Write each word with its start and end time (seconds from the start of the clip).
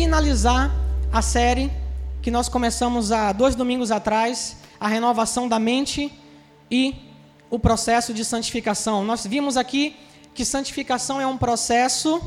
finalizar 0.00 0.74
a 1.12 1.20
série 1.20 1.70
que 2.22 2.30
nós 2.30 2.48
começamos 2.48 3.12
há 3.12 3.32
dois 3.32 3.54
domingos 3.54 3.90
atrás, 3.90 4.56
a 4.80 4.88
renovação 4.88 5.46
da 5.46 5.58
mente 5.58 6.10
e 6.70 6.94
o 7.50 7.58
processo 7.58 8.14
de 8.14 8.24
santificação. 8.24 9.04
Nós 9.04 9.26
vimos 9.26 9.58
aqui 9.58 9.94
que 10.32 10.42
santificação 10.42 11.20
é 11.20 11.26
um 11.26 11.36
processo 11.36 12.18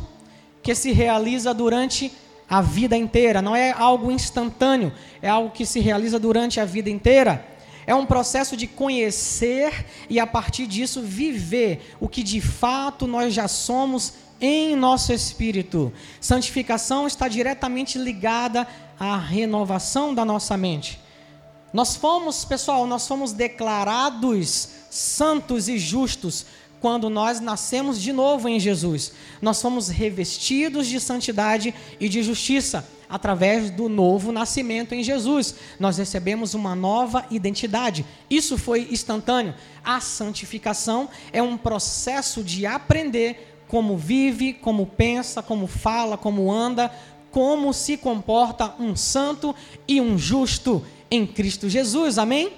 que 0.61 0.75
se 0.75 0.91
realiza 0.91 1.51
durante 1.51 2.13
a 2.47 2.61
vida 2.61 2.95
inteira, 2.95 3.41
não 3.41 3.55
é 3.55 3.71
algo 3.71 4.11
instantâneo, 4.11 4.93
é 5.19 5.27
algo 5.27 5.49
que 5.49 5.65
se 5.65 5.79
realiza 5.79 6.19
durante 6.19 6.59
a 6.59 6.65
vida 6.65 6.91
inteira. 6.91 7.43
É 7.87 7.95
um 7.95 8.05
processo 8.05 8.55
de 8.55 8.67
conhecer 8.67 9.87
e 10.07 10.19
a 10.19 10.27
partir 10.27 10.67
disso 10.67 11.01
viver 11.01 11.95
o 11.99 12.07
que 12.07 12.21
de 12.21 12.39
fato 12.39 13.07
nós 13.07 13.33
já 13.33 13.47
somos 13.47 14.13
em 14.39 14.75
nosso 14.75 15.13
espírito. 15.13 15.91
Santificação 16.19 17.07
está 17.07 17.27
diretamente 17.27 17.97
ligada 17.97 18.67
à 18.99 19.17
renovação 19.17 20.13
da 20.13 20.25
nossa 20.25 20.55
mente. 20.57 20.99
Nós 21.73 21.95
fomos, 21.95 22.45
pessoal, 22.45 22.85
nós 22.85 23.07
fomos 23.07 23.33
declarados 23.33 24.69
santos 24.89 25.67
e 25.67 25.79
justos 25.79 26.45
quando 26.79 27.09
nós 27.09 27.39
nascemos 27.39 27.99
de 27.99 28.11
novo 28.11 28.47
em 28.49 28.59
Jesus. 28.59 29.13
Nós 29.41 29.61
fomos 29.61 29.87
revestidos 29.87 30.87
de 30.87 30.99
santidade 30.99 31.73
e 31.99 32.09
de 32.09 32.21
justiça 32.21 32.85
através 33.09 33.69
do 33.69 33.87
novo 33.87 34.31
nascimento 34.31 34.93
em 34.93 35.01
Jesus. 35.01 35.55
Nós 35.79 35.97
recebemos 35.97 36.53
uma 36.53 36.75
nova 36.75 37.25
identidade. 37.31 38.05
Isso 38.29 38.57
foi 38.57 38.89
instantâneo. 38.91 39.55
A 39.83 40.01
santificação 40.01 41.07
é 41.31 41.41
um 41.41 41.57
processo 41.57 42.43
de 42.43 42.65
aprender 42.65 43.52
como 43.73 43.97
vive, 43.97 44.53
como 44.53 44.85
pensa, 44.85 45.41
como 45.41 45.65
fala, 45.65 46.15
como 46.15 46.51
anda, 46.51 46.93
como 47.31 47.73
se 47.73 47.97
comporta 47.97 48.75
um 48.79 48.95
santo 48.95 49.55
e 49.87 49.99
um 49.99 50.15
justo 50.15 50.85
em 51.09 51.25
Cristo 51.25 51.67
Jesus. 51.67 52.19
Amém? 52.19 52.53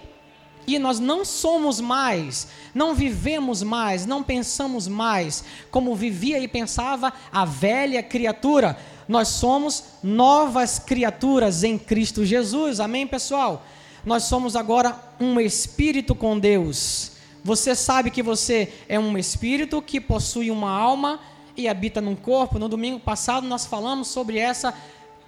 E 0.67 0.77
nós 0.77 0.99
não 0.99 1.23
somos 1.23 1.79
mais, 1.79 2.49
não 2.73 2.93
vivemos 2.93 3.63
mais, 3.63 4.05
não 4.05 4.21
pensamos 4.21 4.89
mais 4.89 5.45
como 5.71 5.95
vivia 5.95 6.37
e 6.37 6.49
pensava 6.49 7.13
a 7.31 7.45
velha 7.45 8.03
criatura. 8.03 8.77
Nós 9.07 9.29
somos 9.29 9.85
novas 10.03 10.79
criaturas 10.79 11.63
em 11.63 11.77
Cristo 11.77 12.25
Jesus. 12.25 12.81
Amém, 12.81 13.07
pessoal? 13.07 13.65
Nós 14.05 14.23
somos 14.23 14.53
agora 14.53 14.99
um 15.17 15.39
espírito 15.39 16.13
com 16.13 16.37
Deus. 16.37 17.14
Você 17.45 17.75
sabe 17.75 18.09
que 18.09 18.23
você 18.23 18.73
é 18.89 18.97
um 18.97 19.15
espírito 19.15 19.79
que 19.79 20.01
possui 20.01 20.49
uma 20.49 20.71
alma 20.71 21.19
e 21.55 21.67
habita 21.67 22.01
num 22.01 22.15
corpo. 22.15 22.57
No 22.57 22.67
domingo 22.67 22.99
passado 22.99 23.45
nós 23.45 23.67
falamos 23.67 24.07
sobre 24.07 24.39
essa 24.39 24.73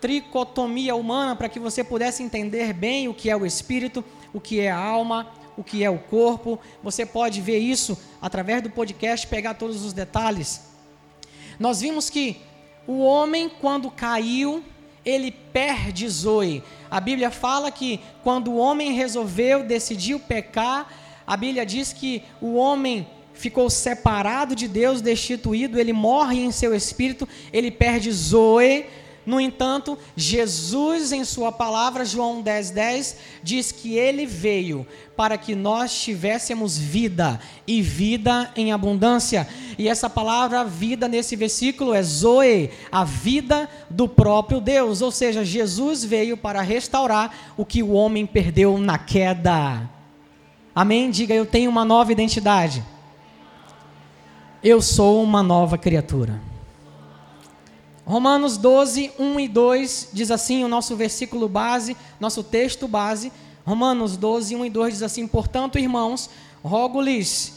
tricotomia 0.02 0.96
humana 0.96 1.36
para 1.36 1.48
que 1.48 1.60
você 1.60 1.84
pudesse 1.84 2.24
entender 2.24 2.74
bem 2.74 3.08
o 3.08 3.14
que 3.14 3.30
é 3.30 3.38
o 3.38 3.46
espírito, 3.46 4.04
o 4.34 4.42
que 4.42 4.60
é 4.60 4.72
a 4.72 4.80
alma, 4.80 5.28
o 5.56 5.64
que 5.64 5.84
é 5.84 5.92
o 5.92 6.00
corpo. 6.00 6.60
Você 6.82 7.06
pode 7.06 7.40
ver 7.40 7.60
isso 7.60 7.96
através 8.20 8.64
do 8.64 8.72
podcast, 8.72 9.28
pegar 9.28 9.54
todos 9.54 9.86
os 9.86 9.94
detalhes. 9.94 10.72
Nós 11.60 11.82
vimos 11.82 12.10
que 12.10 12.42
o 12.88 12.98
homem, 13.04 13.48
quando 13.48 13.92
caiu, 13.92 14.64
ele 15.06 15.30
perde 15.30 16.10
Zoe. 16.10 16.64
A 16.90 17.00
Bíblia 17.00 17.30
fala 17.30 17.70
que 17.70 18.00
quando 18.24 18.50
o 18.50 18.58
homem 18.58 18.94
resolveu, 18.94 19.64
decidiu 19.64 20.20
pecar, 20.20 20.92
a 21.28 21.38
Bíblia 21.38 21.66
diz 21.66 21.94
que 21.94 22.24
o 22.42 22.56
homem 22.56 23.06
ficou 23.34 23.70
separado 23.70 24.56
de 24.56 24.68
Deus, 24.68 25.02
destituído, 25.02 25.80
ele 25.80 25.94
morre 25.94 26.40
em 26.40 26.52
seu 26.52 26.74
espírito, 26.74 27.28
ele 27.54 27.70
perde 27.70 28.12
Zoe 28.12 28.86
no 29.28 29.42
entanto, 29.42 30.00
Jesus, 30.16 31.12
em 31.12 31.26
Sua 31.26 31.52
palavra, 31.52 32.06
João 32.06 32.42
10,10, 32.42 32.74
10, 32.74 33.18
diz 33.44 33.72
que 33.74 33.98
Ele 33.98 34.26
veio 34.26 34.88
para 35.18 35.38
que 35.38 35.54
nós 35.54 36.02
tivéssemos 36.02 36.78
vida 36.78 37.38
e 37.68 37.82
vida 37.82 38.50
em 38.56 38.72
abundância. 38.72 39.46
E 39.78 39.90
essa 39.90 40.10
palavra 40.10 40.64
vida 40.64 41.10
nesse 41.10 41.36
versículo 41.36 41.94
é 41.94 42.02
Zoe, 42.02 42.70
a 42.90 43.04
vida 43.04 43.70
do 43.90 44.08
próprio 44.08 44.62
Deus. 44.62 45.02
Ou 45.02 45.12
seja, 45.12 45.44
Jesus 45.44 46.06
veio 46.06 46.38
para 46.38 46.62
restaurar 46.62 47.54
o 47.58 47.66
que 47.66 47.84
o 47.84 47.92
homem 47.92 48.26
perdeu 48.26 48.78
na 48.78 48.98
queda. 48.98 49.97
Amém? 50.78 51.10
Diga, 51.10 51.34
eu 51.34 51.44
tenho 51.44 51.72
uma 51.72 51.84
nova 51.84 52.12
identidade. 52.12 52.86
Eu 54.64 54.80
sou 54.80 55.24
uma 55.24 55.42
nova 55.42 55.76
criatura. 55.76 56.40
Romanos 58.06 58.58
12, 58.58 59.12
1 59.18 59.40
e 59.40 59.48
2 59.48 60.10
diz 60.14 60.30
assim, 60.30 60.64
o 60.64 60.68
nosso 60.68 60.96
versículo 60.96 61.50
base, 61.50 61.98
nosso 62.20 62.44
texto 62.44 62.88
base. 62.88 63.32
Romanos 63.66 64.18
12, 64.18 64.56
1 64.56 64.66
e 64.66 64.70
2 64.70 64.94
diz 64.94 65.02
assim: 65.02 65.26
Portanto, 65.26 65.80
irmãos, 65.80 66.30
rogo-lhes, 66.64 67.54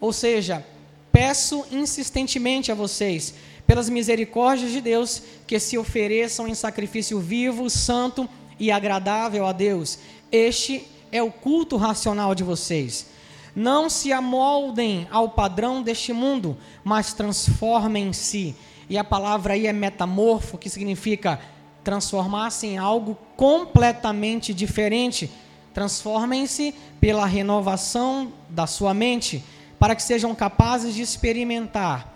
ou 0.00 0.10
seja, 0.10 0.64
peço 1.12 1.66
insistentemente 1.70 2.72
a 2.72 2.74
vocês, 2.74 3.34
pelas 3.66 3.90
misericórdias 3.90 4.72
de 4.72 4.80
Deus, 4.80 5.22
que 5.46 5.60
se 5.60 5.76
ofereçam 5.76 6.48
em 6.48 6.54
sacrifício 6.54 7.20
vivo, 7.20 7.68
santo 7.68 8.26
e 8.58 8.70
agradável 8.70 9.46
a 9.46 9.52
Deus. 9.52 9.98
Este 10.32 10.93
é 11.14 11.22
o 11.22 11.30
culto 11.30 11.76
racional 11.76 12.34
de 12.34 12.42
vocês. 12.42 13.06
Não 13.54 13.88
se 13.88 14.12
amoldem 14.12 15.06
ao 15.12 15.28
padrão 15.28 15.80
deste 15.80 16.12
mundo, 16.12 16.58
mas 16.82 17.14
transformem-se 17.14 18.56
e 18.90 18.98
a 18.98 19.04
palavra 19.04 19.54
aí 19.54 19.68
é 19.68 19.72
metamorfo, 19.72 20.58
que 20.58 20.68
significa 20.68 21.38
transformar-se 21.84 22.66
em 22.66 22.78
algo 22.78 23.16
completamente 23.36 24.52
diferente. 24.52 25.30
Transformem-se 25.72 26.74
pela 27.00 27.26
renovação 27.26 28.32
da 28.48 28.66
sua 28.66 28.92
mente, 28.92 29.44
para 29.78 29.94
que 29.94 30.02
sejam 30.02 30.34
capazes 30.34 30.96
de 30.96 31.02
experimentar 31.02 32.12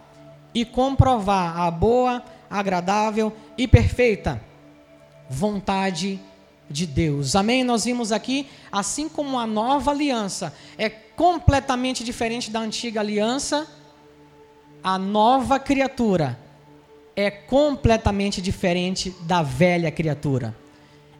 e 0.53 0.64
comprovar 0.64 1.56
a 1.60 1.70
boa, 1.70 2.20
agradável 2.50 3.32
e 3.56 3.69
perfeita 3.69 4.42
vontade 5.31 6.16
de 6.16 6.38
Deus. 6.87 7.34
Amém? 7.34 7.65
Nós 7.65 7.84
vimos 7.84 8.12
aqui, 8.12 8.49
assim 8.71 9.09
como 9.09 9.39
a 9.39 9.47
nova 9.47 9.91
aliança 9.91 10.55
é 10.77 10.89
completamente 10.89 12.05
diferente 12.05 12.51
da 12.51 12.61
antiga 12.61 13.01
aliança, 13.01 13.67
a 14.83 14.99
nova 14.99 15.59
criatura 15.59 16.39
é 17.17 17.31
completamente 17.31 18.41
diferente 18.41 19.15
da 19.23 19.43
velha 19.43 19.91
criatura. 19.91 20.55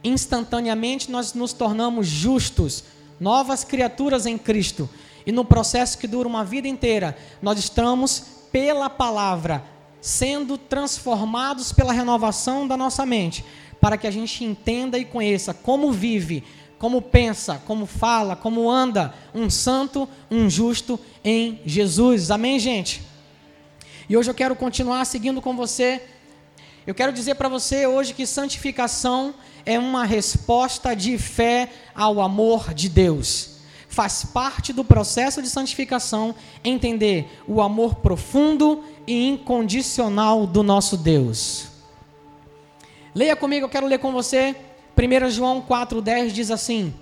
Instantaneamente 0.03 1.11
nós 1.11 1.33
nos 1.33 1.51
tornamos 1.51 2.07
justos, 2.07 2.85
novas 3.19 3.65
criaturas 3.65 4.25
em 4.25 4.37
Cristo. 4.37 4.89
E 5.25 5.31
no 5.31 5.43
processo 5.43 5.97
que 5.97 6.07
dura 6.07 6.27
uma 6.27 6.45
vida 6.45 6.67
inteira, 6.67 7.17
nós 7.41 7.59
estamos, 7.59 8.23
pela 8.51 8.89
palavra, 8.89 9.63
sendo 9.99 10.57
transformados 10.57 11.73
pela 11.73 11.91
renovação 11.91 12.67
da 12.67 12.77
nossa 12.77 13.05
mente, 13.05 13.43
para 13.79 13.97
que 13.97 14.07
a 14.07 14.11
gente 14.11 14.43
entenda 14.43 14.97
e 14.97 15.05
conheça 15.05 15.53
como 15.53 15.91
vive, 15.91 16.43
como 16.77 17.01
pensa, 17.01 17.61
como 17.65 17.85
fala, 17.85 18.35
como 18.35 18.69
anda 18.69 19.13
um 19.33 19.49
santo, 19.49 20.07
um 20.31 20.49
justo 20.49 20.99
em 21.23 21.59
Jesus. 21.65 22.31
Amém, 22.31 22.57
gente? 22.59 23.01
E 24.07 24.17
hoje 24.17 24.29
eu 24.29 24.33
quero 24.33 24.55
continuar 24.55 25.05
seguindo 25.05 25.41
com 25.41 25.55
você. 25.55 26.01
Eu 26.87 26.95
quero 26.95 27.13
dizer 27.13 27.35
para 27.35 27.49
você 27.49 27.85
hoje 27.85 28.13
que 28.13 28.25
santificação 28.25 29.35
é 29.65 29.77
uma 29.77 30.05
resposta 30.05 30.95
de 30.95 31.17
fé 31.17 31.69
ao 31.93 32.19
amor 32.19 32.73
de 32.73 32.89
Deus. 32.89 33.59
Faz 33.87 34.23
parte 34.23 34.71
do 34.71 34.83
processo 34.83 35.41
de 35.41 35.49
santificação 35.49 36.33
entender 36.63 37.41
o 37.47 37.61
amor 37.61 37.95
profundo 37.95 38.83
e 39.05 39.27
incondicional 39.27 40.47
do 40.47 40.63
nosso 40.63 40.95
Deus. 40.95 41.67
Leia 43.13 43.35
comigo, 43.35 43.65
eu 43.65 43.69
quero 43.69 43.87
ler 43.87 43.99
com 43.99 44.11
você. 44.11 44.55
1 44.97 45.29
João 45.29 45.61
4,10 45.61 46.29
diz 46.29 46.51
assim: 46.51 46.93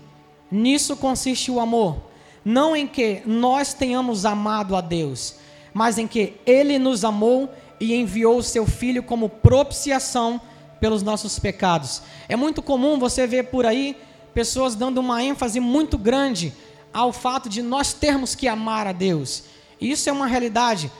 Nisso 0.49 0.95
consiste 0.95 1.51
o 1.51 1.59
amor, 1.59 1.97
não 2.45 2.75
em 2.75 2.87
que 2.87 3.21
nós 3.25 3.73
tenhamos 3.73 4.25
amado 4.25 4.75
a 4.75 4.81
Deus, 4.81 5.35
mas 5.73 5.97
em 5.97 6.07
que 6.07 6.35
ele 6.45 6.79
nos 6.79 7.03
amou 7.03 7.49
e 7.79 7.95
enviou 7.95 8.37
o 8.37 8.43
seu 8.43 8.65
filho 8.65 9.03
como 9.03 9.29
propiciação 9.29 10.39
pelos 10.79 11.03
nossos 11.03 11.39
pecados. 11.39 12.01
É 12.29 12.35
muito 12.35 12.61
comum 12.61 12.97
você 12.99 13.27
ver 13.27 13.45
por 13.45 13.65
aí 13.65 13.97
pessoas 14.33 14.75
dando 14.75 14.99
uma 14.99 15.23
ênfase 15.23 15.59
muito 15.59 15.97
grande 15.97 16.53
ao 16.93 17.11
fato 17.11 17.49
de 17.49 17.61
nós 17.61 17.93
termos 17.93 18.35
que 18.35 18.47
amar 18.47 18.87
a 18.87 18.91
Deus. 18.91 19.43
Isso 19.79 20.09
é 20.09 20.11
uma 20.11 20.27
realidade. 20.27 20.91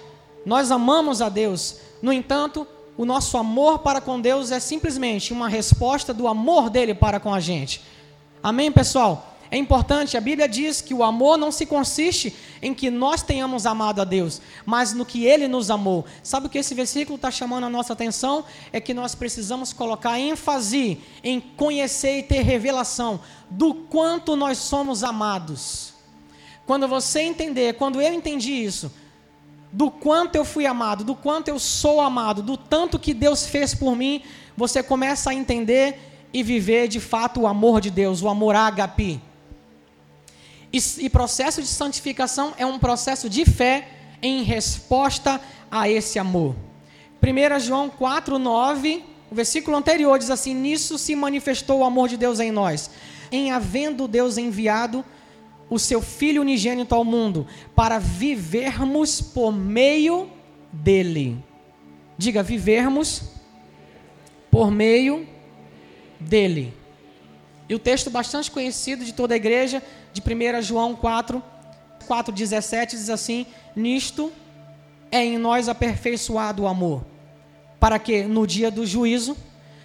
Nós 0.46 0.72
amamos 0.72 1.22
a 1.22 1.30
Deus. 1.30 1.78
No 2.02 2.12
entanto, 2.12 2.68
o 2.98 3.06
nosso 3.06 3.38
amor 3.38 3.80
para 3.80 4.02
com 4.02 4.20
Deus 4.20 4.52
é 4.52 4.60
simplesmente 4.60 5.32
uma 5.32 5.48
resposta 5.48 6.14
do 6.14 6.28
amor 6.28 6.70
dele 6.70 6.94
para 6.94 7.20
com 7.20 7.34
a 7.34 7.40
gente. 7.40 7.82
Amém, 8.42 8.72
pessoal? 8.72 9.38
é 9.50 9.58
importante, 9.58 10.18
a 10.18 10.22
Bíblia 10.22 10.48
diz 10.48 10.82
que 10.82 10.94
o 10.94 11.04
amor 11.04 11.38
não 11.38 11.52
se 11.52 11.66
consiste 11.66 12.36
em 12.62 12.74
que 12.74 12.90
nós 12.90 13.24
tenhamos 13.24 13.66
amado 13.66 14.02
a 14.02 14.04
Deus, 14.04 14.42
mas 14.66 14.94
no 14.94 15.06
que 15.06 15.26
Ele 15.26 15.48
nos 15.48 15.72
amou. 15.72 16.06
Sabe 16.22 16.48
o 16.48 16.50
que 16.50 16.58
esse 16.58 16.76
versículo 16.76 17.16
está 17.16 17.32
chamando 17.32 17.66
a 17.66 17.70
nossa 17.70 17.94
atenção? 17.94 18.44
É 18.74 18.82
que 18.82 18.94
nós 18.94 19.16
precisamos 19.16 19.72
colocar 19.72 20.20
ênfase 20.20 21.00
em 21.24 21.40
conhecer 21.40 22.20
e 22.20 22.24
ter 22.24 22.42
revelação 22.42 23.22
do 23.50 23.74
quanto 23.74 24.36
nós 24.36 24.58
somos 24.58 25.04
amados. 25.04 25.94
Quando 26.66 26.88
você 26.88 27.22
entender, 27.22 27.76
quando 27.76 28.02
eu 28.02 28.14
entendi 28.14 28.52
isso, 28.52 28.92
do 29.72 29.92
quanto 29.92 30.36
eu 30.36 30.46
fui 30.46 30.66
amado, 30.66 31.04
do 31.04 31.16
quanto 31.16 31.50
eu 31.50 31.60
sou 31.60 32.00
amado, 32.00 32.42
do 32.42 32.56
tanto 32.56 32.98
que 32.98 33.14
Deus 33.14 33.46
fez 33.46 33.74
por 33.74 33.96
mim, 33.96 34.22
você 34.56 34.82
começa 34.82 35.30
a 35.30 35.34
entender 35.34 36.00
e 36.34 36.42
viver 36.44 36.88
de 36.88 37.00
fato 37.00 37.42
o 37.42 37.48
amor 37.48 37.82
de 37.82 37.90
Deus, 37.90 38.22
o 38.22 38.30
amor 38.30 38.56
ágape. 38.56 39.22
E, 40.72 40.80
e 41.00 41.10
processo 41.10 41.62
de 41.62 41.68
santificação 41.68 42.54
é 42.58 42.66
um 42.66 42.80
processo 42.80 43.30
de 43.30 43.46
fé 43.46 43.88
em 44.22 44.44
resposta 44.44 45.40
a 45.70 45.90
esse 45.90 46.20
amor. 46.20 46.56
1 47.22 47.60
João 47.60 47.90
4, 47.90 48.38
9, 48.38 49.04
o 49.32 49.36
versículo 49.36 49.76
anterior 49.76 50.18
diz 50.18 50.30
assim: 50.30 50.54
Nisso 50.54 50.98
se 50.98 51.16
manifestou 51.16 51.80
o 51.80 51.84
amor 51.84 52.08
de 52.10 52.18
Deus 52.18 52.40
em 52.40 52.52
nós, 52.52 52.90
em 53.32 53.52
havendo 53.52 54.08
Deus 54.08 54.38
enviado 54.38 55.04
o 55.70 55.78
seu 55.78 56.02
Filho 56.02 56.42
unigênito 56.42 56.96
ao 56.96 57.04
mundo, 57.04 57.46
para 57.76 58.00
vivermos 58.00 59.22
por 59.22 59.52
meio 59.52 60.30
dele. 60.72 61.44
Diga, 62.18 62.42
vivermos 62.42 63.24
por 64.50 64.72
meio 64.72 65.28
dele. 66.20 66.74
E 67.70 67.76
o 67.76 67.80
texto 67.80 68.10
bastante 68.10 68.50
conhecido 68.50 69.04
de 69.04 69.14
toda 69.14 69.34
a 69.34 69.38
igreja, 69.38 69.84
de 70.14 70.22
1 70.22 70.62
João 70.62 70.96
4, 70.96 71.44
4, 72.08 72.34
17, 72.34 72.96
diz 72.96 73.10
assim: 73.10 73.46
Nisto 73.76 74.32
é 75.12 75.24
em 75.24 75.38
nós 75.38 75.68
aperfeiçoado 75.68 76.64
o 76.64 76.68
amor, 76.68 77.06
para 77.80 78.00
que 78.00 78.24
no 78.24 78.48
dia 78.48 78.72
do 78.72 78.86
juízo 78.86 79.36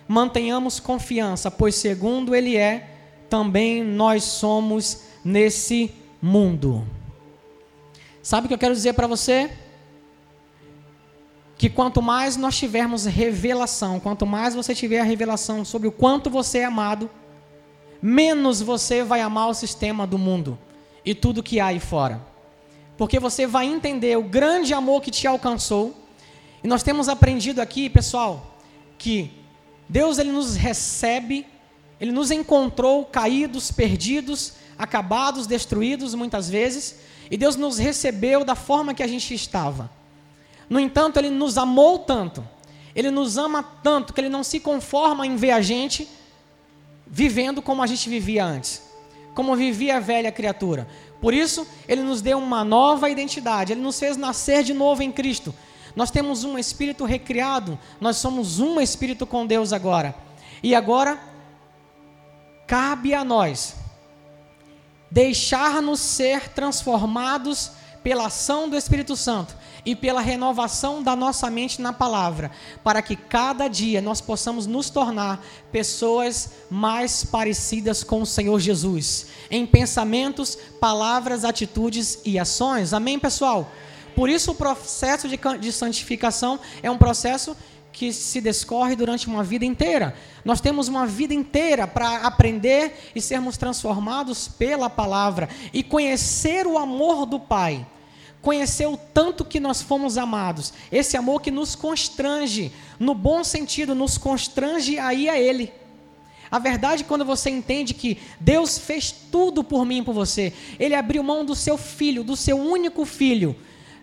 mantenhamos 0.07 0.79
confiança, 0.79 1.51
pois 1.51 1.75
segundo 1.75 2.35
Ele 2.35 2.57
é, 2.57 2.89
também 3.29 3.83
nós 3.83 4.25
somos 4.25 5.03
nesse 5.25 5.93
mundo. 6.21 6.87
Sabe 8.23 8.45
o 8.45 8.49
que 8.49 8.55
eu 8.55 8.59
quero 8.59 8.75
dizer 8.75 8.93
para 8.93 9.07
você? 9.07 9.51
Que 11.57 11.69
quanto 11.69 12.01
mais 12.01 12.37
nós 12.37 12.57
tivermos 12.57 13.05
revelação, 13.05 14.01
quanto 14.01 14.27
mais 14.27 14.55
você 14.55 14.75
tiver 14.75 15.01
a 15.01 15.05
revelação 15.05 15.65
sobre 15.65 15.89
o 15.89 15.93
quanto 15.93 16.31
você 16.31 16.59
é 16.59 16.65
amado, 16.65 17.11
menos 18.01 18.61
você 18.61 19.05
vai 19.05 19.21
amar 19.21 19.49
o 19.49 19.55
sistema 19.55 20.07
do 20.07 20.19
mundo 20.19 20.59
e 21.05 21.15
tudo 21.15 21.43
que 21.43 21.61
há 21.61 21.67
aí 21.67 21.81
fora. 21.81 22.21
Porque 22.97 23.19
você 23.19 23.47
vai 23.47 23.67
entender 23.67 24.17
o 24.17 24.23
grande 24.23 24.75
amor 24.75 25.03
que 25.03 25.11
te 25.11 25.27
alcançou. 25.27 25.97
E 26.63 26.69
nós 26.69 26.83
temos 26.83 27.09
aprendido 27.09 27.61
aqui, 27.61 27.91
pessoal, 27.91 28.57
que 28.99 29.33
Deus 29.89 30.19
ele 30.19 30.31
nos 30.31 30.55
recebe, 30.55 31.47
ele 32.01 32.13
nos 32.13 32.31
encontrou 32.31 33.05
caídos, 33.05 33.71
perdidos, 33.73 34.55
acabados, 34.83 35.47
destruídos 35.47 36.13
muitas 36.13 36.51
vezes, 36.51 36.97
e 37.31 37.37
Deus 37.37 37.55
nos 37.55 37.79
recebeu 37.79 38.45
da 38.45 38.57
forma 38.57 38.93
que 38.93 39.03
a 39.03 39.07
gente 39.07 39.33
estava. 39.33 39.89
No 40.69 40.81
entanto, 40.81 41.19
Ele 41.19 41.31
nos 41.31 41.57
amou 41.57 42.01
tanto, 42.01 42.47
Ele 42.95 43.09
nos 43.09 43.39
ama 43.39 43.63
tanto, 43.63 44.13
que 44.13 44.21
Ele 44.21 44.29
não 44.29 44.43
se 44.43 44.59
conforma 44.59 45.25
em 45.25 45.37
ver 45.37 45.53
a 45.53 45.63
gente 45.63 46.09
vivendo 47.07 47.63
como 47.63 47.81
a 47.81 47.87
gente 47.87 48.09
vivia 48.09 48.45
antes, 48.45 48.83
como 49.37 49.55
vivia 49.55 49.99
a 49.99 50.01
velha 50.01 50.33
criatura. 50.33 50.89
Por 51.21 51.33
isso, 51.33 51.65
Ele 51.87 52.03
nos 52.03 52.21
deu 52.21 52.39
uma 52.39 52.65
nova 52.65 53.09
identidade, 53.09 53.73
Ele 53.73 53.81
nos 53.81 54.01
fez 54.01 54.17
nascer 54.17 54.65
de 54.65 54.75
novo 54.75 55.01
em 55.01 55.13
Cristo. 55.13 55.55
Nós 55.95 56.11
temos 56.11 56.43
um 56.43 56.59
espírito 56.59 57.05
recriado, 57.05 57.79
nós 58.01 58.17
somos 58.17 58.59
um 58.59 58.81
espírito 58.81 59.27
com 59.27 59.47
Deus 59.47 59.73
agora. 59.73 60.13
E 60.61 60.75
agora, 60.75 61.21
cabe 62.67 63.15
a 63.15 63.23
nós 63.23 63.82
deixar-nos 65.13 66.01
ser 66.01 66.49
transformados 66.49 67.73
pela 68.03 68.27
ação 68.27 68.69
do 68.69 68.77
Espírito 68.77 69.15
Santo 69.15 69.55
e 69.85 69.95
pela 69.95 70.23
renovação 70.23 71.03
da 71.03 71.15
nossa 71.15 71.51
mente 71.51 71.83
na 71.83 71.93
palavra, 71.93 72.51
para 72.83 73.03
que 73.03 73.15
cada 73.15 73.69
dia 73.69 74.01
nós 74.01 74.23
possamos 74.23 74.67
nos 74.67 74.89
tornar 74.89 75.45
pessoas 75.71 76.53
mais 76.71 77.25
parecidas 77.25 78.03
com 78.03 78.23
o 78.23 78.27
Senhor 78.27 78.59
Jesus, 78.59 79.27
em 79.51 79.67
pensamentos, 79.67 80.57
palavras, 80.81 81.45
atitudes 81.45 82.19
e 82.25 82.39
ações. 82.39 82.95
Amém, 82.95 83.19
pessoal? 83.19 83.71
Por 84.17 84.31
isso, 84.31 84.53
o 84.53 84.55
processo 84.55 85.29
de, 85.29 85.73
santificação 85.73 86.59
é 86.83 86.91
um 86.91 86.99
processo 86.99 87.55
que 87.93 88.13
se 88.13 88.41
descorre 88.41 88.97
durante 88.97 89.27
uma 89.27 89.45
vida 89.45 89.65
inteira. 89.65 90.17
Nós 90.45 90.61
temos 90.61 90.89
uma 90.89 91.07
vida 91.07 91.35
inteira 91.35 91.87
para 91.87 92.19
aprender 92.27 93.11
e 93.15 93.21
sermos 93.21 93.57
transformados 93.57 94.49
pela 94.49 94.89
palavra 94.89 95.49
e 95.73 95.83
conhecer 95.83 96.67
o 96.67 96.79
amor 96.79 97.27
do 97.27 97.39
Pai. 97.39 97.87
Conhecer 98.41 98.87
o 98.87 98.97
tanto 98.97 99.45
que 99.45 99.61
nós 99.61 99.83
fomos 99.83 100.19
amados. 100.19 100.73
Esse 100.91 101.17
amor 101.17 101.41
que 101.43 101.51
nos 101.51 101.77
constrange, 101.77 102.73
no 102.99 103.15
bom 103.15 103.45
sentido, 103.45 103.95
nos 103.95 104.19
constrange 104.19 104.99
a 104.99 105.15
ir 105.15 105.29
a 105.29 105.39
Ele. 105.39 105.73
A 106.51 106.59
verdade, 106.59 107.05
quando 107.05 107.25
você 107.25 107.51
entende 107.51 107.95
que 107.95 108.19
Deus 108.41 108.79
fez 108.79 109.13
tudo 109.13 109.63
por 109.63 109.85
mim 109.85 109.99
e 109.99 110.03
por 110.03 110.13
você, 110.13 110.53
Ele 110.79 110.95
abriu 110.95 111.23
mão 111.23 111.45
do 111.45 111.55
seu 111.55 111.79
filho, 111.79 112.25
do 112.25 112.37
seu 112.37 112.59
único 112.59 113.05
filho 113.05 113.57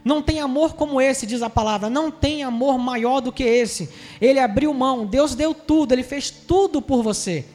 não 0.04 0.22
tem 0.22 0.40
amor 0.40 0.76
como 0.76 1.02
esse, 1.02 1.26
diz 1.26 1.42
a 1.42 1.50
palavra. 1.50 1.90
Não 1.90 2.10
tem 2.10 2.44
amor 2.44 2.78
maior 2.78 3.20
do 3.20 3.32
que 3.32 3.44
esse. 3.44 3.90
Ele 4.22 4.40
abriu 4.40 4.74
mão, 4.74 5.06
Deus 5.06 5.36
deu 5.36 5.54
tudo, 5.54 5.92
ele 5.92 6.04
fez 6.04 6.30
tudo 6.30 6.82
por 6.82 7.04
você. 7.04 7.46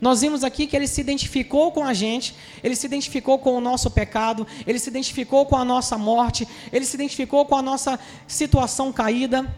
Nós 0.00 0.20
vimos 0.20 0.44
aqui 0.44 0.66
que 0.66 0.76
ele 0.76 0.86
se 0.86 1.00
identificou 1.00 1.72
com 1.72 1.82
a 1.82 1.94
gente, 1.94 2.34
ele 2.62 2.76
se 2.76 2.86
identificou 2.86 3.38
com 3.38 3.56
o 3.56 3.60
nosso 3.60 3.90
pecado, 3.90 4.46
ele 4.66 4.78
se 4.78 4.90
identificou 4.90 5.46
com 5.46 5.56
a 5.56 5.64
nossa 5.64 5.96
morte, 5.96 6.46
ele 6.70 6.84
se 6.84 6.94
identificou 6.94 7.46
com 7.46 7.56
a 7.56 7.62
nossa 7.62 7.98
situação 8.26 8.92
caída, 8.92 9.50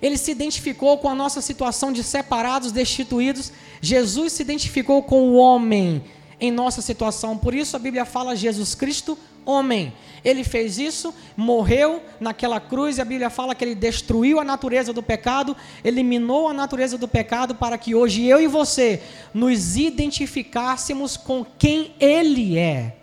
ele 0.00 0.16
se 0.16 0.30
identificou 0.30 0.96
com 0.98 1.08
a 1.10 1.14
nossa 1.14 1.42
situação 1.42 1.92
de 1.92 2.02
separados, 2.02 2.72
destituídos. 2.72 3.52
Jesus 3.80 4.32
se 4.32 4.42
identificou 4.42 5.02
com 5.02 5.28
o 5.28 5.36
homem 5.36 6.02
em 6.40 6.50
nossa 6.50 6.80
situação. 6.80 7.36
Por 7.36 7.54
isso 7.54 7.76
a 7.76 7.78
Bíblia 7.78 8.04
fala 8.04 8.36
Jesus 8.36 8.74
Cristo, 8.74 9.18
homem. 9.46 9.92
Ele 10.24 10.42
fez 10.42 10.76
isso, 10.78 11.14
morreu 11.36 12.02
naquela 12.20 12.60
cruz, 12.60 12.98
e 12.98 13.00
a 13.00 13.04
Bíblia 13.04 13.30
fala 13.30 13.54
que 13.54 13.64
ele 13.64 13.74
destruiu 13.76 14.40
a 14.40 14.44
natureza 14.44 14.92
do 14.92 15.02
pecado, 15.02 15.56
eliminou 15.84 16.48
a 16.48 16.52
natureza 16.52 16.98
do 16.98 17.06
pecado 17.06 17.54
para 17.54 17.78
que 17.78 17.94
hoje 17.94 18.26
eu 18.26 18.40
e 18.40 18.48
você 18.48 19.00
nos 19.32 19.76
identificássemos 19.76 21.16
com 21.16 21.46
quem 21.58 21.94
ele 22.00 22.58
é. 22.58 22.96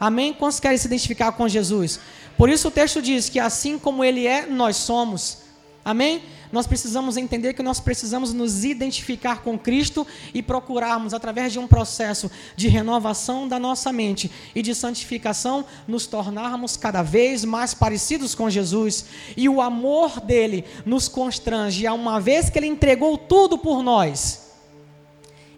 Amém? 0.00 0.32
Quantos 0.34 0.58
querem 0.58 0.76
se 0.76 0.88
identificar 0.88 1.30
com 1.30 1.48
Jesus? 1.48 2.00
Por 2.36 2.50
isso 2.50 2.66
o 2.68 2.72
texto 2.72 3.00
diz 3.00 3.28
que 3.28 3.38
assim 3.38 3.78
como 3.78 4.02
ele 4.02 4.26
é, 4.26 4.46
nós 4.46 4.76
somos. 4.76 5.41
Amém? 5.84 6.22
nós 6.52 6.66
precisamos 6.66 7.16
entender 7.16 7.54
que 7.54 7.62
nós 7.62 7.80
precisamos 7.80 8.34
nos 8.34 8.62
identificar 8.62 9.40
com 9.40 9.58
Cristo 9.58 10.06
e 10.34 10.42
procurarmos, 10.42 11.14
através 11.14 11.50
de 11.50 11.58
um 11.58 11.66
processo 11.66 12.30
de 12.54 12.68
renovação 12.68 13.48
da 13.48 13.58
nossa 13.58 13.90
mente 13.90 14.30
e 14.54 14.60
de 14.60 14.74
santificação, 14.74 15.64
nos 15.88 16.06
tornarmos 16.06 16.76
cada 16.76 17.02
vez 17.02 17.42
mais 17.46 17.72
parecidos 17.72 18.34
com 18.34 18.50
Jesus. 18.50 19.06
E 19.34 19.48
o 19.48 19.62
amor 19.62 20.20
dele 20.20 20.66
nos 20.84 21.08
constrange, 21.08 21.86
a 21.86 21.94
uma 21.94 22.20
vez 22.20 22.50
que 22.50 22.58
ele 22.58 22.66
entregou 22.66 23.16
tudo 23.16 23.56
por 23.56 23.82
nós. 23.82 24.52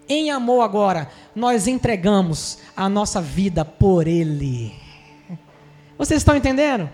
Em 0.07 0.31
amor 0.31 0.61
agora, 0.61 1.09
nós 1.35 1.67
entregamos 1.67 2.59
a 2.75 2.87
nossa 2.87 3.21
vida 3.21 3.65
por 3.65 4.07
ele. 4.07 4.73
Vocês 5.97 6.21
estão 6.21 6.37
entendendo? 6.37 6.89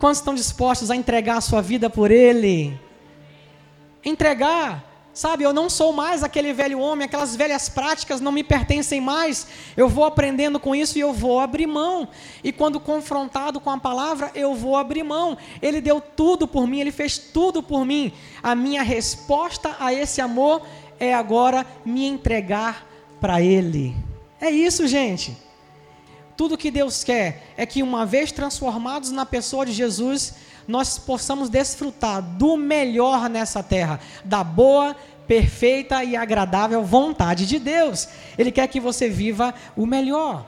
Quantos 0.00 0.18
estão 0.18 0.34
dispostos 0.34 0.90
a 0.90 0.96
entregar 0.96 1.36
a 1.36 1.40
sua 1.42 1.60
vida 1.60 1.90
por 1.90 2.10
Ele? 2.10 2.80
Entregar. 4.02 4.82
Sabe, 5.12 5.44
eu 5.44 5.52
não 5.52 5.68
sou 5.68 5.92
mais 5.92 6.22
aquele 6.22 6.54
velho 6.54 6.78
homem, 6.78 7.04
aquelas 7.04 7.36
velhas 7.36 7.68
práticas 7.68 8.18
não 8.18 8.32
me 8.32 8.42
pertencem 8.42 8.98
mais. 8.98 9.46
Eu 9.76 9.90
vou 9.90 10.04
aprendendo 10.04 10.58
com 10.58 10.74
isso 10.74 10.96
e 10.96 11.02
eu 11.02 11.12
vou 11.12 11.38
abrir 11.38 11.66
mão. 11.66 12.08
E 12.42 12.50
quando 12.50 12.80
confrontado 12.80 13.60
com 13.60 13.68
a 13.68 13.76
palavra, 13.76 14.30
eu 14.34 14.54
vou 14.54 14.74
abrir 14.74 15.02
mão. 15.02 15.36
Ele 15.60 15.82
deu 15.82 16.00
tudo 16.00 16.48
por 16.48 16.66
mim, 16.66 16.80
ele 16.80 16.92
fez 16.92 17.18
tudo 17.18 17.62
por 17.62 17.84
mim. 17.84 18.10
A 18.42 18.54
minha 18.54 18.82
resposta 18.82 19.76
a 19.78 19.92
esse 19.92 20.22
amor 20.22 20.62
é 20.98 21.12
agora 21.12 21.66
me 21.84 22.06
entregar 22.06 22.86
para 23.20 23.42
ele. 23.42 23.94
É 24.40 24.50
isso, 24.50 24.86
gente. 24.88 25.49
Tudo 26.40 26.56
que 26.56 26.70
Deus 26.70 27.04
quer 27.04 27.52
é 27.54 27.66
que, 27.66 27.82
uma 27.82 28.06
vez 28.06 28.32
transformados 28.32 29.10
na 29.10 29.26
pessoa 29.26 29.66
de 29.66 29.72
Jesus, 29.72 30.36
nós 30.66 30.98
possamos 30.98 31.50
desfrutar 31.50 32.22
do 32.22 32.56
melhor 32.56 33.28
nessa 33.28 33.62
terra, 33.62 34.00
da 34.24 34.42
boa, 34.42 34.96
perfeita 35.26 36.02
e 36.02 36.16
agradável 36.16 36.82
vontade 36.82 37.46
de 37.46 37.58
Deus. 37.58 38.08
Ele 38.38 38.50
quer 38.50 38.66
que 38.68 38.80
você 38.80 39.06
viva 39.06 39.52
o 39.76 39.84
melhor. 39.84 40.46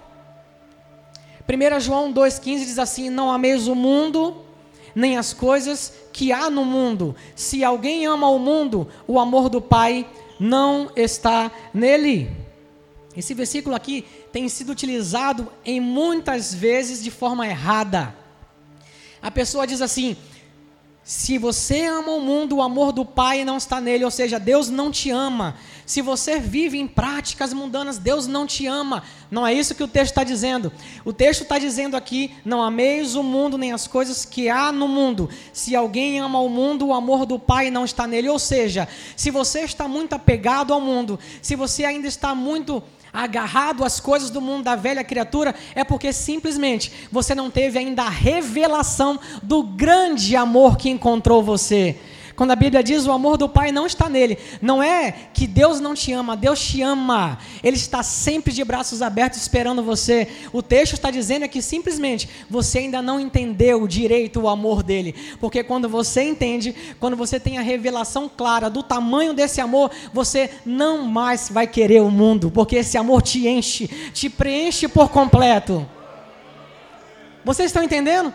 1 1.46 1.80
João 1.80 2.10
2,15 2.10 2.40
diz 2.60 2.78
assim: 2.78 3.10
Não 3.10 3.30
ameis 3.30 3.68
o 3.68 3.74
mundo, 3.74 4.42
nem 4.94 5.18
as 5.18 5.34
coisas 5.34 5.92
que 6.10 6.32
há 6.32 6.48
no 6.48 6.64
mundo. 6.64 7.14
Se 7.36 7.62
alguém 7.62 8.06
ama 8.06 8.30
o 8.30 8.38
mundo, 8.38 8.88
o 9.06 9.20
amor 9.20 9.50
do 9.50 9.60
Pai 9.60 10.08
não 10.40 10.90
está 10.96 11.52
nele. 11.74 12.41
Esse 13.16 13.34
versículo 13.34 13.74
aqui 13.74 14.04
tem 14.32 14.48
sido 14.48 14.72
utilizado 14.72 15.52
em 15.64 15.80
muitas 15.80 16.54
vezes 16.54 17.02
de 17.02 17.10
forma 17.10 17.46
errada. 17.46 18.14
A 19.20 19.30
pessoa 19.30 19.66
diz 19.66 19.82
assim: 19.82 20.16
se 21.04 21.36
você 21.36 21.84
ama 21.86 22.12
o 22.12 22.20
mundo, 22.20 22.56
o 22.56 22.62
amor 22.62 22.92
do 22.92 23.04
Pai 23.04 23.44
não 23.44 23.56
está 23.56 23.80
nele, 23.80 24.04
ou 24.04 24.10
seja, 24.10 24.38
Deus 24.38 24.70
não 24.70 24.88
te 24.88 25.10
ama. 25.10 25.56
Se 25.84 26.00
você 26.00 26.38
vive 26.38 26.78
em 26.78 26.86
práticas 26.86 27.52
mundanas, 27.52 27.98
Deus 27.98 28.28
não 28.28 28.46
te 28.46 28.66
ama. 28.66 29.02
Não 29.28 29.44
é 29.44 29.52
isso 29.52 29.74
que 29.74 29.82
o 29.82 29.88
texto 29.88 30.12
está 30.12 30.22
dizendo. 30.22 30.72
O 31.04 31.12
texto 31.12 31.42
está 31.42 31.58
dizendo 31.58 31.96
aqui: 31.96 32.32
não 32.44 32.62
ameis 32.62 33.16
o 33.16 33.22
mundo 33.22 33.58
nem 33.58 33.72
as 33.72 33.88
coisas 33.88 34.24
que 34.24 34.48
há 34.48 34.70
no 34.70 34.86
mundo. 34.86 35.28
Se 35.52 35.74
alguém 35.74 36.20
ama 36.20 36.40
o 36.40 36.48
mundo, 36.48 36.86
o 36.86 36.94
amor 36.94 37.26
do 37.26 37.36
Pai 37.36 37.68
não 37.68 37.84
está 37.84 38.06
nele. 38.06 38.28
Ou 38.28 38.38
seja, 38.38 38.88
se 39.16 39.28
você 39.28 39.62
está 39.62 39.88
muito 39.88 40.12
apegado 40.14 40.72
ao 40.72 40.80
mundo, 40.80 41.18
se 41.42 41.56
você 41.56 41.84
ainda 41.84 42.06
está 42.06 42.32
muito 42.32 42.80
agarrado 43.12 43.84
às 43.84 44.00
coisas 44.00 44.30
do 44.30 44.40
mundo 44.40 44.64
da 44.64 44.74
velha 44.74 45.04
criatura, 45.04 45.54
é 45.74 45.84
porque 45.84 46.12
simplesmente 46.12 46.92
você 47.10 47.34
não 47.34 47.50
teve 47.50 47.78
ainda 47.78 48.04
a 48.04 48.08
revelação 48.08 49.20
do 49.42 49.62
grande 49.62 50.34
amor 50.34 50.76
que 50.76 50.88
encontrou 50.88 51.42
você. 51.42 51.98
Quando 52.34 52.50
a 52.50 52.56
Bíblia 52.56 52.82
diz 52.82 53.06
o 53.06 53.12
amor 53.12 53.36
do 53.36 53.48
Pai 53.48 53.70
não 53.72 53.86
está 53.86 54.08
nele, 54.08 54.38
não 54.60 54.82
é 54.82 55.12
que 55.32 55.46
Deus 55.46 55.80
não 55.80 55.94
te 55.94 56.12
ama, 56.12 56.36
Deus 56.36 56.60
te 56.60 56.82
ama. 56.82 57.38
Ele 57.62 57.76
está 57.76 58.02
sempre 58.02 58.52
de 58.52 58.64
braços 58.64 59.02
abertos 59.02 59.40
esperando 59.40 59.82
você. 59.82 60.28
O 60.52 60.62
texto 60.62 60.94
está 60.94 61.10
dizendo 61.10 61.44
é 61.44 61.48
que 61.48 61.60
simplesmente 61.60 62.28
você 62.48 62.78
ainda 62.78 63.02
não 63.02 63.20
entendeu 63.20 63.86
direito 63.86 64.40
o 64.40 64.48
amor 64.48 64.82
dele. 64.82 65.14
Porque 65.40 65.62
quando 65.62 65.88
você 65.88 66.22
entende, 66.22 66.74
quando 66.98 67.16
você 67.16 67.38
tem 67.38 67.58
a 67.58 67.62
revelação 67.62 68.30
clara 68.34 68.70
do 68.70 68.82
tamanho 68.82 69.34
desse 69.34 69.60
amor, 69.60 69.90
você 70.12 70.50
não 70.64 71.04
mais 71.04 71.48
vai 71.50 71.66
querer 71.66 72.02
o 72.02 72.10
mundo, 72.10 72.50
porque 72.50 72.76
esse 72.76 72.96
amor 72.96 73.22
te 73.22 73.46
enche, 73.46 73.88
te 74.12 74.28
preenche 74.28 74.88
por 74.88 75.08
completo. 75.10 75.86
Vocês 77.44 77.66
estão 77.66 77.82
entendendo? 77.82 78.32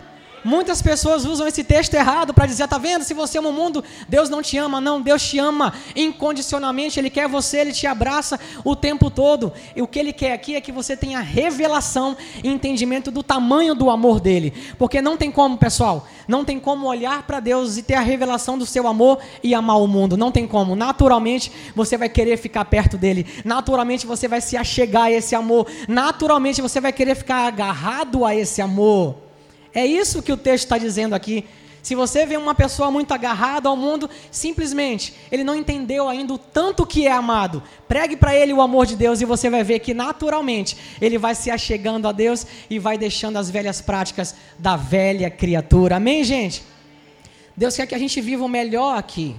Muitas 0.48 0.82
pessoas 0.82 1.25
usam 1.25 1.46
esse 1.46 1.62
texto 1.62 1.94
errado 1.94 2.34
para 2.34 2.46
dizer: 2.46 2.70
tá 2.70 2.77
vendo? 2.77 3.04
Se 3.04 3.13
você 3.13 3.38
ama 3.38 3.50
o 3.50 3.54
mundo, 3.54 3.84
Deus 4.08 4.30
não 4.30 4.42
te 4.42 4.58
ama. 4.58 4.80
Não, 4.80 5.01
Deus 5.01 5.22
te 5.22 5.38
ama 5.38 5.74
incondicionalmente. 5.94 6.98
Ele 6.98 7.10
quer 7.10 7.27
você, 7.27 7.58
ele 7.58 7.74
te 7.74 7.86
abraça 7.86 8.39
o 8.63 8.74
tempo 8.74 9.10
todo. 9.10 9.51
E 9.75 9.82
o 9.82 9.88
que 9.88 10.00
ele 10.00 10.13
quer 10.13 10.32
aqui 10.32 10.56
é 10.56 10.62
que 10.62 10.72
você 10.72 10.96
tenha 10.96 11.20
revelação 11.20 12.16
e 12.42 12.48
entendimento 12.48 13.12
do 13.12 13.22
tamanho 13.22 13.75
do 13.75 13.89
amor 13.89 14.22
dele. 14.22 14.54
Porque 14.77 15.01
não 15.01 15.18
tem 15.18 15.30
como, 15.30 15.58
pessoal, 15.58 16.08
não 16.30 16.46
tem 16.46 16.58
como 16.62 16.88
olhar 16.88 17.24
para 17.24 17.42
Deus 17.42 17.75
e 17.75 17.84
ter 17.84 17.96
a 17.96 18.00
revelação 18.00 18.58
do 18.58 18.66
seu 18.66 18.88
amor 18.88 19.20
e 19.44 19.54
amar 19.54 19.82
o 19.82 19.86
mundo. 19.86 20.16
Não 20.16 20.32
tem 20.32 20.48
como. 20.48 20.77
Naturalmente 20.77 21.51
você 21.75 21.98
vai 21.98 22.08
querer 22.08 22.38
ficar 22.38 22.63
perto 22.63 22.98
dele. 22.98 23.27
Naturalmente 23.44 24.08
você 24.08 24.30
vai 24.30 24.39
se 24.39 24.56
achegar 24.56 25.04
a 25.04 25.12
esse 25.12 25.36
amor. 25.36 25.68
Naturalmente 25.89 26.62
você 26.62 26.80
vai 26.80 26.94
querer 26.94 27.16
ficar 27.16 27.48
agarrado 27.48 28.24
a 28.24 28.34
esse 28.34 28.62
amor. 28.62 29.26
É 29.77 29.86
isso 29.86 30.24
que 30.24 30.31
o 30.31 30.38
texto 30.38 30.63
está 30.63 30.79
dizendo 30.79 31.13
aqui. 31.13 31.46
Se 31.84 31.93
você 31.93 32.25
vê 32.25 32.36
uma 32.36 32.55
pessoa 32.55 32.89
muito 32.89 33.13
agarrada 33.13 33.69
ao 33.69 33.77
mundo, 33.77 34.10
simplesmente 34.31 35.13
ele 35.31 35.43
não 35.43 35.55
entendeu 35.55 36.10
ainda 36.10 36.34
o 36.34 36.38
tanto 36.39 36.84
que 36.84 37.05
é 37.05 37.12
amado. 37.12 37.62
Pregue 37.88 38.17
para 38.17 38.36
ele 38.36 38.51
o 38.51 38.60
amor 38.60 38.88
de 38.88 38.96
Deus 38.96 39.22
e 39.22 39.25
você 39.25 39.51
vai 39.51 39.63
ver 39.63 39.77
que 39.77 39.93
naturalmente 39.93 40.75
ele 41.00 41.19
vai 41.19 41.36
se 41.36 41.51
achegando 41.51 42.07
a 42.07 42.12
Deus 42.12 42.43
e 42.67 42.79
vai 42.79 42.98
deixando 42.98 43.38
as 43.38 43.51
velhas 43.51 43.79
práticas 43.79 44.34
da 44.57 44.75
velha 44.75 45.29
criatura. 45.29 45.98
Amém, 45.98 46.24
gente? 46.24 46.63
Deus 47.55 47.75
quer 47.75 47.86
que 47.86 47.93
a 47.93 48.00
gente 48.00 48.19
viva 48.19 48.43
o 48.43 48.50
melhor 48.50 48.98
aqui. 48.98 49.36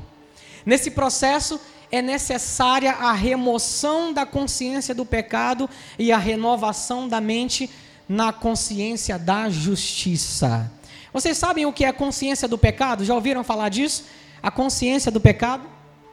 Nesse 0.64 0.92
processo 0.92 1.60
é 1.90 2.00
necessária 2.00 2.92
a 2.92 3.12
remoção 3.12 4.12
da 4.12 4.24
consciência 4.24 4.94
do 4.94 5.04
pecado 5.04 5.68
e 5.98 6.12
a 6.12 6.16
renovação 6.16 7.08
da 7.08 7.20
mente 7.20 7.68
na 8.08 8.32
consciência 8.32 9.18
da 9.18 9.50
justiça. 9.50 10.70
Vocês 11.12 11.36
sabem 11.36 11.66
o 11.66 11.72
que 11.72 11.84
é 11.84 11.88
a 11.88 11.92
consciência 11.92 12.48
do 12.48 12.56
pecado? 12.56 13.04
Já 13.04 13.14
ouviram 13.14 13.44
falar 13.44 13.68
disso? 13.68 14.04
A 14.42 14.50
consciência 14.50 15.10
do 15.10 15.20
pecado? 15.20 15.64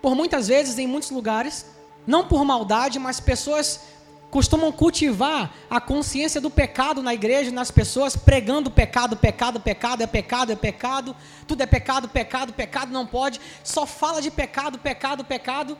Por 0.02 0.16
muitas 0.16 0.48
vezes, 0.48 0.78
em 0.78 0.88
muitos 0.88 1.10
lugares, 1.10 1.66
não 2.06 2.28
por 2.28 2.44
maldade, 2.44 3.00
mas 3.00 3.20
pessoas 3.20 3.82
costumam 4.30 4.72
cultivar 4.72 5.54
a 5.70 5.80
consciência 5.80 6.42
do 6.42 6.50
pecado 6.50 7.02
na 7.02 7.14
igreja, 7.14 7.52
nas 7.52 7.72
pessoas, 7.72 8.18
pregando 8.18 8.70
pecado, 8.70 9.16
pecado, 9.16 9.60
pecado, 9.62 10.04
é 10.04 10.08
pecado, 10.08 10.52
é 10.52 10.56
pecado, 10.56 11.16
tudo 11.48 11.62
é 11.62 11.66
pecado, 11.66 12.10
pecado, 12.10 12.52
pecado 12.52 12.92
não 12.92 13.08
pode, 13.08 13.40
só 13.64 13.86
fala 13.86 14.22
de 14.22 14.30
pecado, 14.30 14.78
pecado, 14.78 15.24
pecado, 15.24 15.78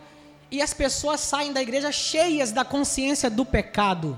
e 0.50 0.62
as 0.62 0.74
pessoas 0.74 1.20
saem 1.20 1.52
da 1.52 1.62
igreja 1.62 1.92
cheias 1.92 2.54
da 2.54 2.64
consciência 2.64 3.30
do 3.30 3.44
pecado 3.44 4.18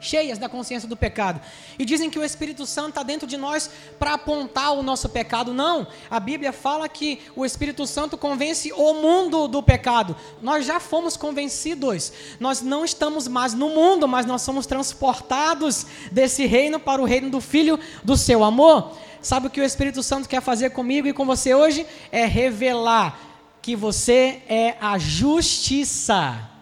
cheias 0.00 0.38
da 0.38 0.48
consciência 0.48 0.88
do 0.88 0.96
pecado. 0.96 1.40
E 1.78 1.84
dizem 1.84 2.10
que 2.10 2.18
o 2.18 2.24
Espírito 2.24 2.66
Santo 2.66 2.90
está 2.90 3.02
dentro 3.02 3.26
de 3.26 3.36
nós 3.36 3.70
para 3.98 4.14
apontar 4.14 4.72
o 4.72 4.82
nosso 4.82 5.08
pecado. 5.08 5.52
Não, 5.52 5.86
a 6.10 6.20
Bíblia 6.20 6.52
fala 6.52 6.88
que 6.88 7.20
o 7.34 7.44
Espírito 7.44 7.86
Santo 7.86 8.16
convence 8.16 8.72
o 8.72 8.94
mundo 8.94 9.48
do 9.48 9.62
pecado. 9.62 10.16
Nós 10.40 10.66
já 10.66 10.78
fomos 10.80 11.16
convencidos. 11.16 12.12
Nós 12.38 12.62
não 12.62 12.84
estamos 12.84 13.28
mais 13.28 13.54
no 13.54 13.70
mundo, 13.70 14.06
mas 14.06 14.26
nós 14.26 14.42
somos 14.42 14.66
transportados 14.66 15.86
desse 16.12 16.46
reino 16.46 16.78
para 16.78 17.02
o 17.02 17.04
reino 17.04 17.30
do 17.30 17.40
Filho 17.40 17.78
do 18.04 18.16
seu 18.16 18.44
amor. 18.44 18.96
Sabe 19.20 19.48
o 19.48 19.50
que 19.50 19.60
o 19.60 19.64
Espírito 19.64 20.02
Santo 20.02 20.28
quer 20.28 20.40
fazer 20.40 20.70
comigo 20.70 21.08
e 21.08 21.12
com 21.12 21.26
você 21.26 21.54
hoje? 21.54 21.86
É 22.12 22.24
revelar 22.24 23.18
que 23.60 23.74
você 23.74 24.42
é 24.48 24.76
a 24.80 24.96
justiça 24.96 26.57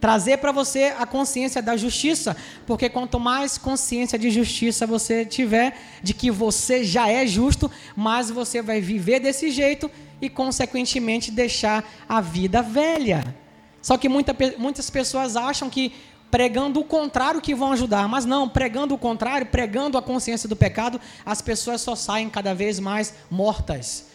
trazer 0.00 0.38
para 0.38 0.52
você 0.52 0.94
a 0.98 1.04
consciência 1.04 1.60
da 1.60 1.76
justiça, 1.76 2.36
porque 2.66 2.88
quanto 2.88 3.18
mais 3.18 3.58
consciência 3.58 4.18
de 4.18 4.30
justiça 4.30 4.86
você 4.86 5.24
tiver, 5.24 5.76
de 6.02 6.14
que 6.14 6.30
você 6.30 6.84
já 6.84 7.08
é 7.08 7.26
justo, 7.26 7.70
mais 7.96 8.30
você 8.30 8.62
vai 8.62 8.80
viver 8.80 9.20
desse 9.20 9.50
jeito 9.50 9.90
e, 10.20 10.28
consequentemente, 10.28 11.30
deixar 11.30 11.84
a 12.08 12.20
vida 12.20 12.62
velha. 12.62 13.34
Só 13.82 13.96
que 13.96 14.08
muita, 14.08 14.36
muitas 14.56 14.88
pessoas 14.90 15.36
acham 15.36 15.68
que 15.68 15.92
pregando 16.30 16.80
o 16.80 16.84
contrário 16.84 17.40
que 17.40 17.54
vão 17.54 17.72
ajudar, 17.72 18.06
mas 18.06 18.24
não, 18.24 18.48
pregando 18.48 18.94
o 18.94 18.98
contrário, 18.98 19.46
pregando 19.46 19.96
a 19.96 20.02
consciência 20.02 20.48
do 20.48 20.54
pecado, 20.54 21.00
as 21.24 21.40
pessoas 21.40 21.80
só 21.80 21.94
saem 21.94 22.28
cada 22.28 22.54
vez 22.54 22.78
mais 22.78 23.14
mortas. 23.30 24.06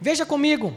Veja 0.00 0.26
comigo, 0.26 0.74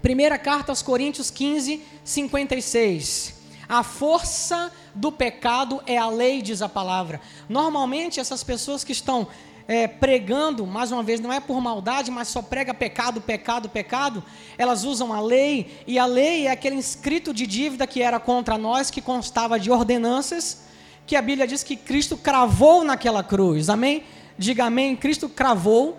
primeira 0.00 0.38
carta 0.38 0.72
aos 0.72 0.82
Coríntios 0.82 1.30
15, 1.30 1.82
56. 2.04 3.37
A 3.68 3.82
força 3.82 4.72
do 4.94 5.12
pecado 5.12 5.82
é 5.86 5.98
a 5.98 6.08
lei, 6.08 6.40
diz 6.40 6.62
a 6.62 6.68
palavra. 6.68 7.20
Normalmente, 7.48 8.18
essas 8.18 8.42
pessoas 8.42 8.82
que 8.82 8.92
estão 8.92 9.26
é, 9.68 9.86
pregando, 9.86 10.66
mais 10.66 10.90
uma 10.90 11.02
vez, 11.02 11.20
não 11.20 11.30
é 11.30 11.38
por 11.38 11.60
maldade, 11.60 12.10
mas 12.10 12.28
só 12.28 12.40
prega 12.40 12.72
pecado, 12.72 13.20
pecado, 13.20 13.68
pecado, 13.68 14.24
elas 14.56 14.84
usam 14.84 15.12
a 15.12 15.20
lei, 15.20 15.82
e 15.86 15.98
a 15.98 16.06
lei 16.06 16.46
é 16.46 16.50
aquele 16.50 16.76
inscrito 16.76 17.34
de 17.34 17.46
dívida 17.46 17.86
que 17.86 18.02
era 18.02 18.18
contra 18.18 18.56
nós, 18.56 18.90
que 18.90 19.02
constava 19.02 19.60
de 19.60 19.70
ordenanças, 19.70 20.62
que 21.06 21.14
a 21.14 21.20
Bíblia 21.20 21.46
diz 21.46 21.62
que 21.62 21.76
Cristo 21.76 22.16
cravou 22.16 22.82
naquela 22.82 23.22
cruz. 23.22 23.68
Amém? 23.68 24.04
Diga 24.38 24.64
amém. 24.64 24.96
Cristo 24.96 25.28
cravou 25.28 25.96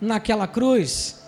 naquela 0.00 0.46
cruz. 0.46 1.18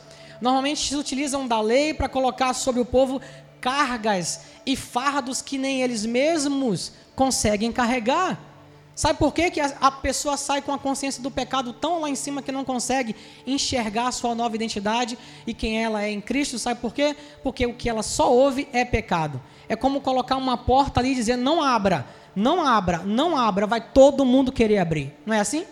Normalmente 0.40 0.88
se 0.88 0.96
utilizam 0.96 1.46
da 1.46 1.60
lei 1.60 1.92
para 1.92 2.08
colocar 2.08 2.54
sobre 2.54 2.80
o 2.80 2.84
povo 2.84 3.20
cargas 3.60 4.40
e 4.64 4.76
fardos 4.76 5.42
que 5.42 5.58
nem 5.58 5.82
eles 5.82 6.06
mesmos 6.06 6.92
conseguem 7.14 7.70
carregar. 7.70 8.50
Sabe 8.94 9.18
por 9.18 9.32
quê? 9.32 9.50
que 9.50 9.60
a, 9.60 9.72
a, 9.80 9.90
pessoa 9.90 10.36
sai 10.36 10.60
com 10.60 10.74
a 10.74 10.78
consciência 10.78 11.22
do 11.22 11.30
pecado 11.30 11.72
tão 11.72 12.02
lá 12.02 12.10
em 12.10 12.14
cima 12.14 12.42
que 12.42 12.52
não 12.52 12.64
consegue 12.64 13.16
enxergar 13.46 14.08
a 14.08 14.12
sua 14.12 14.34
nova 14.34 14.54
identidade 14.54 15.16
e 15.46 15.54
quem 15.54 15.82
ela 15.82 16.02
é 16.02 16.10
em 16.10 16.20
Cristo? 16.20 16.58
Sabe 16.58 16.80
por 16.80 16.92
quê? 16.92 17.16
Porque 17.42 17.64
o 17.64 17.72
que 17.72 17.88
ela 17.88 18.02
só 18.02 18.30
ouve 18.30 18.68
é 18.74 18.84
pecado. 18.84 19.40
É 19.68 19.74
como 19.74 20.02
colocar 20.02 20.36
uma 20.36 20.56
porta 20.56 21.00
ali 21.00 21.12
e 21.12 21.14
dizer: 21.14 21.36
não 21.36 21.62
abra, 21.62 22.06
não 22.36 22.66
abra, 22.66 22.98
não 22.98 23.38
abra, 23.38 23.66
vai 23.66 23.80
todo 23.80 24.24
mundo 24.24 24.52
querer 24.52 24.78
abrir. 24.78 25.14
Não 25.24 25.34
é 25.34 25.40
assim? 25.40 25.64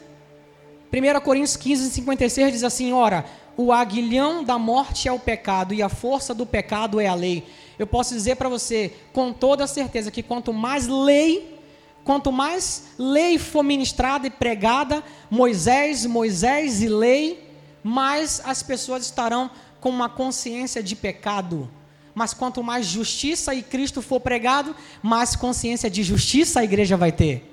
1 0.90 1.20
Coríntios 1.20 1.56
15, 1.56 1.90
56 1.90 2.52
diz 2.52 2.64
assim: 2.64 2.92
Ora, 2.92 3.26
o 3.58 3.72
aguilhão 3.72 4.42
da 4.42 4.58
morte 4.58 5.06
é 5.06 5.12
o 5.12 5.18
pecado 5.18 5.74
e 5.74 5.82
a 5.82 5.88
força 5.90 6.34
do 6.34 6.46
pecado 6.46 6.98
é 6.98 7.06
a 7.06 7.14
lei 7.14 7.46
eu 7.78 7.86
posso 7.86 8.14
dizer 8.14 8.36
para 8.36 8.48
você 8.48 8.92
com 9.12 9.32
toda 9.32 9.66
certeza 9.66 10.10
que 10.10 10.22
quanto 10.22 10.52
mais 10.52 10.86
lei, 10.86 11.58
quanto 12.04 12.32
mais 12.32 12.94
lei 12.98 13.38
for 13.38 13.62
ministrada 13.62 14.26
e 14.26 14.30
pregada, 14.30 15.02
Moisés, 15.30 16.04
Moisés 16.04 16.82
e 16.82 16.88
lei, 16.88 17.48
mais 17.82 18.42
as 18.44 18.62
pessoas 18.62 19.04
estarão 19.04 19.50
com 19.80 19.90
uma 19.90 20.08
consciência 20.08 20.82
de 20.82 20.96
pecado, 20.96 21.70
mas 22.14 22.34
quanto 22.34 22.62
mais 22.62 22.86
justiça 22.86 23.54
e 23.54 23.62
Cristo 23.62 24.02
for 24.02 24.20
pregado, 24.20 24.74
mais 25.02 25.36
consciência 25.36 25.88
de 25.88 26.02
justiça 26.02 26.60
a 26.60 26.64
igreja 26.64 26.96
vai 26.96 27.12
ter. 27.12 27.48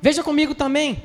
Veja 0.00 0.22
comigo 0.22 0.54
também, 0.54 1.02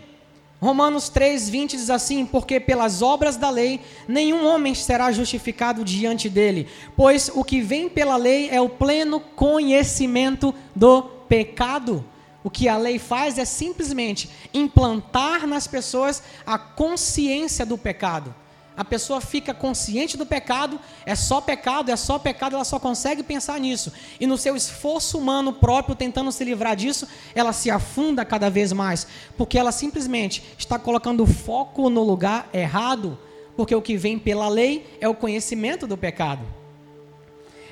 Romanos 0.62 1.10
3, 1.10 1.50
20 1.50 1.72
diz 1.75 1.89
assim: 1.89 2.24
Porque 2.24 2.60
pelas 2.60 3.01
obras 3.01 3.36
da 3.36 3.50
lei 3.50 3.82
nenhum 4.08 4.46
homem 4.46 4.75
será 4.75 5.12
justificado 5.12 5.84
diante 5.84 6.30
dele, 6.30 6.68
pois 6.96 7.32
o 7.34 7.44
que 7.44 7.62
vem 7.62 7.89
pela 7.89 8.15
lei 8.15 8.48
é 8.50 8.62
o 8.62 8.70
pleno 8.70 9.20
conhecimento 9.20 10.53
do 10.75 11.01
pecado. 11.27 12.06
O 12.44 12.50
que 12.50 12.70
a 12.70 12.77
lei 12.77 13.00
faz 13.00 13.39
é 13.39 13.46
simplesmente 13.46 14.30
implantar 14.53 15.48
nas 15.48 15.65
pessoas 15.65 16.22
a 16.46 16.60
consciência 16.60 17.65
do 17.65 17.77
pecado. 17.77 18.34
A 18.82 18.84
pessoa 18.84 19.22
fica 19.22 19.54
consciente 19.54 20.18
do 20.18 20.26
pecado, 20.26 20.80
é 21.06 21.14
só 21.14 21.40
pecado, 21.40 21.92
é 21.92 21.96
só 21.96 22.18
pecado, 22.18 22.56
ela 22.56 22.66
só 22.66 22.80
consegue 22.80 23.22
pensar 23.22 23.60
nisso. 23.60 23.94
E 24.20 24.26
no 24.26 24.40
seu 24.40 24.56
esforço 24.56 25.20
humano 25.20 25.54
próprio, 25.54 25.96
tentando 25.96 26.32
se 26.32 26.44
livrar 26.44 26.76
disso, 26.76 27.08
ela 27.36 27.54
se 27.54 27.70
afunda 27.70 28.26
cada 28.26 28.50
vez 28.50 28.74
mais, 28.74 29.06
porque 29.38 29.60
ela 29.60 29.72
simplesmente 29.72 30.42
está 30.58 30.80
colocando 30.80 31.22
o 31.22 31.28
foco 31.28 31.92
no 31.92 32.02
lugar 32.02 32.50
errado, 32.52 33.20
porque 33.56 33.76
o 33.76 33.84
que 33.84 33.96
vem 33.96 34.18
pela 34.18 34.50
lei 34.50 34.98
é 35.00 35.08
o 35.08 35.14
conhecimento 35.14 35.86
do 35.86 35.96
pecado. 35.96 36.44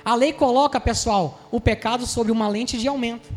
A 0.05 0.13
lei 0.13 0.31
coloca, 0.31 0.79
pessoal, 0.79 1.41
o 1.49 1.59
pecado 1.59 2.05
sobre 2.05 2.31
uma 2.31 2.47
lente 2.47 2.77
de 2.77 2.87
aumento. 2.87 3.31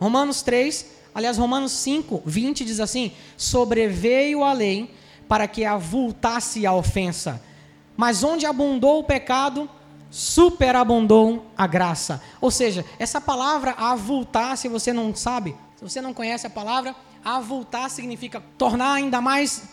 Romanos 0.00 0.42
3, 0.42 0.86
aliás, 1.14 1.38
Romanos 1.38 1.70
5, 1.70 2.24
20 2.26 2.64
diz 2.64 2.80
assim: 2.80 3.12
Sobreveio 3.36 4.42
a 4.42 4.52
lei 4.52 4.90
para 5.28 5.46
que 5.48 5.64
avultasse 5.64 6.66
a 6.66 6.72
ofensa. 6.72 7.42
Mas 7.96 8.22
onde 8.22 8.46
abundou 8.46 9.00
o 9.00 9.04
pecado, 9.04 9.68
superabundou 10.10 11.46
a 11.56 11.66
graça. 11.66 12.22
Ou 12.40 12.50
seja, 12.50 12.84
essa 12.98 13.20
palavra 13.20 13.72
avultar, 13.72 14.56
se 14.56 14.68
você 14.68 14.92
não 14.92 15.14
sabe, 15.14 15.54
se 15.76 15.82
você 15.82 16.00
não 16.00 16.12
conhece 16.12 16.46
a 16.46 16.50
palavra, 16.50 16.94
avultar 17.24 17.88
significa 17.88 18.42
tornar 18.58 18.92
ainda 18.94 19.20
mais 19.20 19.68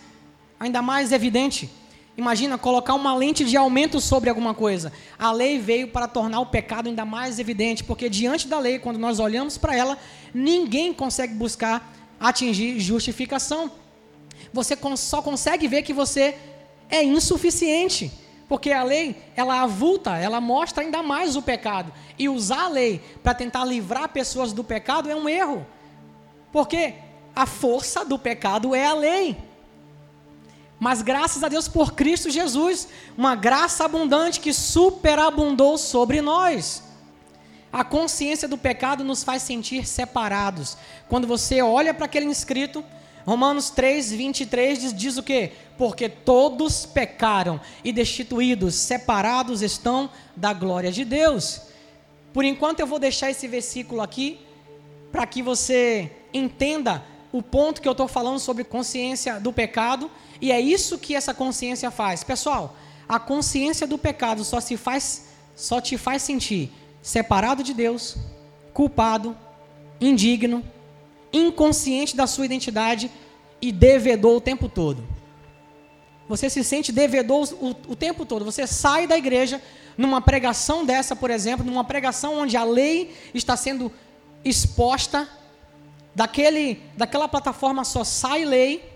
ainda 0.60 0.82
mais 0.82 1.12
evidente. 1.12 1.70
Imagina 2.18 2.58
colocar 2.58 2.96
uma 2.96 3.16
lente 3.16 3.46
de 3.46 3.56
aumento 3.56 4.02
sobre 4.02 4.30
alguma 4.30 4.54
coisa. 4.54 4.92
A 5.18 5.32
lei 5.32 5.58
veio 5.58 5.88
para 5.88 6.06
tornar 6.06 6.42
o 6.42 6.46
pecado 6.46 6.88
ainda 6.88 7.06
mais 7.06 7.40
evidente, 7.40 7.82
porque 7.82 8.10
diante 8.10 8.46
da 8.46 8.60
lei, 8.60 8.78
quando 8.78 9.00
nós 9.00 9.20
olhamos 9.20 9.58
para 9.58 9.74
ela, 9.74 9.98
ninguém 10.34 10.94
consegue 10.94 11.34
buscar 11.34 11.94
atingir 12.20 12.78
justificação 12.80 13.72
você 14.54 14.78
só 14.96 15.22
consegue 15.22 15.68
ver 15.68 15.84
que 15.84 15.94
você 15.94 16.38
é 16.90 17.04
insuficiente. 17.04 18.12
Porque 18.48 18.72
a 18.72 18.84
lei, 18.84 19.16
ela 19.36 19.62
avulta, 19.62 20.18
ela 20.18 20.42
mostra 20.42 20.84
ainda 20.84 21.04
mais 21.04 21.36
o 21.36 21.42
pecado. 21.42 21.94
E 22.18 22.28
usar 22.28 22.64
a 22.64 22.68
lei 22.70 23.00
para 23.22 23.36
tentar 23.36 23.64
livrar 23.64 24.10
pessoas 24.10 24.52
do 24.52 24.64
pecado 24.64 25.10
é 25.10 25.16
um 25.16 25.30
erro. 25.30 25.66
Porque 26.52 26.96
a 27.36 27.46
força 27.46 28.04
do 28.04 28.18
pecado 28.18 28.74
é 28.74 28.88
a 28.88 28.94
lei. 28.96 29.38
Mas 30.80 31.02
graças 31.02 31.44
a 31.44 31.50
Deus 31.50 31.68
por 31.68 31.94
Cristo 31.94 32.30
Jesus, 32.30 32.88
uma 33.16 33.36
graça 33.36 33.86
abundante 33.86 34.40
que 34.40 34.54
superabundou 34.54 35.78
sobre 35.78 36.22
nós. 36.22 36.84
A 37.72 37.84
consciência 37.84 38.48
do 38.48 38.58
pecado 38.58 39.04
nos 39.04 39.24
faz 39.24 39.44
sentir 39.44 39.86
separados. 39.86 40.76
Quando 41.08 41.28
você 41.28 41.62
olha 41.62 41.94
para 41.94 42.06
aquele 42.06 42.26
inscrito, 42.26 42.84
Romanos 43.26 43.70
3, 43.70 44.12
23 44.12 44.80
diz, 44.80 44.94
diz 44.94 45.18
o 45.18 45.24
que? 45.24 45.52
Porque 45.78 46.10
todos 46.10 46.86
pecaram 46.86 47.60
e 47.84 47.92
destituídos, 47.92 48.76
separados 48.76 49.62
estão 49.62 50.10
da 50.36 50.54
glória 50.54 50.92
de 50.92 51.06
Deus. 51.06 51.62
Por 52.34 52.46
enquanto 52.46 52.80
eu 52.80 52.88
vou 52.88 53.00
deixar 53.00 53.30
esse 53.30 53.48
versículo 53.48 54.02
aqui 54.02 54.40
para 55.12 55.26
que 55.26 55.42
você 55.42 56.12
entenda 56.34 57.04
o 57.32 57.42
ponto 57.42 57.82
que 57.82 57.88
eu 57.88 57.92
estou 57.92 58.08
falando 58.08 58.40
sobre 58.40 58.64
consciência 58.64 59.40
do 59.40 59.54
pecado, 59.54 60.10
e 60.42 60.52
é 60.52 60.60
isso 60.60 60.98
que 60.98 61.16
essa 61.16 61.34
consciência 61.34 61.92
faz. 61.92 62.24
Pessoal, 62.24 62.76
a 63.08 63.20
consciência 63.20 63.86
do 63.86 63.98
pecado 63.98 64.44
só 64.44 64.60
se 64.60 64.78
faz, 64.78 65.28
só 65.56 65.80
te 65.80 65.98
faz 65.98 66.24
sentir 66.24 66.72
separado 67.02 67.64
de 67.64 67.74
Deus, 67.74 68.18
culpado, 68.74 69.36
indigno, 70.00 70.64
inconsciente 71.32 72.16
da 72.16 72.28
sua 72.28 72.46
identidade 72.46 73.12
e 73.62 73.72
devedor 73.72 74.38
o 74.38 74.42
tempo 74.42 74.70
todo. 74.70 75.04
Você 76.28 76.50
se 76.50 76.64
sente 76.64 76.92
devedor 76.92 77.50
o, 77.60 77.70
o, 77.70 77.96
tempo 77.96 78.26
todo. 78.26 78.46
Você 78.46 78.68
sai 78.68 79.08
da 79.08 79.18
igreja 79.18 79.62
numa 79.98 80.22
pregação 80.22 80.86
dessa, 80.86 81.16
por 81.16 81.32
exemplo, 81.32 81.66
numa 81.66 81.84
pregação 81.84 82.38
onde 82.38 82.56
a 82.56 82.64
lei 82.64 83.16
está 83.34 83.58
sendo 83.58 83.92
exposta, 84.46 85.28
daquele, 86.14 86.82
daquela 86.96 87.28
plataforma 87.28 87.84
só 87.84 88.04
sai 88.04 88.46
lei, 88.46 88.94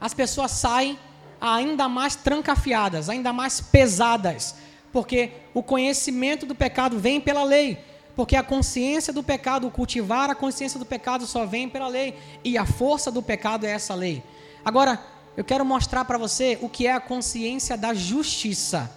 as 0.00 0.14
pessoas 0.14 0.50
saem 0.52 0.98
ainda 1.40 1.88
mais 1.88 2.16
trancafiadas, 2.16 3.08
ainda 3.08 3.32
mais 3.32 3.60
pesadas, 3.60 4.56
porque 4.92 5.30
o 5.54 5.62
conhecimento 5.62 6.46
do 6.46 6.54
pecado 6.54 6.98
vem 6.98 7.20
pela 7.20 7.44
lei. 7.44 7.78
Porque 8.18 8.34
a 8.34 8.42
consciência 8.42 9.12
do 9.12 9.22
pecado, 9.22 9.70
cultivar 9.70 10.28
a 10.28 10.34
consciência 10.34 10.76
do 10.76 10.84
pecado 10.84 11.24
só 11.24 11.46
vem 11.46 11.68
pela 11.68 11.86
lei. 11.86 12.18
E 12.42 12.58
a 12.58 12.66
força 12.66 13.12
do 13.12 13.22
pecado 13.22 13.64
é 13.64 13.70
essa 13.70 13.94
lei. 13.94 14.24
Agora, 14.64 15.00
eu 15.36 15.44
quero 15.44 15.64
mostrar 15.64 16.04
para 16.04 16.18
você 16.18 16.58
o 16.60 16.68
que 16.68 16.88
é 16.88 16.92
a 16.92 16.98
consciência 16.98 17.76
da 17.78 17.94
justiça. 17.94 18.90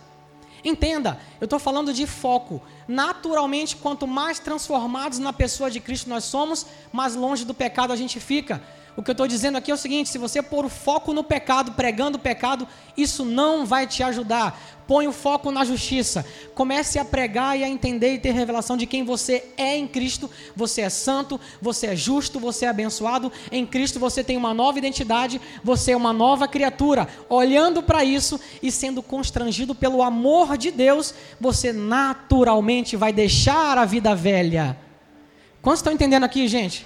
Entenda, 0.65 1.19
eu 1.39 1.45
estou 1.45 1.59
falando 1.59 1.93
de 1.93 2.07
foco. 2.07 2.63
Naturalmente, 2.87 3.75
quanto 3.75 4.07
mais 4.07 4.39
transformados 4.39 5.19
na 5.19 5.31
pessoa 5.31 5.69
de 5.69 5.79
Cristo 5.79 6.09
nós 6.09 6.23
somos, 6.23 6.65
mais 6.91 7.13
longe 7.13 7.45
do 7.45 7.53
pecado 7.53 7.93
a 7.93 7.95
gente 7.95 8.19
fica. 8.19 8.59
O 8.95 9.01
que 9.01 9.09
eu 9.09 9.13
estou 9.13 9.27
dizendo 9.27 9.57
aqui 9.57 9.71
é 9.71 9.73
o 9.73 9.77
seguinte: 9.77 10.09
se 10.09 10.17
você 10.17 10.41
pôr 10.41 10.65
o 10.65 10.69
foco 10.69 11.13
no 11.13 11.23
pecado, 11.23 11.71
pregando 11.71 12.17
o 12.17 12.21
pecado, 12.21 12.67
isso 12.97 13.23
não 13.23 13.65
vai 13.65 13.87
te 13.87 14.03
ajudar. 14.03 14.59
Põe 14.85 15.07
o 15.07 15.13
foco 15.13 15.51
na 15.51 15.63
justiça. 15.63 16.25
Comece 16.53 16.99
a 16.99 17.05
pregar 17.05 17.57
e 17.57 17.63
a 17.63 17.69
entender 17.69 18.13
e 18.13 18.19
ter 18.19 18.31
revelação 18.31 18.75
de 18.75 18.85
quem 18.85 19.05
você 19.05 19.45
é 19.55 19.77
em 19.77 19.87
Cristo. 19.87 20.29
Você 20.53 20.81
é 20.81 20.89
santo, 20.89 21.39
você 21.61 21.87
é 21.87 21.95
justo, 21.95 22.41
você 22.41 22.65
é 22.65 22.67
abençoado. 22.67 23.31
Em 23.49 23.65
Cristo 23.65 23.99
você 23.99 24.21
tem 24.21 24.35
uma 24.35 24.53
nova 24.53 24.77
identidade, 24.77 25.39
você 25.63 25.93
é 25.93 25.97
uma 25.97 26.11
nova 26.11 26.45
criatura. 26.45 27.07
Olhando 27.29 27.81
para 27.81 28.03
isso 28.03 28.37
e 28.61 28.69
sendo 28.69 29.01
constrangido 29.01 29.73
pelo 29.73 30.03
amor 30.03 30.57
de 30.57 30.71
Deus, 30.71 31.13
você 31.39 31.71
naturalmente 31.71 32.97
vai 32.97 33.13
deixar 33.13 33.77
a 33.77 33.85
vida 33.85 34.13
velha. 34.13 34.77
Quantos 35.61 35.79
estão 35.79 35.93
entendendo 35.93 36.25
aqui, 36.25 36.47
gente? 36.49 36.85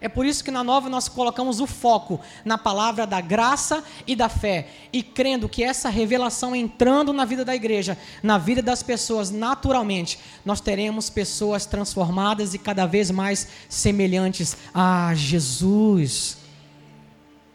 É 0.00 0.08
por 0.08 0.24
isso 0.24 0.42
que 0.42 0.50
na 0.50 0.64
nova 0.64 0.88
nós 0.88 1.08
colocamos 1.08 1.60
o 1.60 1.66
foco 1.66 2.18
na 2.42 2.56
palavra 2.56 3.06
da 3.06 3.20
graça 3.20 3.84
e 4.06 4.16
da 4.16 4.30
fé. 4.30 4.68
E 4.90 5.02
crendo 5.02 5.46
que 5.46 5.62
essa 5.62 5.90
revelação 5.90 6.56
entrando 6.56 7.12
na 7.12 7.26
vida 7.26 7.44
da 7.44 7.54
igreja, 7.54 7.98
na 8.22 8.38
vida 8.38 8.62
das 8.62 8.82
pessoas, 8.82 9.30
naturalmente, 9.30 10.18
nós 10.42 10.60
teremos 10.60 11.10
pessoas 11.10 11.66
transformadas 11.66 12.54
e 12.54 12.58
cada 12.58 12.86
vez 12.86 13.10
mais 13.10 13.46
semelhantes 13.68 14.56
a 14.72 15.12
Jesus. 15.14 16.38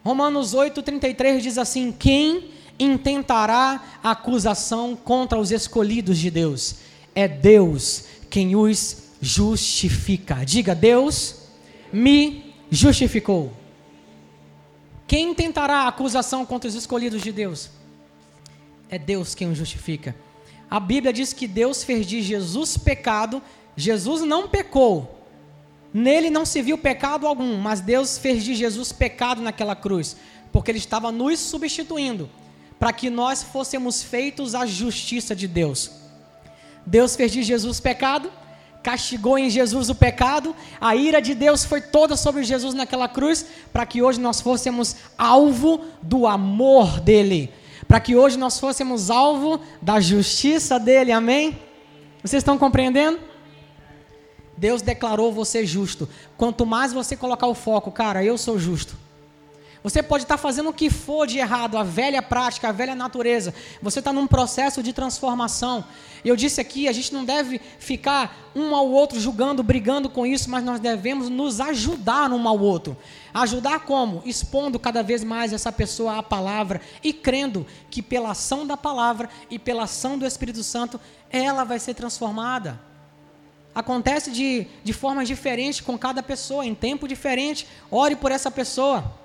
Romanos 0.03 0.53
8,33 0.53 1.39
diz 1.39 1.57
assim: 1.57 1.91
Quem 1.91 2.51
intentará 2.77 3.83
acusação 4.03 4.95
contra 4.95 5.39
os 5.39 5.49
escolhidos 5.49 6.19
de 6.19 6.29
Deus? 6.29 6.75
É 7.15 7.27
Deus 7.27 8.03
quem 8.29 8.55
os 8.55 9.05
justifica. 9.19 10.45
Diga, 10.45 10.75
Deus 10.75 11.44
me 11.95 12.53
justificou. 12.69 13.53
Quem 15.07 15.33
tentará 15.33 15.87
acusação 15.87 16.45
contra 16.45 16.67
os 16.67 16.75
escolhidos 16.75 17.21
de 17.21 17.31
Deus? 17.31 17.69
É 18.89 18.99
Deus 18.99 19.33
quem 19.33 19.47
o 19.47 19.55
justifica. 19.55 20.13
A 20.69 20.77
Bíblia 20.79 21.13
diz 21.13 21.31
que 21.31 21.47
Deus 21.47 21.85
fez 21.85 22.05
de 22.05 22.21
Jesus 22.21 22.77
pecado. 22.77 23.41
Jesus 23.77 24.23
não 24.23 24.49
pecou. 24.49 25.25
Nele 25.93 26.29
não 26.29 26.45
se 26.45 26.61
viu 26.61 26.77
pecado 26.77 27.25
algum, 27.25 27.57
mas 27.57 27.79
Deus 27.79 28.17
fez 28.17 28.43
de 28.43 28.55
Jesus 28.55 28.91
pecado 28.91 29.41
naquela 29.41 29.75
cruz, 29.75 30.17
porque 30.51 30.69
ele 30.69 30.79
estava 30.79 31.09
nos 31.13 31.39
substituindo, 31.39 32.29
para 32.77 32.91
que 32.91 33.09
nós 33.09 33.41
fôssemos 33.41 34.03
feitos 34.03 34.53
a 34.53 34.65
justiça 34.65 35.33
de 35.33 35.47
Deus. 35.47 35.91
Deus 36.85 37.15
fez 37.15 37.31
de 37.31 37.41
Jesus 37.41 37.79
pecado, 37.79 38.29
castigou 38.85 39.35
em 39.35 39.49
Jesus 39.49 39.89
o 39.89 39.95
pecado, 39.95 40.55
a 40.79 40.95
ira 40.95 41.19
de 41.19 41.33
Deus 41.33 41.65
foi 41.65 41.81
toda 41.81 42.15
sobre 42.15 42.43
Jesus 42.43 42.75
naquela 42.75 43.09
cruz, 43.09 43.43
para 43.73 43.83
que 43.83 44.03
hoje 44.03 44.19
nós 44.19 44.39
fôssemos 44.39 44.95
alvo 45.17 45.81
do 46.03 46.27
amor 46.27 46.99
dele, 46.99 47.51
para 47.87 47.99
que 47.99 48.15
hoje 48.15 48.37
nós 48.37 48.59
fôssemos 48.59 49.09
alvo 49.09 49.59
da 49.81 49.99
justiça 49.99 50.79
dele, 50.79 51.11
amém? 51.11 51.59
Vocês 52.23 52.41
estão 52.41 52.59
compreendendo? 52.59 53.17
Deus 54.55 54.83
declarou 54.83 55.33
você 55.33 55.65
justo. 55.65 56.07
Quanto 56.37 56.63
mais 56.63 56.93
você 56.93 57.17
colocar 57.17 57.47
o 57.47 57.55
foco, 57.55 57.91
cara, 57.91 58.23
eu 58.23 58.37
sou 58.37 58.59
justo. 58.59 58.95
Você 59.85 60.01
pode 60.01 60.23
estar 60.23 60.37
fazendo 60.37 60.69
o 60.69 60.73
que 60.73 60.89
for 60.89 61.27
de 61.27 61.37
errado, 61.37 61.77
a 61.77 61.83
velha 61.83 62.19
prática, 62.19 62.69
a 62.69 62.71
velha 62.71 62.95
natureza. 62.95 63.53
Você 63.83 63.99
está 63.99 64.11
num 64.11 64.25
processo 64.25 64.81
de 64.81 64.91
transformação. 64.91 65.85
Eu 66.23 66.35
disse 66.35 66.59
aqui, 66.59 66.87
a 66.87 66.91
gente 66.91 67.13
não 67.13 67.23
deve 67.23 67.61
ficar 67.77 68.49
um 68.55 68.75
ao 68.75 68.89
outro 68.89 69.19
julgando, 69.19 69.61
brigando 69.61 70.09
com 70.09 70.25
isso, 70.25 70.49
mas 70.49 70.63
nós 70.63 70.79
devemos 70.79 71.29
nos 71.29 71.61
ajudar 71.61 72.31
um 72.31 72.47
ao 72.47 72.59
outro. 72.59 72.97
Ajudar 73.31 73.81
como? 73.81 74.23
Expondo 74.25 74.79
cada 74.79 75.03
vez 75.03 75.23
mais 75.23 75.53
essa 75.53 75.71
pessoa 75.71 76.17
à 76.17 76.23
palavra 76.23 76.81
e 77.03 77.13
crendo 77.13 77.63
que 77.91 78.01
pela 78.01 78.31
ação 78.31 78.65
da 78.65 78.75
palavra 78.75 79.29
e 79.51 79.59
pela 79.59 79.83
ação 79.83 80.17
do 80.17 80.25
Espírito 80.25 80.63
Santo, 80.63 80.99
ela 81.29 81.63
vai 81.63 81.77
ser 81.77 81.93
transformada. 81.93 82.81
Acontece 83.75 84.31
de, 84.31 84.65
de 84.83 84.93
formas 84.93 85.27
diferentes 85.27 85.79
com 85.79 85.95
cada 85.95 86.23
pessoa, 86.23 86.65
em 86.65 86.73
tempo 86.73 87.07
diferente. 87.07 87.67
Ore 87.91 88.15
por 88.15 88.31
essa 88.31 88.49
pessoa. 88.49 89.23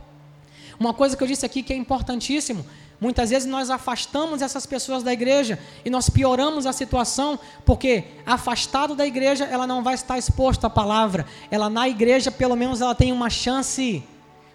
Uma 0.81 0.95
coisa 0.95 1.15
que 1.15 1.23
eu 1.23 1.29
disse 1.29 1.45
aqui 1.45 1.63
que 1.63 1.75
é 1.75 1.77
importantíssimo. 1.77 2.65
Muitas 2.99 3.29
vezes 3.29 3.47
nós 3.47 3.69
afastamos 3.69 4.41
essas 4.41 4.65
pessoas 4.65 5.03
da 5.03 5.13
igreja 5.13 5.59
e 5.85 5.91
nós 5.91 6.09
pioramos 6.09 6.65
a 6.65 6.73
situação, 6.73 7.39
porque 7.67 8.05
afastado 8.25 8.95
da 8.95 9.07
igreja 9.07 9.45
ela 9.45 9.67
não 9.67 9.83
vai 9.83 9.93
estar 9.93 10.17
exposta 10.17 10.69
à 10.69 10.71
palavra. 10.71 11.27
Ela 11.51 11.69
na 11.69 11.87
igreja, 11.87 12.31
pelo 12.31 12.57
menos, 12.57 12.81
ela 12.81 12.95
tem 12.95 13.13
uma 13.13 13.29
chance, 13.29 14.03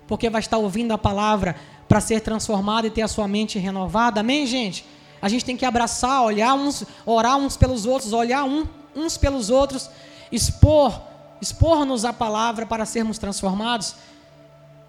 porque 0.08 0.28
vai 0.28 0.42
estar 0.42 0.58
ouvindo 0.58 0.92
a 0.94 0.98
palavra 0.98 1.56
para 1.88 2.02
ser 2.02 2.22
transformada 2.22 2.88
e 2.88 2.90
ter 2.90 3.04
a 3.04 3.08
sua 3.08 3.28
mente 3.28 3.60
renovada. 3.60 4.22
Amém, 4.22 4.48
gente? 4.48 4.84
A 5.22 5.30
gente 5.30 5.46
tem 5.46 5.56
que 5.56 5.66
abraçar, 5.66 6.24
olhar 6.24 6.56
uns, 6.56 6.84
orar 7.06 7.38
uns 7.38 7.56
pelos 7.56 7.86
outros, 7.86 8.14
olhar 8.14 8.46
um, 8.46 8.68
uns 8.96 9.16
pelos 9.16 9.52
outros, 9.52 9.92
expor, 10.32 11.00
expor-nos 11.40 12.04
a 12.04 12.12
palavra 12.12 12.66
para 12.66 12.84
sermos 12.84 13.20
transformados. 13.20 13.96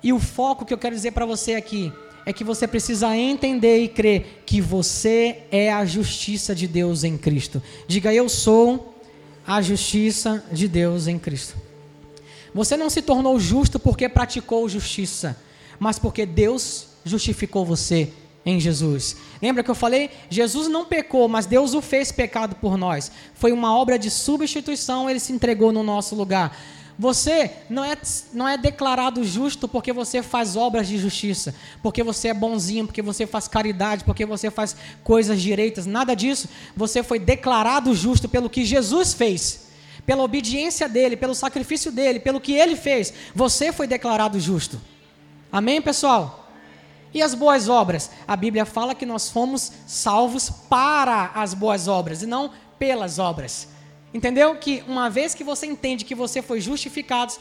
E 0.06 0.12
o 0.12 0.20
foco 0.20 0.64
que 0.64 0.72
eu 0.72 0.78
quero 0.78 0.94
dizer 0.94 1.10
para 1.10 1.26
você 1.26 1.56
aqui 1.56 1.92
é 2.24 2.32
que 2.32 2.44
você 2.44 2.68
precisa 2.68 3.16
entender 3.16 3.82
e 3.82 3.88
crer 3.88 4.44
que 4.46 4.60
você 4.60 5.38
é 5.50 5.72
a 5.72 5.84
justiça 5.84 6.54
de 6.54 6.68
Deus 6.68 7.02
em 7.02 7.18
Cristo. 7.18 7.60
Diga, 7.88 8.14
eu 8.14 8.28
sou 8.28 8.94
a 9.44 9.60
justiça 9.60 10.44
de 10.52 10.68
Deus 10.68 11.08
em 11.08 11.18
Cristo. 11.18 11.56
Você 12.54 12.76
não 12.76 12.88
se 12.88 13.02
tornou 13.02 13.40
justo 13.40 13.80
porque 13.80 14.08
praticou 14.08 14.68
justiça, 14.68 15.36
mas 15.76 15.98
porque 15.98 16.24
Deus 16.24 16.86
justificou 17.04 17.66
você 17.66 18.12
em 18.44 18.60
Jesus. 18.60 19.16
Lembra 19.42 19.64
que 19.64 19.70
eu 19.72 19.74
falei? 19.74 20.08
Jesus 20.30 20.68
não 20.68 20.84
pecou, 20.84 21.26
mas 21.26 21.46
Deus 21.46 21.74
o 21.74 21.82
fez 21.82 22.12
pecado 22.12 22.54
por 22.54 22.78
nós. 22.78 23.10
Foi 23.34 23.50
uma 23.50 23.76
obra 23.76 23.98
de 23.98 24.08
substituição, 24.08 25.10
ele 25.10 25.18
se 25.18 25.32
entregou 25.32 25.72
no 25.72 25.82
nosso 25.82 26.14
lugar. 26.14 26.56
Você 26.98 27.50
não 27.68 27.84
é, 27.84 27.96
não 28.32 28.48
é 28.48 28.56
declarado 28.56 29.22
justo 29.22 29.68
porque 29.68 29.92
você 29.92 30.22
faz 30.22 30.56
obras 30.56 30.88
de 30.88 30.96
justiça, 30.96 31.54
porque 31.82 32.02
você 32.02 32.28
é 32.28 32.34
bonzinho, 32.34 32.86
porque 32.86 33.02
você 33.02 33.26
faz 33.26 33.46
caridade, 33.46 34.02
porque 34.02 34.24
você 34.24 34.50
faz 34.50 34.74
coisas 35.04 35.40
direitas, 35.40 35.84
nada 35.84 36.14
disso. 36.14 36.48
Você 36.74 37.02
foi 37.02 37.18
declarado 37.18 37.94
justo 37.94 38.28
pelo 38.28 38.48
que 38.48 38.64
Jesus 38.64 39.12
fez, 39.12 39.66
pela 40.06 40.22
obediência 40.22 40.88
dele, 40.88 41.18
pelo 41.18 41.34
sacrifício 41.34 41.92
dele, 41.92 42.18
pelo 42.18 42.40
que 42.40 42.54
ele 42.54 42.74
fez. 42.76 43.12
Você 43.34 43.72
foi 43.72 43.86
declarado 43.86 44.40
justo. 44.40 44.80
Amém, 45.52 45.82
pessoal? 45.82 46.48
E 47.12 47.20
as 47.20 47.34
boas 47.34 47.68
obras? 47.68 48.10
A 48.26 48.36
Bíblia 48.36 48.64
fala 48.64 48.94
que 48.94 49.04
nós 49.04 49.28
fomos 49.28 49.70
salvos 49.86 50.48
para 50.48 51.30
as 51.34 51.52
boas 51.52 51.88
obras 51.88 52.22
e 52.22 52.26
não 52.26 52.50
pelas 52.78 53.18
obras. 53.18 53.68
Entendeu? 54.14 54.54
Que 54.56 54.82
uma 54.86 55.10
vez 55.10 55.34
que 55.34 55.44
você 55.44 55.66
entende 55.66 56.04
que 56.04 56.14
você 56.14 56.40
foi 56.40 56.60
justificado, 56.60 57.34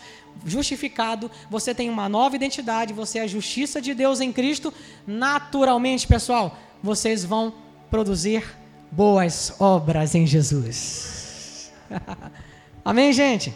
justificado, 0.46 1.32
você 1.50 1.74
tem 1.74 1.90
uma 1.90 2.10
nova 2.10 2.36
identidade, 2.36 2.94
você 2.94 3.20
é 3.20 3.22
a 3.22 3.28
justiça 3.28 3.82
de 3.82 3.94
Deus 3.94 4.20
em 4.20 4.32
Cristo, 4.32 4.74
naturalmente, 5.06 6.08
pessoal, 6.08 6.58
vocês 6.82 7.24
vão 7.24 7.54
produzir 7.90 8.44
boas 8.92 9.56
obras 9.60 10.16
em 10.16 10.26
Jesus. 10.26 11.72
Amém, 12.84 13.14
gente? 13.14 13.54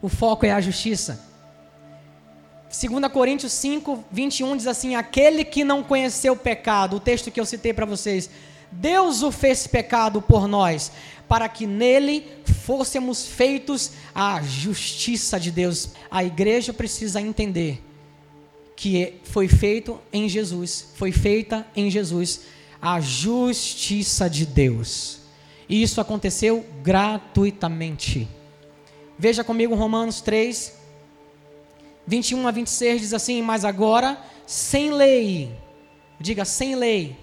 O 0.00 0.08
foco 0.08 0.46
é 0.46 0.50
a 0.50 0.60
justiça. 0.60 1.28
2 2.70 3.12
Coríntios 3.12 3.52
5, 3.52 4.04
21 4.10 4.56
diz 4.56 4.66
assim: 4.66 4.94
Aquele 4.94 5.44
que 5.44 5.64
não 5.64 5.82
conheceu 5.82 6.34
o 6.34 6.36
pecado, 6.36 6.96
o 6.96 7.00
texto 7.00 7.30
que 7.30 7.40
eu 7.40 7.44
citei 7.44 7.72
para 7.72 7.84
vocês, 7.84 8.30
Deus 8.70 9.22
o 9.22 9.32
fez 9.32 9.66
pecado 9.66 10.22
por 10.22 10.46
nós, 10.46 10.92
para 11.30 11.48
que 11.48 11.64
nele 11.64 12.26
fôssemos 12.64 13.24
feitos 13.24 13.92
a 14.12 14.42
justiça 14.42 15.38
de 15.38 15.52
Deus. 15.52 15.90
A 16.10 16.24
igreja 16.24 16.72
precisa 16.72 17.20
entender 17.20 17.80
que 18.74 19.14
foi 19.22 19.46
feito 19.46 20.00
em 20.12 20.28
Jesus, 20.28 20.88
foi 20.96 21.12
feita 21.12 21.64
em 21.76 21.88
Jesus 21.88 22.40
a 22.82 23.00
justiça 23.00 24.28
de 24.28 24.44
Deus. 24.44 25.20
E 25.68 25.80
isso 25.80 26.00
aconteceu 26.00 26.66
gratuitamente. 26.82 28.26
Veja 29.16 29.44
comigo 29.44 29.76
Romanos 29.76 30.20
3, 30.20 30.74
21 32.08 32.48
a 32.48 32.50
26 32.50 33.02
diz 33.02 33.14
assim: 33.14 33.40
Mas 33.40 33.64
agora, 33.64 34.20
sem 34.48 34.90
lei, 34.90 35.54
diga 36.18 36.44
sem 36.44 36.74
lei, 36.74 37.16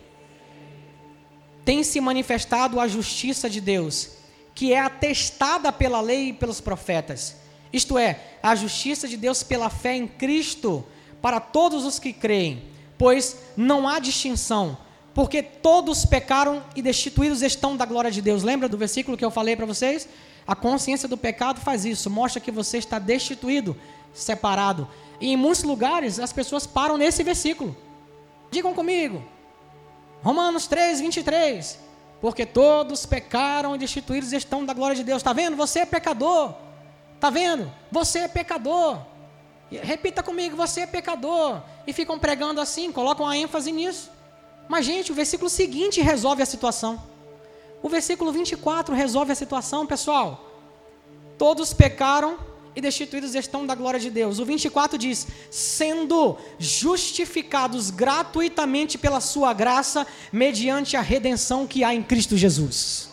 tem 1.68 1.84
se 1.84 2.00
manifestado 2.00 2.80
a 2.80 2.88
justiça 2.88 3.50
de 3.50 3.60
Deus, 3.60 4.12
que 4.56 4.72
é 4.72 4.80
atestada 4.80 5.70
pela 5.70 6.00
lei 6.00 6.30
e 6.30 6.34
pelos 6.34 6.62
profetas. 6.62 7.36
Isto 7.74 7.98
é, 7.98 8.22
a 8.42 8.56
justiça 8.56 9.06
de 9.06 9.18
Deus 9.18 9.44
pela 9.44 9.70
fé 9.70 9.94
em 9.94 10.08
Cristo 10.08 10.86
para 11.22 11.42
todos 11.42 11.84
os 11.84 12.00
que 12.00 12.14
creem, 12.14 12.64
pois 12.98 13.36
não 13.58 13.86
há 13.86 14.00
distinção, 14.00 14.78
porque 15.14 15.44
todos 15.44 16.06
pecaram 16.06 16.64
e 16.74 16.82
destituídos 16.82 17.42
estão 17.42 17.76
da 17.76 17.86
glória 17.86 18.12
de 18.12 18.22
Deus. 18.22 18.44
Lembra 18.44 18.70
do 18.70 18.78
versículo 18.78 19.18
que 19.18 19.26
eu 19.26 19.30
falei 19.30 19.58
para 19.58 19.66
vocês? 19.66 20.08
A 20.48 20.56
consciência 20.56 21.10
do 21.10 21.18
pecado 21.18 21.60
faz 21.60 21.84
isso, 21.84 22.10
mostra 22.10 22.40
que 22.40 22.50
você 22.50 22.78
está 22.78 22.98
destituído, 22.98 23.76
separado. 24.14 24.88
E 25.20 25.34
em 25.34 25.36
muitos 25.36 25.64
lugares 25.64 26.18
as 26.18 26.32
pessoas 26.32 26.66
param 26.66 26.98
nesse 26.98 27.24
versículo. 27.24 27.76
Digam 28.50 28.74
comigo, 28.74 29.22
Romanos 30.24 30.68
3, 30.68 31.00
23. 31.02 31.80
Porque 32.20 32.46
todos 32.46 33.06
pecaram 33.06 33.76
e 33.76 33.78
destituídos 33.78 34.34
estão 34.34 34.66
da 34.66 34.74
glória 34.74 34.96
de 34.96 35.04
Deus. 35.04 35.18
Está 35.18 35.34
vendo? 35.34 35.56
Você 35.56 35.80
é 35.80 35.86
pecador. 35.86 36.54
Está 37.16 37.30
vendo? 37.30 37.72
Você 37.92 38.20
é 38.20 38.28
pecador. 38.28 39.00
Repita 39.70 40.24
comigo, 40.24 40.56
você 40.56 40.82
é 40.82 40.88
pecador. 40.88 41.62
E 41.86 41.94
ficam 41.94 42.18
pregando 42.18 42.62
assim, 42.62 42.92
colocam 42.92 43.28
a 43.28 43.38
ênfase 43.38 43.72
nisso. 43.72 44.10
Mas, 44.68 44.86
gente, 44.86 45.12
o 45.12 45.16
versículo 45.16 45.50
seguinte 45.50 46.02
resolve 46.02 46.42
a 46.42 46.46
situação. 46.46 47.02
O 47.82 47.90
versículo 47.90 48.32
24 48.32 48.96
resolve 48.96 49.32
a 49.32 49.36
situação, 49.36 49.86
pessoal. 49.86 50.46
Todos 51.38 51.74
pecaram 51.74 52.38
e 52.78 52.82
destituídos 52.82 53.34
estão 53.34 53.66
da 53.66 53.74
glória 53.74 54.00
de 54.00 54.12
Deus. 54.12 54.38
O 54.38 54.46
24 54.46 55.00
diz: 55.00 55.26
sendo 55.50 56.38
justificados 56.60 57.90
gratuitamente 57.90 59.00
pela 59.00 59.20
sua 59.20 59.52
graça, 59.52 60.06
mediante 60.32 60.96
a 60.96 61.02
redenção 61.02 61.66
que 61.66 61.84
há 61.84 61.96
em 61.96 62.04
Cristo 62.04 62.38
Jesus. 62.38 63.10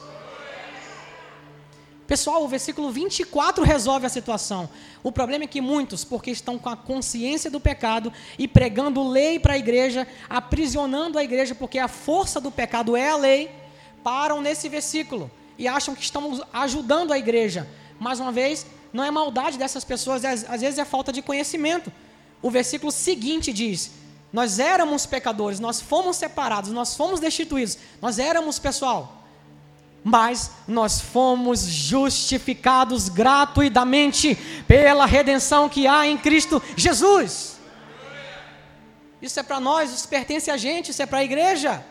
Pessoal, 2.06 2.44
o 2.44 2.48
versículo 2.48 2.90
24 2.90 3.64
resolve 3.64 4.04
a 4.04 4.10
situação. 4.10 4.68
O 5.02 5.10
problema 5.10 5.44
é 5.44 5.46
que 5.46 5.62
muitos, 5.62 6.04
porque 6.04 6.30
estão 6.30 6.58
com 6.58 6.68
a 6.68 6.76
consciência 6.76 7.50
do 7.50 7.58
pecado 7.58 8.12
e 8.38 8.46
pregando 8.46 9.08
lei 9.08 9.38
para 9.38 9.54
a 9.54 9.58
igreja, 9.58 10.06
aprisionando 10.28 11.18
a 11.18 11.24
igreja, 11.24 11.54
porque 11.54 11.78
a 11.78 11.88
força 11.88 12.38
do 12.38 12.50
pecado 12.50 12.94
é 12.94 13.08
a 13.08 13.16
lei, 13.16 13.50
param 14.02 14.42
nesse 14.42 14.68
versículo 14.68 15.30
e 15.56 15.66
acham 15.66 15.94
que 15.94 16.02
estamos 16.02 16.42
ajudando 16.52 17.14
a 17.14 17.18
igreja. 17.18 17.66
Mais 17.98 18.20
uma 18.20 18.30
vez, 18.30 18.66
não 18.94 19.02
é 19.02 19.10
maldade 19.10 19.58
dessas 19.58 19.82
pessoas, 19.82 20.24
às, 20.24 20.48
às 20.48 20.60
vezes 20.60 20.78
é 20.78 20.84
falta 20.84 21.12
de 21.12 21.20
conhecimento. 21.20 21.92
O 22.40 22.48
versículo 22.48 22.92
seguinte 22.92 23.52
diz: 23.52 23.90
Nós 24.32 24.60
éramos 24.60 25.04
pecadores, 25.04 25.58
nós 25.58 25.80
fomos 25.80 26.16
separados, 26.16 26.70
nós 26.70 26.94
fomos 26.94 27.18
destituídos, 27.18 27.76
nós 28.00 28.20
éramos 28.20 28.60
pessoal, 28.60 29.24
mas 30.04 30.52
nós 30.68 31.00
fomos 31.00 31.62
justificados 31.62 33.08
gratuitamente 33.08 34.36
pela 34.68 35.06
redenção 35.06 35.68
que 35.68 35.88
há 35.88 36.06
em 36.06 36.16
Cristo 36.16 36.62
Jesus. 36.76 37.58
Isso 39.20 39.40
é 39.40 39.42
para 39.42 39.58
nós, 39.58 39.92
isso 39.92 40.06
pertence 40.06 40.52
a 40.52 40.56
gente, 40.56 40.92
isso 40.92 41.02
é 41.02 41.06
para 41.06 41.18
a 41.18 41.24
igreja. 41.24 41.84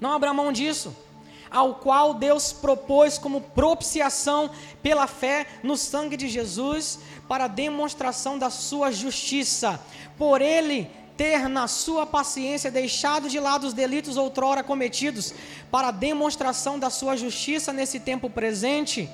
Não 0.00 0.10
abra 0.10 0.34
mão 0.34 0.50
disso 0.50 1.05
ao 1.50 1.76
qual 1.76 2.14
Deus 2.14 2.52
propôs 2.52 3.18
como 3.18 3.40
propiciação 3.40 4.50
pela 4.82 5.06
fé 5.06 5.46
no 5.62 5.76
sangue 5.76 6.16
de 6.16 6.28
Jesus, 6.28 6.98
para 7.28 7.46
demonstração 7.46 8.38
da 8.38 8.50
sua 8.50 8.90
justiça. 8.90 9.80
Por 10.18 10.40
ele 10.40 10.90
ter 11.16 11.48
na 11.48 11.66
sua 11.66 12.04
paciência 12.04 12.70
deixado 12.70 13.28
de 13.28 13.40
lado 13.40 13.66
os 13.66 13.72
delitos 13.72 14.16
outrora 14.16 14.62
cometidos, 14.62 15.32
para 15.70 15.90
demonstração 15.90 16.78
da 16.78 16.90
sua 16.90 17.16
justiça 17.16 17.72
nesse 17.72 17.98
tempo 17.98 18.28
presente, 18.28 19.08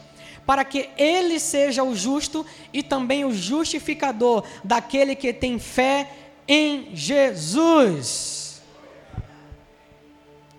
para 0.45 0.64
que 0.64 0.90
ele 0.97 1.38
seja 1.38 1.85
o 1.85 1.95
justo 1.95 2.45
e 2.73 2.83
também 2.83 3.25
o 3.25 3.33
justificador 3.33 4.45
daquele 4.64 5.14
que 5.14 5.33
tem 5.33 5.59
fé 5.59 6.11
em 6.49 6.90
Jesus. 6.95 8.61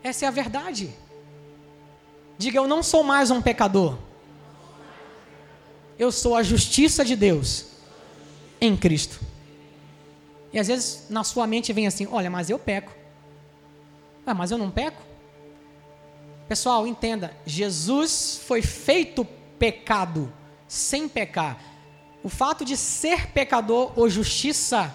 Essa 0.01 0.25
é 0.25 0.27
a 0.27 0.31
verdade. 0.31 1.02
Diga, 2.43 2.57
eu 2.57 2.67
não 2.67 2.83
sou 2.83 3.05
mais 3.05 3.31
um 3.31 3.41
pecador. 3.41 3.97
Eu 5.97 6.11
sou 6.11 6.35
a 6.35 6.43
justiça 6.43 7.05
de 7.05 7.15
Deus 7.15 7.67
em 8.59 8.75
Cristo. 8.75 9.21
E 10.51 10.59
às 10.59 10.67
vezes 10.67 11.05
na 11.09 11.23
sua 11.23 11.47
mente 11.47 11.71
vem 11.71 11.87
assim: 11.87 12.05
olha, 12.11 12.29
mas 12.29 12.49
eu 12.49 12.59
peco. 12.59 12.91
Ah, 14.25 14.33
mas 14.33 14.51
eu 14.51 14.57
não 14.57 14.69
peco? 14.69 15.01
Pessoal, 16.45 16.85
entenda: 16.85 17.33
Jesus 17.45 18.41
foi 18.45 18.61
feito 18.61 19.23
pecado, 19.57 20.29
sem 20.67 21.07
pecar. 21.07 21.57
O 22.21 22.27
fato 22.27 22.65
de 22.65 22.75
ser 22.75 23.27
pecador 23.27 23.93
ou 23.95 24.09
justiça 24.09 24.93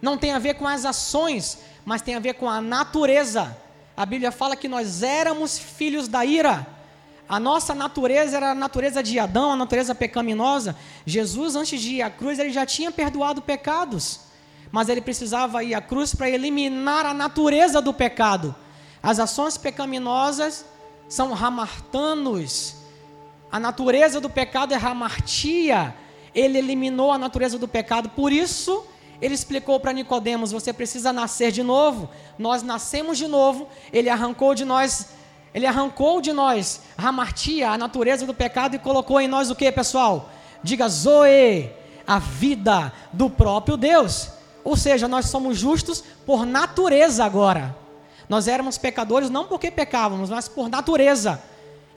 não 0.00 0.16
tem 0.16 0.30
a 0.30 0.38
ver 0.38 0.54
com 0.54 0.68
as 0.68 0.84
ações, 0.84 1.58
mas 1.84 2.02
tem 2.02 2.14
a 2.14 2.20
ver 2.20 2.34
com 2.34 2.48
a 2.48 2.60
natureza. 2.60 3.56
A 3.98 4.06
Bíblia 4.06 4.30
fala 4.30 4.54
que 4.54 4.68
nós 4.68 5.02
éramos 5.02 5.58
filhos 5.58 6.06
da 6.06 6.24
ira. 6.24 6.64
A 7.28 7.40
nossa 7.40 7.74
natureza 7.74 8.36
era 8.36 8.52
a 8.52 8.54
natureza 8.54 9.02
de 9.02 9.18
Adão, 9.18 9.50
a 9.50 9.56
natureza 9.56 9.92
pecaminosa. 9.92 10.76
Jesus, 11.04 11.56
antes 11.56 11.80
de 11.80 11.94
ir 11.94 12.02
à 12.02 12.08
cruz, 12.08 12.38
ele 12.38 12.50
já 12.50 12.64
tinha 12.64 12.92
perdoado 12.92 13.42
pecados. 13.42 14.20
Mas 14.70 14.88
ele 14.88 15.00
precisava 15.00 15.64
ir 15.64 15.74
à 15.74 15.80
cruz 15.80 16.14
para 16.14 16.30
eliminar 16.30 17.06
a 17.06 17.12
natureza 17.12 17.82
do 17.82 17.92
pecado. 17.92 18.54
As 19.02 19.18
ações 19.18 19.58
pecaminosas 19.58 20.64
são 21.08 21.32
ramartanos. 21.32 22.76
A 23.50 23.58
natureza 23.58 24.20
do 24.20 24.30
pecado 24.30 24.74
é 24.74 24.76
ramartia. 24.76 25.92
Ele 26.32 26.58
eliminou 26.58 27.10
a 27.10 27.18
natureza 27.18 27.58
do 27.58 27.66
pecado. 27.66 28.10
Por 28.10 28.32
isso, 28.32 28.86
ele 29.20 29.34
explicou 29.34 29.80
para 29.80 29.92
Nicodemos: 29.92 30.52
você 30.52 30.72
precisa 30.72 31.12
nascer 31.12 31.50
de 31.50 31.62
novo. 31.62 32.08
Nós 32.38 32.62
nascemos 32.62 33.18
de 33.18 33.26
novo. 33.26 33.68
Ele 33.92 34.08
arrancou 34.08 34.54
de 34.54 34.64
nós, 34.64 35.08
ele 35.52 35.66
arrancou 35.66 36.20
de 36.20 36.32
nós 36.32 36.82
ramartia, 36.96 37.70
a 37.70 37.78
natureza 37.78 38.26
do 38.26 38.34
pecado 38.34 38.76
e 38.76 38.78
colocou 38.78 39.20
em 39.20 39.28
nós 39.28 39.50
o 39.50 39.56
que, 39.56 39.70
pessoal? 39.72 40.30
Diga 40.62 40.88
Zoe, 40.88 41.70
a 42.06 42.18
vida 42.18 42.92
do 43.12 43.28
próprio 43.28 43.76
Deus. 43.76 44.30
Ou 44.64 44.76
seja, 44.76 45.08
nós 45.08 45.26
somos 45.26 45.58
justos 45.58 46.02
por 46.26 46.44
natureza 46.44 47.24
agora. 47.24 47.76
Nós 48.28 48.46
éramos 48.46 48.76
pecadores 48.76 49.30
não 49.30 49.46
porque 49.46 49.70
pecávamos, 49.70 50.28
mas 50.28 50.48
por 50.48 50.68
natureza. 50.68 51.42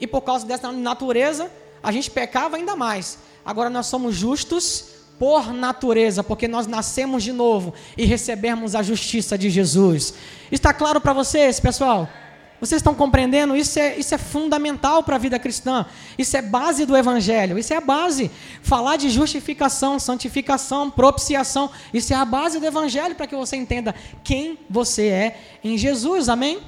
E 0.00 0.06
por 0.06 0.22
causa 0.22 0.46
dessa 0.46 0.72
natureza, 0.72 1.50
a 1.82 1.92
gente 1.92 2.10
pecava 2.10 2.56
ainda 2.56 2.74
mais. 2.74 3.18
Agora 3.44 3.68
nós 3.68 3.86
somos 3.86 4.14
justos 4.14 4.91
por 5.18 5.52
natureza, 5.52 6.22
porque 6.22 6.48
nós 6.48 6.66
nascemos 6.66 7.22
de 7.22 7.32
novo 7.32 7.74
e 7.96 8.04
recebemos 8.04 8.74
a 8.74 8.82
justiça 8.82 9.38
de 9.38 9.50
Jesus. 9.50 10.14
Está 10.50 10.72
claro 10.72 11.00
para 11.00 11.12
vocês, 11.12 11.60
pessoal? 11.60 12.08
Vocês 12.62 12.78
estão 12.78 12.94
compreendendo? 12.94 13.56
Isso 13.56 13.76
é, 13.80 13.96
isso 13.96 14.14
é 14.14 14.18
fundamental 14.18 15.02
para 15.02 15.16
a 15.16 15.18
vida 15.18 15.36
cristã. 15.36 15.84
Isso 16.16 16.36
é 16.36 16.40
base 16.40 16.86
do 16.86 16.96
Evangelho. 16.96 17.58
Isso 17.58 17.74
é 17.74 17.76
a 17.76 17.80
base. 17.80 18.30
Falar 18.62 18.96
de 18.96 19.10
justificação, 19.10 19.98
santificação, 19.98 20.88
propiciação. 20.88 21.68
Isso 21.92 22.12
é 22.12 22.16
a 22.16 22.24
base 22.24 22.60
do 22.60 22.66
Evangelho 22.66 23.16
para 23.16 23.26
que 23.26 23.34
você 23.34 23.56
entenda 23.56 23.92
quem 24.22 24.56
você 24.70 25.08
é 25.08 25.40
em 25.64 25.76
Jesus. 25.76 26.28
Amém? 26.28 26.60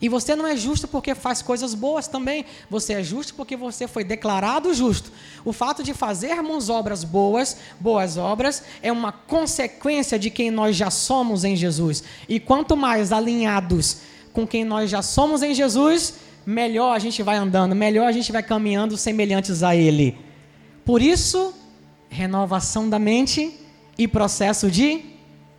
E 0.00 0.08
você 0.08 0.36
não 0.36 0.46
é 0.46 0.56
justo 0.56 0.86
porque 0.86 1.14
faz 1.14 1.40
coisas 1.40 1.74
boas 1.74 2.06
também. 2.06 2.44
Você 2.68 2.92
é 2.94 3.02
justo 3.02 3.34
porque 3.34 3.56
você 3.56 3.88
foi 3.88 4.04
declarado 4.04 4.74
justo. 4.74 5.10
O 5.44 5.52
fato 5.52 5.82
de 5.82 5.94
fazermos 5.94 6.68
obras 6.68 7.02
boas, 7.02 7.56
boas 7.80 8.18
obras, 8.18 8.62
é 8.82 8.92
uma 8.92 9.10
consequência 9.10 10.18
de 10.18 10.28
quem 10.28 10.50
nós 10.50 10.76
já 10.76 10.90
somos 10.90 11.44
em 11.44 11.56
Jesus. 11.56 12.04
E 12.28 12.38
quanto 12.38 12.76
mais 12.76 13.10
alinhados 13.10 13.98
com 14.34 14.46
quem 14.46 14.64
nós 14.64 14.90
já 14.90 15.00
somos 15.00 15.42
em 15.42 15.54
Jesus, 15.54 16.14
melhor 16.44 16.94
a 16.94 16.98
gente 16.98 17.22
vai 17.22 17.36
andando, 17.36 17.74
melhor 17.74 18.06
a 18.06 18.12
gente 18.12 18.30
vai 18.30 18.42
caminhando 18.42 18.98
semelhantes 18.98 19.62
a 19.62 19.74
Ele. 19.74 20.18
Por 20.84 21.00
isso, 21.00 21.54
renovação 22.10 22.88
da 22.88 22.98
mente 22.98 23.58
e 23.96 24.06
processo 24.06 24.70
de 24.70 25.15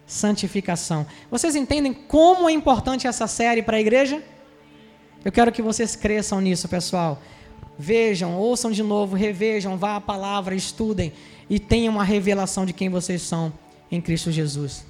santificação. 0.08 1.06
Vocês 1.30 1.56
entendem 1.56 1.94
como 1.94 2.50
é 2.50 2.54
importante 2.54 3.06
essa 3.06 3.28
série 3.28 3.62
para 3.62 3.78
a 3.78 3.82
igreja? 3.82 4.24
Eu 5.24 5.32
quero 5.32 5.52
que 5.52 5.62
vocês 5.62 5.96
cresçam 5.96 6.40
nisso, 6.40 6.70
pessoal. 6.70 7.22
Vejam, 7.78 8.36
ouçam 8.36 8.72
de 8.72 8.82
novo, 8.82 9.16
revejam, 9.16 9.78
vá 9.78 9.98
à 9.98 10.02
palavra, 10.02 10.56
estudem 10.56 11.12
e 11.50 11.60
tenham 11.60 11.94
uma 11.94 12.04
revelação 12.04 12.66
de 12.66 12.74
quem 12.74 12.90
vocês 12.90 13.22
são 13.22 13.52
em 13.92 14.02
Cristo 14.02 14.32
Jesus. 14.32 14.86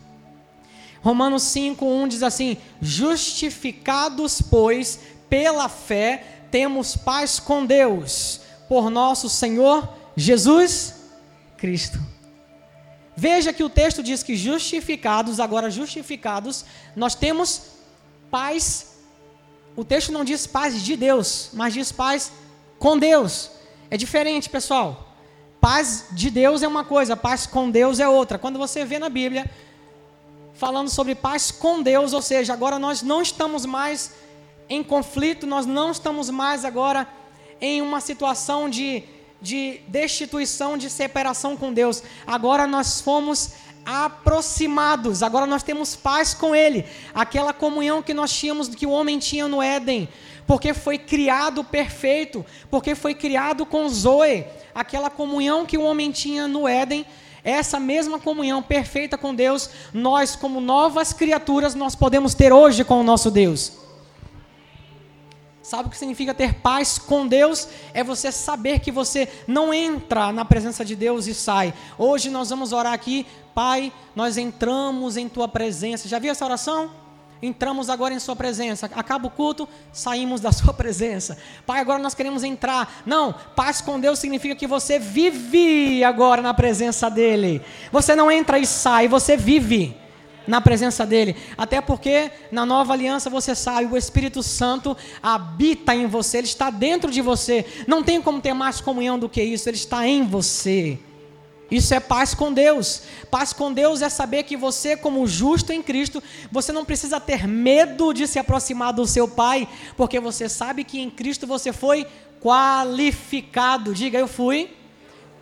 Romanos 1.02 1.44
5:1 1.44 2.08
diz 2.08 2.24
assim: 2.24 2.58
Justificados, 2.82 4.42
pois, 4.42 5.00
pela 5.30 5.68
fé, 5.68 6.24
temos 6.52 6.96
paz 6.96 7.40
com 7.40 7.66
Deus, 7.66 8.42
por 8.70 8.90
nosso 8.90 9.30
Senhor 9.30 9.90
Jesus 10.16 10.96
Cristo. 11.58 12.00
Veja 13.20 13.52
que 13.52 13.64
o 13.64 13.70
texto 13.70 14.04
diz 14.04 14.22
que 14.22 14.36
justificados, 14.36 15.40
agora 15.40 15.72
justificados, 15.72 16.64
nós 16.96 17.16
temos 17.16 17.64
paz. 18.30 19.00
O 19.76 19.84
texto 19.84 20.12
não 20.12 20.24
diz 20.24 20.46
paz 20.46 20.84
de 20.84 20.96
Deus, 20.96 21.50
mas 21.52 21.74
diz 21.74 21.92
paz 21.92 22.32
com 22.78 22.96
Deus. 22.96 23.50
É 23.90 23.98
diferente, 23.98 24.48
pessoal. 24.48 25.16
Paz 25.60 26.06
de 26.12 26.30
Deus 26.30 26.62
é 26.62 26.68
uma 26.68 26.84
coisa, 26.84 27.18
paz 27.18 27.48
com 27.48 27.72
Deus 27.72 28.00
é 28.00 28.08
outra. 28.08 28.38
Quando 28.38 28.60
você 28.60 28.86
vê 28.86 29.00
na 29.00 29.10
Bíblia 29.10 29.50
falando 30.54 30.90
sobre 30.90 31.16
paz 31.16 31.50
com 31.50 31.82
Deus, 31.82 32.14
ou 32.14 32.22
seja, 32.22 32.54
agora 32.54 32.78
nós 32.78 33.02
não 33.02 33.24
estamos 33.24 33.66
mais 33.66 34.14
em 34.70 34.84
conflito, 34.84 35.48
nós 35.48 35.66
não 35.66 35.90
estamos 35.90 36.30
mais 36.30 36.64
agora 36.64 37.08
em 37.60 37.82
uma 37.82 38.00
situação 38.00 38.70
de, 38.70 39.04
de 39.42 39.82
destituição, 39.88 40.78
de 40.78 40.90
separação 40.90 41.56
com 41.56 41.74
Deus. 41.74 42.04
Agora 42.26 42.66
nós 42.66 43.02
fomos 43.02 43.52
aproximados, 43.86 45.24
agora 45.24 45.46
nós 45.46 45.64
temos 45.64 45.96
paz 45.96 46.34
com 46.34 46.54
Ele, 46.54 46.86
aquela 47.14 47.54
comunhão 47.54 48.04
que 48.04 48.14
nós 48.14 48.32
tínhamos, 48.34 48.68
que 48.68 48.86
o 48.86 48.92
homem 48.92 49.18
tinha 49.18 49.48
no 49.48 49.62
Éden, 49.62 50.10
porque 50.46 50.74
foi 50.74 50.98
criado 50.98 51.64
perfeito, 51.64 52.46
porque 52.70 52.96
foi 52.96 53.16
criado 53.16 53.66
com 53.66 53.88
Zoe, 53.88 54.46
aquela 54.76 55.10
comunhão 55.10 55.66
que 55.66 55.78
o 55.78 55.84
homem 55.84 56.12
tinha 56.12 56.48
no 56.48 56.68
Éden 56.68 57.06
essa 57.46 57.80
mesma 57.80 58.20
comunhão 58.20 58.62
perfeita 58.62 59.18
com 59.18 59.34
Deus, 59.34 59.70
nós 59.94 60.36
como 60.36 60.60
novas 60.60 61.14
criaturas 61.14 61.74
nós 61.74 61.96
podemos 61.96 62.34
ter 62.34 62.52
hoje 62.52 62.84
com 62.84 63.00
o 63.00 63.04
nosso 63.04 63.32
Deus. 63.32 63.77
Sabe 65.68 65.90
o 65.90 65.92
que 65.92 65.98
significa 65.98 66.34
ter 66.34 66.54
paz 66.54 66.98
com 66.98 67.28
Deus? 67.28 67.68
É 67.94 68.02
você 68.02 68.32
saber 68.32 68.80
que 68.80 68.90
você 68.90 69.28
não 69.46 69.74
entra 69.74 70.32
na 70.32 70.46
presença 70.46 70.86
de 70.86 70.96
Deus 70.96 71.28
e 71.28 71.34
sai. 71.34 71.74
Hoje 71.98 72.30
nós 72.30 72.50
vamos 72.50 72.72
orar 72.72 72.94
aqui, 72.94 73.28
Pai, 73.54 73.92
nós 74.16 74.38
entramos 74.38 75.18
em 75.18 75.28
tua 75.28 75.46
presença. 75.46 76.08
Já 76.08 76.20
viu 76.20 76.32
essa 76.32 76.46
oração? 76.46 76.90
entramos 77.42 77.90
agora 77.90 78.14
em 78.14 78.20
Sua 78.20 78.34
presença. 78.34 78.90
Acaba 78.96 79.28
o 79.28 79.30
culto, 79.30 79.68
saímos 79.92 80.40
da 80.40 80.54
Sua 80.56 80.74
presença. 80.74 81.38
Pai, 81.66 81.82
agora 81.82 82.02
nós 82.02 82.16
queremos 82.16 82.46
entrar. 82.46 83.04
Não, 83.06 83.36
paz 83.54 83.82
com 83.82 84.00
Deus 84.00 84.20
significa 84.20 84.56
que 84.56 84.66
você 84.66 84.98
vive 84.98 86.02
agora 86.02 86.42
na 86.42 86.54
presença 86.54 87.10
dEle. 87.10 87.62
Você 87.92 88.16
não 88.16 88.32
entra 88.32 88.58
e 88.58 88.66
sai, 88.66 89.10
você 89.10 89.36
vive 89.36 89.98
na 90.48 90.62
presença 90.62 91.06
dEle. 91.06 91.36
Até 91.58 91.82
porque 91.82 92.32
na 92.52 92.66
nova 92.66 92.94
aliança 92.94 93.30
você 93.30 93.54
sabe, 93.54 93.86
o 93.86 93.98
Espírito 93.98 94.42
Santo 94.42 94.96
habita 95.22 95.94
em 95.94 96.08
você, 96.08 96.38
Ele 96.38 96.48
está 96.48 96.70
dentro 96.70 97.12
de 97.12 97.22
você. 97.22 97.66
Não 97.86 98.02
tem 98.02 98.22
como 98.22 98.42
ter 98.42 98.54
mais 98.54 98.80
comunhão 98.80 99.20
do 99.20 99.28
que 99.28 99.44
isso, 99.44 99.70
Ele 99.70 99.78
está 99.78 100.08
em 100.08 100.26
você. 100.26 100.98
Isso 101.70 101.94
é 101.94 102.00
paz 102.00 102.34
com 102.34 102.54
Deus. 102.54 103.04
Paz 103.30 103.52
com 103.52 103.74
Deus 103.74 104.02
é 104.02 104.08
saber 104.08 104.44
que 104.44 104.56
você, 104.56 104.96
como 104.96 105.28
justo 105.28 105.74
em 105.74 105.84
Cristo, 105.84 106.24
você 106.50 106.72
não 106.72 106.86
precisa 106.86 107.20
ter 107.20 107.46
medo 107.46 108.14
de 108.14 108.26
se 108.26 108.40
aproximar 108.40 108.94
do 108.94 109.06
seu 109.06 109.28
Pai, 109.28 109.68
porque 109.98 110.20
você 110.20 110.48
sabe 110.48 110.86
que 110.86 111.00
em 111.00 111.10
Cristo 111.10 111.46
você 111.46 111.74
foi 111.74 112.08
qualificado. 112.42 113.94
Diga, 113.94 114.18
eu 114.18 114.28
fui 114.28 114.70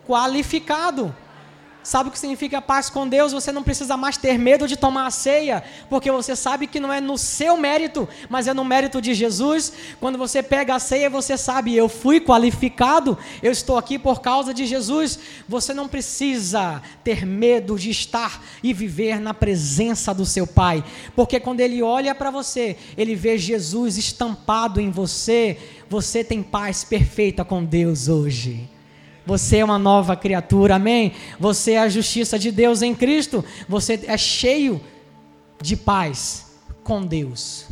qualificado. 0.06 1.14
Sabe 1.86 2.08
o 2.08 2.12
que 2.12 2.18
significa 2.18 2.60
paz 2.60 2.90
com 2.90 3.06
Deus? 3.06 3.30
Você 3.30 3.52
não 3.52 3.62
precisa 3.62 3.96
mais 3.96 4.16
ter 4.16 4.36
medo 4.36 4.66
de 4.66 4.76
tomar 4.76 5.06
a 5.06 5.10
ceia, 5.12 5.62
porque 5.88 6.10
você 6.10 6.34
sabe 6.34 6.66
que 6.66 6.80
não 6.80 6.92
é 6.92 7.00
no 7.00 7.16
seu 7.16 7.56
mérito, 7.56 8.08
mas 8.28 8.48
é 8.48 8.52
no 8.52 8.64
mérito 8.64 9.00
de 9.00 9.14
Jesus. 9.14 9.72
Quando 10.00 10.18
você 10.18 10.42
pega 10.42 10.74
a 10.74 10.80
ceia, 10.80 11.08
você 11.08 11.38
sabe, 11.38 11.76
eu 11.76 11.88
fui 11.88 12.18
qualificado, 12.18 13.16
eu 13.40 13.52
estou 13.52 13.78
aqui 13.78 14.00
por 14.00 14.20
causa 14.20 14.52
de 14.52 14.66
Jesus. 14.66 15.16
Você 15.48 15.72
não 15.72 15.86
precisa 15.86 16.82
ter 17.04 17.24
medo 17.24 17.78
de 17.78 17.90
estar 17.90 18.42
e 18.64 18.72
viver 18.72 19.20
na 19.20 19.32
presença 19.32 20.12
do 20.12 20.26
seu 20.26 20.44
Pai, 20.44 20.82
porque 21.14 21.38
quando 21.38 21.60
Ele 21.60 21.84
olha 21.84 22.16
para 22.16 22.32
você, 22.32 22.76
Ele 22.98 23.14
vê 23.14 23.38
Jesus 23.38 23.96
estampado 23.96 24.80
em 24.80 24.90
você, 24.90 25.56
você 25.88 26.24
tem 26.24 26.42
paz 26.42 26.82
perfeita 26.82 27.44
com 27.44 27.64
Deus 27.64 28.08
hoje. 28.08 28.75
Você 29.26 29.58
é 29.58 29.64
uma 29.64 29.78
nova 29.78 30.14
criatura, 30.14 30.76
amém? 30.76 31.12
Você 31.38 31.72
é 31.72 31.80
a 31.80 31.88
justiça 31.88 32.38
de 32.38 32.52
Deus 32.52 32.80
em 32.80 32.94
Cristo. 32.94 33.44
Você 33.68 34.04
é 34.06 34.16
cheio 34.16 34.80
de 35.60 35.76
paz 35.76 36.46
com 36.84 37.02
Deus. 37.04 37.66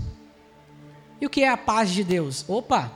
E 1.21 1.27
o 1.27 1.31
que 1.31 1.45
é 1.45 1.49
a 1.49 1.57
paz 1.57 1.91
de 1.91 2.03
Deus? 2.03 2.45
Opa! 2.49 2.93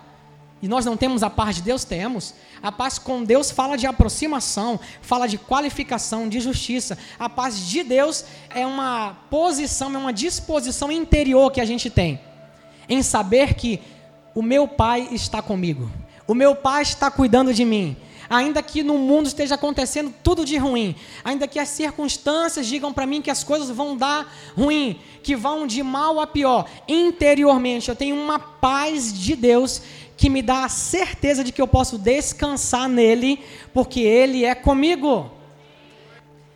E 0.60 0.66
nós 0.66 0.84
não 0.84 0.96
temos 0.96 1.22
a 1.22 1.30
paz 1.30 1.56
de 1.56 1.62
Deus? 1.62 1.84
Temos. 1.84 2.34
A 2.60 2.72
paz 2.72 2.98
com 2.98 3.22
Deus 3.22 3.50
fala 3.50 3.78
de 3.78 3.86
aproximação, 3.86 4.80
fala 5.00 5.28
de 5.28 5.38
qualificação, 5.38 6.28
de 6.28 6.40
justiça. 6.40 6.98
A 7.16 7.28
paz 7.28 7.68
de 7.68 7.84
Deus 7.84 8.24
é 8.50 8.66
uma 8.66 9.16
posição, 9.30 9.94
é 9.94 9.98
uma 9.98 10.12
disposição 10.12 10.90
interior 10.90 11.52
que 11.52 11.60
a 11.60 11.64
gente 11.64 11.88
tem 11.88 12.20
em 12.88 13.02
saber 13.02 13.54
que 13.54 13.80
o 14.34 14.42
meu 14.42 14.66
Pai 14.66 15.08
está 15.12 15.40
comigo, 15.42 15.90
o 16.26 16.34
meu 16.34 16.56
Pai 16.56 16.82
está 16.82 17.10
cuidando 17.10 17.54
de 17.54 17.64
mim. 17.64 17.96
Ainda 18.30 18.62
que 18.62 18.82
no 18.82 18.98
mundo 18.98 19.26
esteja 19.26 19.54
acontecendo 19.54 20.12
tudo 20.22 20.44
de 20.44 20.56
ruim, 20.58 20.94
ainda 21.24 21.48
que 21.48 21.58
as 21.58 21.68
circunstâncias 21.68 22.66
digam 22.66 22.92
para 22.92 23.06
mim 23.06 23.22
que 23.22 23.30
as 23.30 23.42
coisas 23.42 23.70
vão 23.70 23.96
dar 23.96 24.30
ruim, 24.56 25.00
que 25.22 25.34
vão 25.34 25.66
de 25.66 25.82
mal 25.82 26.20
a 26.20 26.26
pior, 26.26 26.68
interiormente 26.86 27.88
eu 27.88 27.96
tenho 27.96 28.16
uma 28.16 28.38
paz 28.38 29.12
de 29.18 29.34
Deus 29.34 29.80
que 30.16 30.28
me 30.28 30.42
dá 30.42 30.64
a 30.64 30.68
certeza 30.68 31.44
de 31.44 31.52
que 31.52 31.62
eu 31.62 31.68
posso 31.68 31.96
descansar 31.96 32.88
nele, 32.88 33.40
porque 33.72 34.00
ele 34.00 34.44
é 34.44 34.54
comigo. 34.54 35.30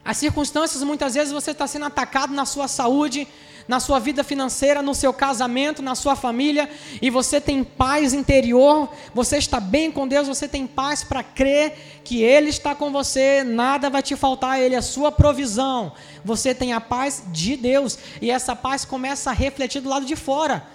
As 0.04 0.16
circunstâncias, 0.16 0.82
muitas 0.82 1.14
vezes 1.14 1.32
você 1.32 1.52
está 1.52 1.66
sendo 1.66 1.84
atacado 1.86 2.34
na 2.34 2.44
sua 2.44 2.66
saúde, 2.66 3.26
na 3.66 3.80
sua 3.80 3.98
vida 3.98 4.22
financeira, 4.22 4.82
no 4.82 4.94
seu 4.94 5.12
casamento, 5.12 5.82
na 5.82 5.94
sua 5.94 6.14
família, 6.16 6.68
e 7.00 7.10
você 7.10 7.40
tem 7.40 7.62
paz 7.64 8.12
interior, 8.12 8.88
você 9.14 9.36
está 9.36 9.60
bem 9.60 9.90
com 9.90 10.06
Deus, 10.06 10.28
você 10.28 10.46
tem 10.46 10.66
paz 10.66 11.04
para 11.04 11.22
crer 11.22 12.00
que 12.04 12.22
Ele 12.22 12.48
está 12.48 12.74
com 12.74 12.90
você, 12.90 13.44
nada 13.44 13.88
vai 13.90 14.02
te 14.02 14.16
faltar, 14.16 14.60
Ele 14.60 14.74
é 14.74 14.80
sua 14.80 15.10
provisão. 15.12 15.92
Você 16.24 16.54
tem 16.54 16.72
a 16.72 16.80
paz 16.80 17.22
de 17.28 17.56
Deus, 17.56 17.98
e 18.20 18.30
essa 18.30 18.54
paz 18.54 18.84
começa 18.84 19.30
a 19.30 19.34
refletir 19.34 19.80
do 19.80 19.88
lado 19.88 20.06
de 20.06 20.16
fora 20.16 20.66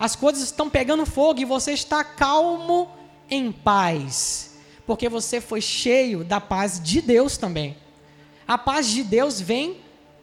as 0.00 0.16
coisas 0.16 0.44
estão 0.44 0.70
pegando 0.70 1.04
fogo 1.04 1.40
e 1.40 1.44
você 1.44 1.72
está 1.72 2.02
calmo 2.02 2.88
em 3.28 3.52
paz, 3.52 4.56
porque 4.86 5.10
você 5.10 5.42
foi 5.42 5.60
cheio 5.60 6.24
da 6.24 6.40
paz 6.40 6.80
de 6.82 7.02
Deus 7.02 7.36
também. 7.36 7.76
A 8.48 8.56
paz 8.56 8.86
de 8.88 9.04
Deus 9.04 9.42
vem 9.42 9.76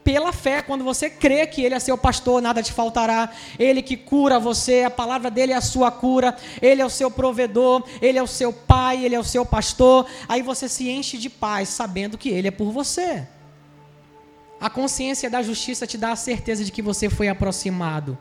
pela 0.08 0.32
fé, 0.32 0.62
quando 0.62 0.82
você 0.82 1.10
crê 1.10 1.46
que 1.46 1.62
Ele 1.62 1.74
é 1.74 1.78
seu 1.78 1.98
pastor, 1.98 2.40
nada 2.40 2.62
te 2.62 2.72
faltará, 2.72 3.30
Ele 3.58 3.82
que 3.82 3.94
cura 3.94 4.40
você, 4.40 4.84
a 4.84 4.90
palavra 4.90 5.30
dele 5.30 5.52
é 5.52 5.54
a 5.54 5.60
sua 5.60 5.90
cura, 5.90 6.34
Ele 6.62 6.80
é 6.80 6.86
o 6.86 6.88
seu 6.88 7.10
provedor, 7.10 7.84
Ele 8.00 8.16
é 8.16 8.22
o 8.22 8.26
seu 8.26 8.50
pai, 8.50 9.04
Ele 9.04 9.14
é 9.14 9.20
o 9.20 9.22
seu 9.22 9.44
pastor, 9.44 10.06
aí 10.26 10.40
você 10.40 10.66
se 10.66 10.88
enche 10.88 11.18
de 11.18 11.28
paz, 11.28 11.68
sabendo 11.68 12.16
que 12.16 12.30
Ele 12.30 12.48
é 12.48 12.50
por 12.50 12.72
você. 12.72 13.28
A 14.58 14.70
consciência 14.70 15.28
da 15.28 15.42
justiça 15.42 15.86
te 15.86 15.98
dá 15.98 16.12
a 16.12 16.16
certeza 16.16 16.64
de 16.64 16.72
que 16.72 16.80
você 16.80 17.10
foi 17.10 17.28
aproximado. 17.28 18.16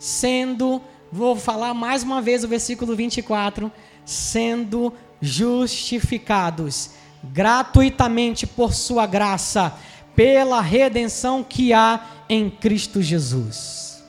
Sendo, 0.00 0.82
vou 1.12 1.36
falar 1.36 1.72
mais 1.74 2.02
uma 2.02 2.20
vez 2.20 2.42
o 2.42 2.48
versículo 2.48 2.96
24, 2.96 3.70
sendo 4.04 4.92
justificados 5.22 6.90
gratuitamente 7.22 8.46
por 8.46 8.72
sua 8.72 9.06
graça, 9.06 9.74
pela 10.14 10.60
redenção 10.60 11.42
que 11.42 11.72
há 11.72 12.24
em 12.28 12.50
Cristo 12.50 13.00
Jesus. 13.02 14.02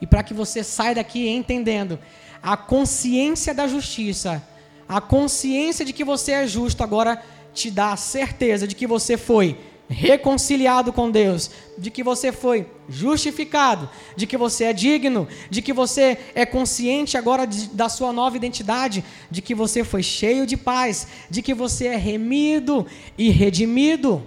E 0.00 0.06
para 0.06 0.22
que 0.22 0.34
você 0.34 0.62
saia 0.62 0.96
daqui 0.96 1.28
entendendo 1.28 1.98
a 2.42 2.56
consciência 2.56 3.52
da 3.52 3.66
justiça, 3.66 4.42
a 4.88 5.00
consciência 5.00 5.84
de 5.84 5.92
que 5.92 6.04
você 6.04 6.32
é 6.32 6.46
justo, 6.46 6.82
agora 6.82 7.22
te 7.52 7.70
dá 7.70 7.92
a 7.92 7.96
certeza 7.96 8.66
de 8.66 8.74
que 8.74 8.86
você 8.86 9.16
foi 9.16 9.58
reconciliado 9.88 10.92
com 10.92 11.10
Deus, 11.10 11.50
de 11.76 11.90
que 11.90 12.02
você 12.02 12.30
foi 12.30 12.66
justificado, 12.88 13.88
de 14.14 14.26
que 14.26 14.36
você 14.36 14.64
é 14.64 14.72
digno, 14.72 15.26
de 15.48 15.62
que 15.62 15.72
você 15.72 16.18
é 16.34 16.44
consciente 16.44 17.16
agora 17.16 17.46
de, 17.46 17.68
da 17.68 17.88
sua 17.88 18.12
nova 18.12 18.36
identidade, 18.36 19.02
de 19.30 19.40
que 19.40 19.54
você 19.54 19.82
foi 19.82 20.02
cheio 20.02 20.46
de 20.46 20.56
paz, 20.56 21.08
de 21.30 21.40
que 21.40 21.54
você 21.54 21.86
é 21.86 21.96
remido 21.96 22.86
e 23.16 23.30
redimido. 23.30 24.22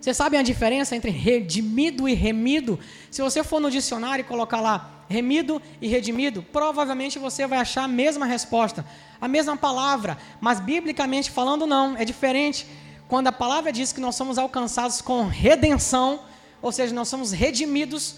Vocês 0.00 0.16
sabem 0.16 0.38
a 0.38 0.42
diferença 0.42 0.94
entre 0.94 1.10
redimido 1.10 2.08
e 2.08 2.14
remido? 2.14 2.78
Se 3.10 3.20
você 3.20 3.42
for 3.42 3.60
no 3.60 3.70
dicionário 3.70 4.22
e 4.22 4.26
colocar 4.26 4.60
lá 4.60 5.04
remido 5.08 5.60
e 5.80 5.88
redimido, 5.88 6.42
provavelmente 6.42 7.18
você 7.18 7.46
vai 7.46 7.58
achar 7.58 7.84
a 7.84 7.88
mesma 7.88 8.26
resposta, 8.26 8.84
a 9.20 9.26
mesma 9.26 9.56
palavra, 9.56 10.18
mas 10.40 10.60
biblicamente 10.60 11.30
falando 11.30 11.66
não, 11.66 11.96
é 11.96 12.04
diferente 12.04 12.66
quando 13.08 13.28
a 13.28 13.32
palavra 13.32 13.72
diz 13.72 13.90
que 13.90 14.00
nós 14.00 14.14
somos 14.14 14.36
alcançados 14.36 15.00
com 15.00 15.26
redenção, 15.26 16.20
ou 16.60 16.70
seja, 16.70 16.94
nós 16.94 17.08
somos 17.08 17.32
redimidos, 17.32 18.16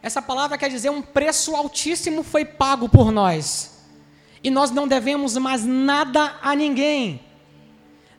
essa 0.00 0.22
palavra 0.22 0.56
quer 0.56 0.70
dizer 0.70 0.88
um 0.88 1.02
preço 1.02 1.56
altíssimo 1.56 2.22
foi 2.22 2.44
pago 2.44 2.88
por 2.88 3.10
nós. 3.10 3.78
E 4.42 4.48
nós 4.48 4.70
não 4.70 4.86
devemos 4.86 5.36
mais 5.36 5.64
nada 5.66 6.36
a 6.40 6.54
ninguém. 6.54 7.20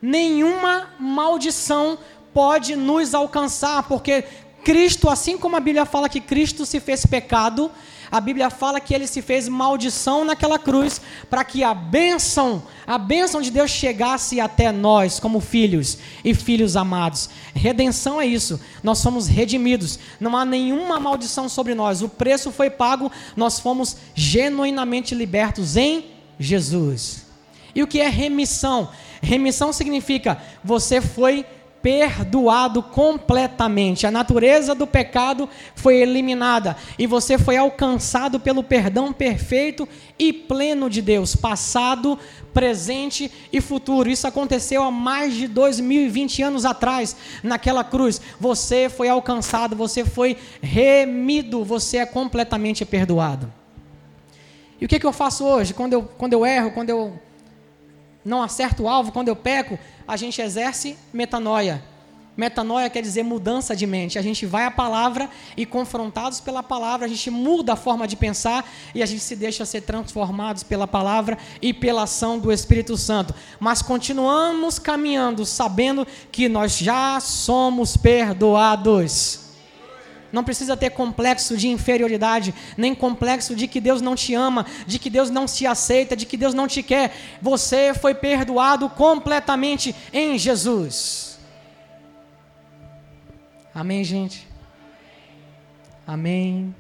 Nenhuma 0.01 0.89
maldição 0.99 1.97
pode 2.33 2.75
nos 2.75 3.13
alcançar, 3.13 3.83
porque 3.83 4.23
Cristo, 4.63 5.09
assim 5.09 5.37
como 5.37 5.55
a 5.55 5.59
Bíblia 5.59 5.85
fala 5.85 6.09
que 6.09 6.19
Cristo 6.19 6.65
se 6.65 6.79
fez 6.79 7.05
pecado, 7.05 7.71
a 8.11 8.19
Bíblia 8.19 8.49
fala 8.49 8.81
que 8.81 8.93
ele 8.93 9.07
se 9.07 9.21
fez 9.21 9.47
maldição 9.47 10.25
naquela 10.25 10.59
cruz 10.59 10.99
para 11.29 11.45
que 11.45 11.63
a 11.63 11.73
bênção, 11.73 12.61
a 12.85 12.97
bênção 12.97 13.41
de 13.41 13.49
Deus 13.49 13.71
chegasse 13.71 14.41
até 14.41 14.69
nós 14.69 15.17
como 15.17 15.39
filhos 15.39 15.97
e 16.23 16.35
filhos 16.35 16.75
amados. 16.75 17.29
Redenção 17.55 18.19
é 18.19 18.25
isso. 18.25 18.59
Nós 18.83 18.97
somos 18.97 19.27
redimidos. 19.27 19.97
Não 20.19 20.35
há 20.35 20.43
nenhuma 20.43 20.99
maldição 20.99 21.47
sobre 21.47 21.73
nós. 21.73 22.01
O 22.01 22.09
preço 22.09 22.51
foi 22.51 22.69
pago, 22.69 23.09
nós 23.33 23.59
fomos 23.59 23.95
genuinamente 24.13 25.15
libertos 25.15 25.77
em 25.77 26.07
Jesus. 26.37 27.25
E 27.73 27.81
o 27.81 27.87
que 27.87 28.01
é 28.01 28.09
remissão? 28.09 28.89
Remissão 29.21 29.71
significa 29.71 30.41
você 30.61 30.99
foi 30.99 31.45
perdoado 31.81 32.83
completamente. 32.83 34.05
A 34.05 34.11
natureza 34.11 34.75
do 34.75 34.85
pecado 34.85 35.49
foi 35.75 35.97
eliminada 35.97 36.77
e 36.97 37.07
você 37.07 37.37
foi 37.37 37.57
alcançado 37.57 38.39
pelo 38.39 38.63
perdão 38.63 39.11
perfeito 39.11 39.87
e 40.17 40.31
pleno 40.31 40.89
de 40.89 41.01
Deus, 41.01 41.35
passado, 41.35 42.17
presente 42.53 43.31
e 43.51 43.59
futuro. 43.59 44.09
Isso 44.09 44.27
aconteceu 44.27 44.83
há 44.83 44.91
mais 44.91 45.33
de 45.33 45.47
2020 45.47 46.43
anos 46.43 46.65
atrás, 46.65 47.15
naquela 47.43 47.83
cruz. 47.83 48.21
Você 48.39 48.89
foi 48.89 49.09
alcançado, 49.09 49.75
você 49.75 50.05
foi 50.05 50.37
remido, 50.61 51.63
você 51.63 51.97
é 51.97 52.05
completamente 52.05 52.85
perdoado. 52.85 53.51
E 54.79 54.85
o 54.85 54.87
que, 54.87 54.99
que 54.99 55.05
eu 55.05 55.13
faço 55.13 55.45
hoje? 55.45 55.73
Quando 55.73 55.93
eu, 55.93 56.03
quando 56.17 56.33
eu 56.33 56.45
erro, 56.45 56.71
quando 56.71 56.89
eu 56.89 57.19
não 58.23 58.41
acerto 58.41 58.83
o 58.83 58.89
alvo, 58.89 59.11
quando 59.11 59.27
eu 59.27 59.35
peco, 59.35 59.77
a 60.07 60.15
gente 60.15 60.41
exerce 60.41 60.97
metanoia. 61.13 61.83
Metanoia 62.35 62.89
quer 62.89 63.01
dizer 63.01 63.23
mudança 63.23 63.75
de 63.75 63.85
mente. 63.85 64.17
A 64.17 64.21
gente 64.21 64.45
vai 64.45 64.63
à 64.65 64.71
palavra 64.71 65.29
e, 65.57 65.65
confrontados 65.65 66.39
pela 66.39 66.63
palavra, 66.63 67.05
a 67.05 67.09
gente 67.09 67.29
muda 67.29 67.73
a 67.73 67.75
forma 67.75 68.07
de 68.07 68.15
pensar 68.15 68.67
e 68.95 69.03
a 69.03 69.05
gente 69.05 69.21
se 69.21 69.35
deixa 69.35 69.65
ser 69.65 69.81
transformados 69.81 70.63
pela 70.63 70.87
palavra 70.87 71.37
e 71.61 71.73
pela 71.73 72.03
ação 72.03 72.39
do 72.39 72.51
Espírito 72.51 72.97
Santo. 72.97 73.35
Mas 73.59 73.81
continuamos 73.81 74.79
caminhando 74.79 75.45
sabendo 75.45 76.07
que 76.31 76.47
nós 76.47 76.77
já 76.77 77.19
somos 77.19 77.97
perdoados. 77.97 79.40
Não 80.31 80.43
precisa 80.43 80.77
ter 80.77 80.91
complexo 80.91 81.57
de 81.57 81.67
inferioridade, 81.67 82.53
nem 82.77 82.95
complexo 82.95 83.55
de 83.55 83.67
que 83.67 83.81
Deus 83.81 84.01
não 84.01 84.15
te 84.15 84.33
ama, 84.33 84.65
de 84.87 84.97
que 84.97 85.09
Deus 85.09 85.29
não 85.29 85.45
te 85.45 85.65
aceita, 85.65 86.15
de 86.15 86.25
que 86.25 86.37
Deus 86.37 86.53
não 86.53 86.67
te 86.67 86.81
quer. 86.81 87.13
Você 87.41 87.93
foi 87.93 88.13
perdoado 88.13 88.89
completamente 88.89 89.95
em 90.13 90.37
Jesus. 90.37 91.39
Amém, 93.73 94.03
gente? 94.03 94.47
Amém. 96.05 96.75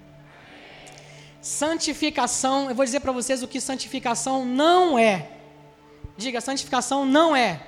Santificação, 1.41 2.69
eu 2.69 2.75
vou 2.75 2.85
dizer 2.85 2.99
para 2.99 3.11
vocês 3.11 3.41
o 3.41 3.47
que 3.47 3.59
santificação 3.59 4.45
não 4.45 4.97
é. 4.99 5.29
Diga, 6.17 6.39
santificação 6.39 7.05
não 7.05 7.35
é. 7.35 7.61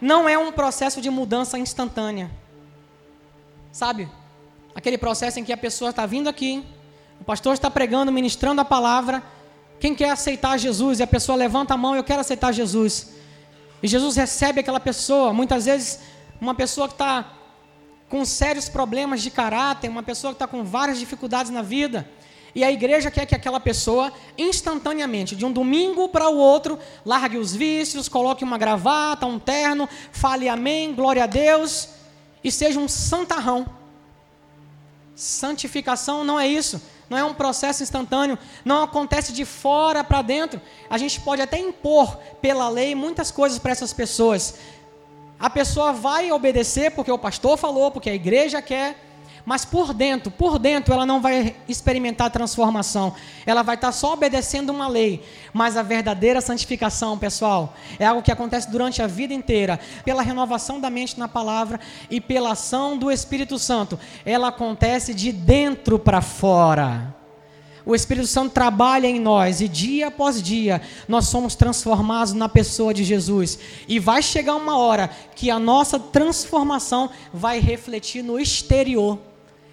Não 0.00 0.28
é 0.28 0.38
um 0.38 0.50
processo 0.50 1.00
de 1.00 1.10
mudança 1.10 1.58
instantânea. 1.58 2.30
Sabe? 3.72 4.08
Aquele 4.74 4.98
processo 4.98 5.38
em 5.38 5.44
que 5.44 5.52
a 5.52 5.56
pessoa 5.56 5.90
está 5.90 6.06
vindo 6.06 6.28
aqui, 6.28 6.64
o 7.20 7.24
pastor 7.24 7.54
está 7.54 7.70
pregando, 7.70 8.10
ministrando 8.10 8.60
a 8.60 8.64
palavra. 8.64 9.22
Quem 9.78 9.94
quer 9.94 10.10
aceitar 10.10 10.58
Jesus? 10.58 11.00
E 11.00 11.02
a 11.02 11.06
pessoa 11.06 11.36
levanta 11.36 11.74
a 11.74 11.76
mão, 11.76 11.94
eu 11.94 12.04
quero 12.04 12.20
aceitar 12.20 12.52
Jesus. 12.52 13.14
E 13.82 13.88
Jesus 13.88 14.16
recebe 14.16 14.60
aquela 14.60 14.80
pessoa. 14.80 15.32
Muitas 15.32 15.64
vezes, 15.66 16.00
uma 16.40 16.54
pessoa 16.54 16.86
que 16.86 16.94
está 16.94 17.32
com 18.08 18.24
sérios 18.24 18.68
problemas 18.68 19.22
de 19.22 19.30
caráter, 19.30 19.88
uma 19.88 20.02
pessoa 20.02 20.32
que 20.32 20.36
está 20.36 20.46
com 20.46 20.64
várias 20.64 20.98
dificuldades 20.98 21.50
na 21.50 21.62
vida, 21.62 22.06
E 22.54 22.64
a 22.64 22.70
igreja 22.70 23.10
quer 23.10 23.26
que 23.26 23.34
aquela 23.34 23.60
pessoa, 23.60 24.12
instantaneamente, 24.36 25.36
de 25.36 25.44
um 25.44 25.52
domingo 25.52 26.08
para 26.08 26.28
o 26.28 26.36
outro, 26.36 26.78
largue 27.04 27.38
os 27.38 27.54
vícios, 27.54 28.08
coloque 28.08 28.42
uma 28.42 28.58
gravata, 28.58 29.26
um 29.26 29.38
terno, 29.38 29.88
fale 30.10 30.48
amém, 30.48 30.92
glória 30.94 31.24
a 31.24 31.26
Deus, 31.26 31.88
e 32.42 32.50
seja 32.50 32.78
um 32.78 32.88
santarrão. 32.88 33.66
Santificação 35.14 36.24
não 36.24 36.40
é 36.40 36.48
isso, 36.48 36.80
não 37.08 37.18
é 37.18 37.24
um 37.24 37.34
processo 37.34 37.82
instantâneo, 37.82 38.38
não 38.64 38.82
acontece 38.82 39.32
de 39.32 39.44
fora 39.44 40.02
para 40.02 40.22
dentro. 40.22 40.60
A 40.88 40.96
gente 40.96 41.20
pode 41.20 41.42
até 41.42 41.58
impor 41.58 42.16
pela 42.40 42.68
lei 42.68 42.94
muitas 42.94 43.30
coisas 43.30 43.58
para 43.58 43.72
essas 43.72 43.92
pessoas. 43.92 44.54
A 45.38 45.50
pessoa 45.50 45.92
vai 45.92 46.30
obedecer 46.30 46.90
porque 46.92 47.10
o 47.10 47.18
pastor 47.18 47.56
falou, 47.58 47.90
porque 47.90 48.10
a 48.10 48.14
igreja 48.14 48.62
quer 48.62 49.09
mas 49.44 49.64
por 49.64 49.92
dentro, 49.94 50.30
por 50.30 50.58
dentro 50.58 50.92
ela 50.92 51.06
não 51.06 51.20
vai 51.20 51.56
experimentar 51.68 52.30
transformação. 52.30 53.14
Ela 53.46 53.62
vai 53.62 53.74
estar 53.74 53.92
só 53.92 54.12
obedecendo 54.12 54.70
uma 54.70 54.88
lei. 54.88 55.24
Mas 55.52 55.76
a 55.76 55.82
verdadeira 55.82 56.40
santificação, 56.40 57.18
pessoal, 57.18 57.74
é 57.98 58.06
algo 58.06 58.22
que 58.22 58.32
acontece 58.32 58.70
durante 58.70 59.02
a 59.02 59.06
vida 59.06 59.34
inteira, 59.34 59.80
pela 60.04 60.22
renovação 60.22 60.80
da 60.80 60.90
mente 60.90 61.18
na 61.18 61.28
palavra 61.28 61.80
e 62.10 62.20
pela 62.20 62.52
ação 62.52 62.96
do 62.96 63.10
Espírito 63.10 63.58
Santo. 63.58 63.98
Ela 64.24 64.48
acontece 64.48 65.14
de 65.14 65.32
dentro 65.32 65.98
para 65.98 66.20
fora. 66.20 67.20
O 67.84 67.94
Espírito 67.94 68.26
Santo 68.26 68.52
trabalha 68.52 69.06
em 69.06 69.18
nós 69.18 69.60
e 69.60 69.68
dia 69.68 70.08
após 70.08 70.42
dia 70.42 70.82
nós 71.08 71.26
somos 71.26 71.54
transformados 71.54 72.32
na 72.32 72.48
pessoa 72.48 72.92
de 72.92 73.02
Jesus. 73.02 73.58
E 73.88 73.98
vai 73.98 74.22
chegar 74.22 74.54
uma 74.54 74.76
hora 74.76 75.10
que 75.34 75.50
a 75.50 75.58
nossa 75.58 75.98
transformação 75.98 77.10
vai 77.32 77.58
refletir 77.58 78.22
no 78.22 78.38
exterior. 78.38 79.18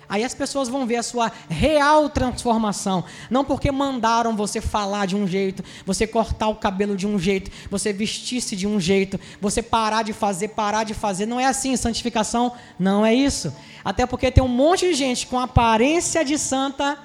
Aí 0.10 0.24
as 0.24 0.34
pessoas 0.34 0.70
vão 0.70 0.86
ver 0.86 0.98
a 0.98 1.04
sua 1.04 1.32
real 1.50 2.10
transformação. 2.10 3.04
Não 3.30 3.44
porque 3.44 3.72
mandaram 3.72 4.36
você 4.36 4.62
falar 4.62 5.06
de 5.06 5.16
um 5.16 5.28
jeito, 5.28 5.64
você 5.86 6.08
cortar 6.08 6.48
o 6.48 6.56
cabelo 6.56 6.96
de 6.96 7.06
um 7.06 7.20
jeito, 7.20 7.52
você 7.70 7.92
vestir-se 7.92 8.56
de 8.56 8.66
um 8.66 8.80
jeito, 8.80 9.20
você 9.42 9.62
parar 9.62 10.04
de 10.04 10.14
fazer, 10.14 10.50
parar 10.50 10.86
de 10.86 10.94
fazer. 10.94 11.26
Não 11.26 11.40
é 11.40 11.46
assim, 11.46 11.76
santificação 11.76 12.54
não 12.80 13.06
é 13.06 13.14
isso. 13.14 13.54
Até 13.84 14.06
porque 14.06 14.32
tem 14.32 14.44
um 14.44 14.48
monte 14.48 14.86
de 14.88 14.94
gente 14.94 15.28
com 15.28 15.38
aparência 15.40 16.24
de 16.24 16.38
santa, 16.38 16.98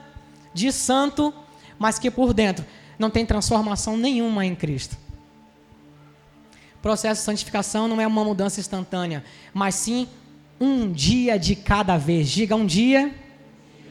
de 0.55 0.71
santo, 0.71 1.35
mas 1.79 1.99
que 1.99 2.11
por 2.11 2.33
dentro 2.33 2.65
não 2.99 3.11
tem 3.11 3.27
transformação 3.27 3.97
nenhuma 3.97 4.47
em 4.47 4.55
Cristo. 4.55 4.97
O 6.77 6.83
processo 6.83 7.21
de 7.21 7.25
santificação 7.25 7.89
não 7.89 8.01
é 8.01 8.07
uma 8.07 8.25
mudança 8.25 8.61
instantânea, 8.61 9.25
mas 9.53 9.75
sim 9.75 10.09
um 10.63 10.93
dia 10.93 11.37
de 11.37 11.57
cada 11.57 11.99
vez. 11.99 12.29
Diga 12.31 12.55
um 12.55 12.65
dia 12.65 13.13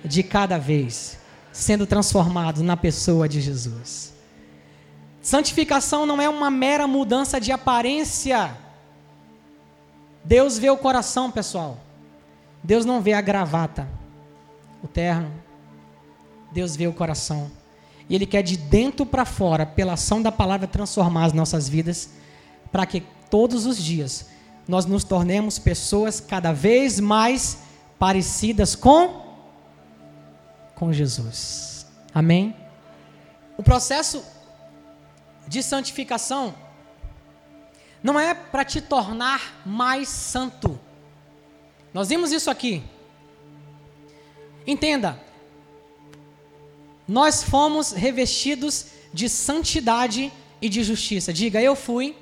de 0.05 0.24
cada 0.24 0.57
vez, 0.57 1.19
sendo 1.51 1.86
transformado 1.86 2.63
na 2.63 2.78
pessoa 2.78 3.28
de 3.28 3.41
Jesus. 3.41 4.13
Santificação 5.22 6.05
não 6.05 6.22
é 6.22 6.30
uma 6.30 6.49
mera 6.49 6.88
mudança 6.88 7.41
de 7.41 7.51
aparência. 7.51 8.55
Deus 10.24 10.57
vê 10.57 10.69
o 10.69 10.78
coração, 10.78 11.30
pessoal. 11.30 11.78
Deus 12.63 12.86
não 12.86 13.01
vê 13.01 13.11
a 13.11 13.22
gravata, 13.22 13.86
o 14.82 14.88
terno. 14.88 15.30
Deus 16.53 16.74
vê 16.78 16.88
o 16.88 16.93
coração. 16.93 17.51
E 18.07 18.15
Ele 18.15 18.26
quer 18.26 18.43
de 18.43 18.55
dentro 18.55 19.05
para 19.05 19.26
fora, 19.26 19.65
pela 19.65 19.93
ação 19.93 20.22
da 20.22 20.32
palavra, 20.32 20.67
transformar 20.67 21.26
as 21.26 21.34
nossas 21.34 21.67
vidas, 21.67 22.11
para 22.72 22.86
que 22.86 23.03
todos 23.30 23.65
os 23.65 23.78
dias 23.78 24.30
nós 24.72 24.86
nos 24.86 25.03
tornemos 25.03 25.59
pessoas 25.59 26.22
cada 26.22 26.53
vez 26.53 26.97
mais 26.97 27.57
parecidas 27.99 28.74
com 28.74 29.36
com 30.74 30.93
Jesus. 30.93 31.86
Amém? 32.13 32.55
O 33.57 33.63
processo 33.63 34.24
de 35.45 35.61
santificação 35.61 36.55
não 38.01 38.17
é 38.17 38.34
para 38.34 38.63
te 38.63 38.80
tornar 38.80 39.61
mais 39.65 40.07
santo. 40.07 40.80
Nós 41.93 42.07
vimos 42.07 42.32
isso 42.32 42.49
aqui. 42.49 42.82
Entenda, 44.65 45.19
nós 47.05 47.43
fomos 47.43 47.91
revestidos 47.91 48.86
de 49.13 49.28
santidade 49.28 50.32
e 50.61 50.69
de 50.69 50.82
justiça. 50.82 51.34
Diga, 51.34 51.61
eu 51.61 51.76
fui 51.76 52.15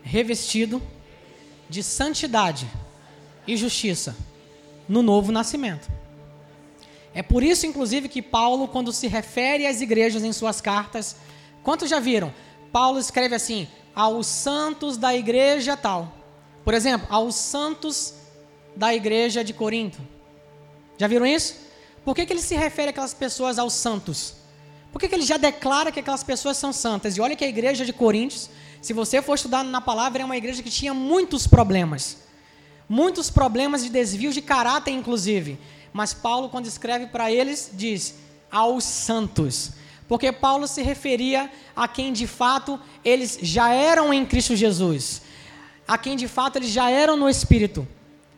revestido 0.00 0.80
de 1.68 1.82
santidade 1.82 2.68
e 3.46 3.56
justiça 3.56 4.16
no 4.88 5.02
novo 5.02 5.32
nascimento. 5.32 5.90
É 7.14 7.22
por 7.22 7.42
isso, 7.42 7.66
inclusive, 7.66 8.08
que 8.08 8.20
Paulo, 8.20 8.66
quando 8.66 8.92
se 8.92 9.06
refere 9.06 9.66
às 9.66 9.80
igrejas 9.80 10.24
em 10.24 10.32
suas 10.32 10.60
cartas, 10.60 11.16
quantos 11.62 11.88
já 11.88 12.00
viram? 12.00 12.34
Paulo 12.72 12.98
escreve 12.98 13.34
assim: 13.34 13.68
aos 13.94 14.26
santos 14.26 14.96
da 14.96 15.14
igreja 15.14 15.76
tal. 15.76 16.12
Por 16.64 16.74
exemplo, 16.74 17.06
aos 17.10 17.36
santos 17.36 18.14
da 18.74 18.92
igreja 18.94 19.44
de 19.44 19.52
Corinto. 19.52 19.98
Já 20.98 21.06
viram 21.06 21.26
isso? 21.26 21.56
Por 22.04 22.14
que, 22.14 22.26
que 22.26 22.32
ele 22.32 22.42
se 22.42 22.56
refere 22.56 22.90
àquelas 22.90 23.14
pessoas 23.14 23.58
aos 23.58 23.72
santos? 23.72 24.34
Por 24.92 25.00
que, 25.00 25.08
que 25.08 25.14
ele 25.14 25.24
já 25.24 25.36
declara 25.36 25.90
que 25.92 26.00
aquelas 26.00 26.22
pessoas 26.22 26.56
são 26.56 26.72
santas? 26.72 27.16
E 27.16 27.20
olha 27.20 27.36
que 27.36 27.44
a 27.44 27.48
igreja 27.48 27.84
de 27.84 27.92
Coríntios 27.92 28.50
se 28.84 28.92
você 28.92 29.22
for 29.22 29.34
estudar 29.34 29.64
na 29.64 29.80
palavra, 29.80 30.20
é 30.20 30.24
uma 30.26 30.36
igreja 30.36 30.62
que 30.62 30.68
tinha 30.68 30.92
muitos 30.92 31.46
problemas. 31.46 32.18
Muitos 32.86 33.30
problemas 33.30 33.82
de 33.82 33.88
desvio 33.88 34.30
de 34.30 34.42
caráter, 34.42 34.90
inclusive. 34.90 35.58
Mas 35.90 36.12
Paulo, 36.12 36.50
quando 36.50 36.66
escreve 36.66 37.06
para 37.06 37.32
eles, 37.32 37.70
diz 37.72 38.14
aos 38.50 38.84
santos. 38.84 39.70
Porque 40.06 40.30
Paulo 40.30 40.68
se 40.68 40.82
referia 40.82 41.50
a 41.74 41.88
quem 41.88 42.12
de 42.12 42.26
fato 42.26 42.78
eles 43.02 43.38
já 43.40 43.72
eram 43.72 44.12
em 44.12 44.26
Cristo 44.26 44.54
Jesus. 44.54 45.22
A 45.88 45.96
quem 45.96 46.14
de 46.14 46.28
fato 46.28 46.56
eles 46.56 46.68
já 46.68 46.90
eram 46.90 47.16
no 47.16 47.26
Espírito. 47.26 47.88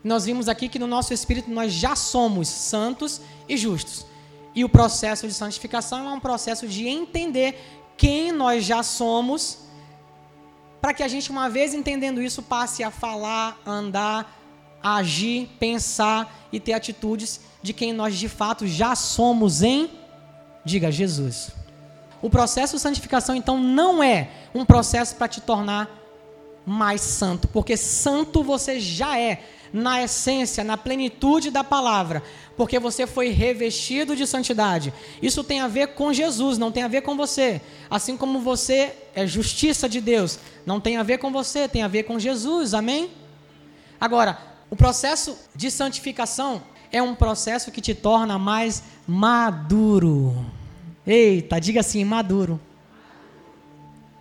Nós 0.04 0.26
vimos 0.26 0.48
aqui 0.48 0.68
que 0.68 0.78
no 0.78 0.86
nosso 0.86 1.12
Espírito 1.12 1.50
nós 1.50 1.72
já 1.72 1.96
somos 1.96 2.46
santos 2.46 3.20
e 3.48 3.56
justos. 3.56 4.06
E 4.54 4.64
o 4.64 4.68
processo 4.68 5.26
de 5.26 5.34
santificação 5.34 6.08
é 6.08 6.12
um 6.12 6.20
processo 6.20 6.68
de 6.68 6.86
entender 6.86 7.82
quem 7.96 8.30
nós 8.30 8.64
já 8.64 8.84
somos 8.84 9.65
para 10.86 10.94
que 10.94 11.02
a 11.02 11.08
gente, 11.08 11.32
uma 11.32 11.50
vez 11.50 11.74
entendendo 11.74 12.22
isso, 12.22 12.40
passe 12.40 12.84
a 12.84 12.92
falar, 12.92 13.60
andar, 13.66 14.40
agir, 14.80 15.48
pensar 15.58 16.46
e 16.52 16.60
ter 16.60 16.74
atitudes 16.74 17.40
de 17.60 17.72
quem 17.72 17.92
nós 17.92 18.16
de 18.16 18.28
fato 18.28 18.68
já 18.68 18.94
somos 18.94 19.62
em, 19.62 19.90
diga, 20.64 20.92
Jesus. 20.92 21.50
O 22.22 22.30
processo 22.30 22.76
de 22.76 22.82
santificação, 22.82 23.34
então, 23.34 23.60
não 23.60 24.00
é 24.00 24.30
um 24.54 24.64
processo 24.64 25.16
para 25.16 25.26
te 25.26 25.40
tornar 25.40 25.90
mais 26.64 27.00
santo, 27.00 27.48
porque 27.48 27.76
santo 27.76 28.44
você 28.44 28.78
já 28.78 29.18
é, 29.18 29.42
na 29.72 30.02
essência, 30.02 30.64
na 30.64 30.76
plenitude 30.76 31.50
da 31.50 31.62
palavra, 31.62 32.22
porque 32.56 32.78
você 32.78 33.06
foi 33.06 33.28
revestido 33.28 34.16
de 34.16 34.26
santidade. 34.26 34.92
Isso 35.20 35.44
tem 35.44 35.60
a 35.60 35.68
ver 35.68 35.88
com 35.88 36.12
Jesus, 36.12 36.58
não 36.58 36.72
tem 36.72 36.82
a 36.82 36.88
ver 36.88 37.02
com 37.02 37.16
você. 37.16 37.60
Assim 37.90 38.16
como 38.16 38.40
você 38.40 38.94
é 39.14 39.26
justiça 39.26 39.88
de 39.88 40.00
Deus, 40.00 40.38
não 40.64 40.80
tem 40.80 40.96
a 40.96 41.02
ver 41.02 41.18
com 41.18 41.30
você, 41.30 41.68
tem 41.68 41.82
a 41.82 41.88
ver 41.88 42.04
com 42.04 42.18
Jesus. 42.18 42.74
Amém? 42.74 43.10
Agora, 44.00 44.38
o 44.70 44.76
processo 44.76 45.38
de 45.54 45.70
santificação 45.70 46.62
é 46.90 47.02
um 47.02 47.14
processo 47.14 47.70
que 47.70 47.80
te 47.80 47.94
torna 47.94 48.38
mais 48.38 48.82
maduro. 49.06 50.46
Eita, 51.06 51.60
diga 51.60 51.80
assim, 51.80 52.04
maduro. 52.04 52.60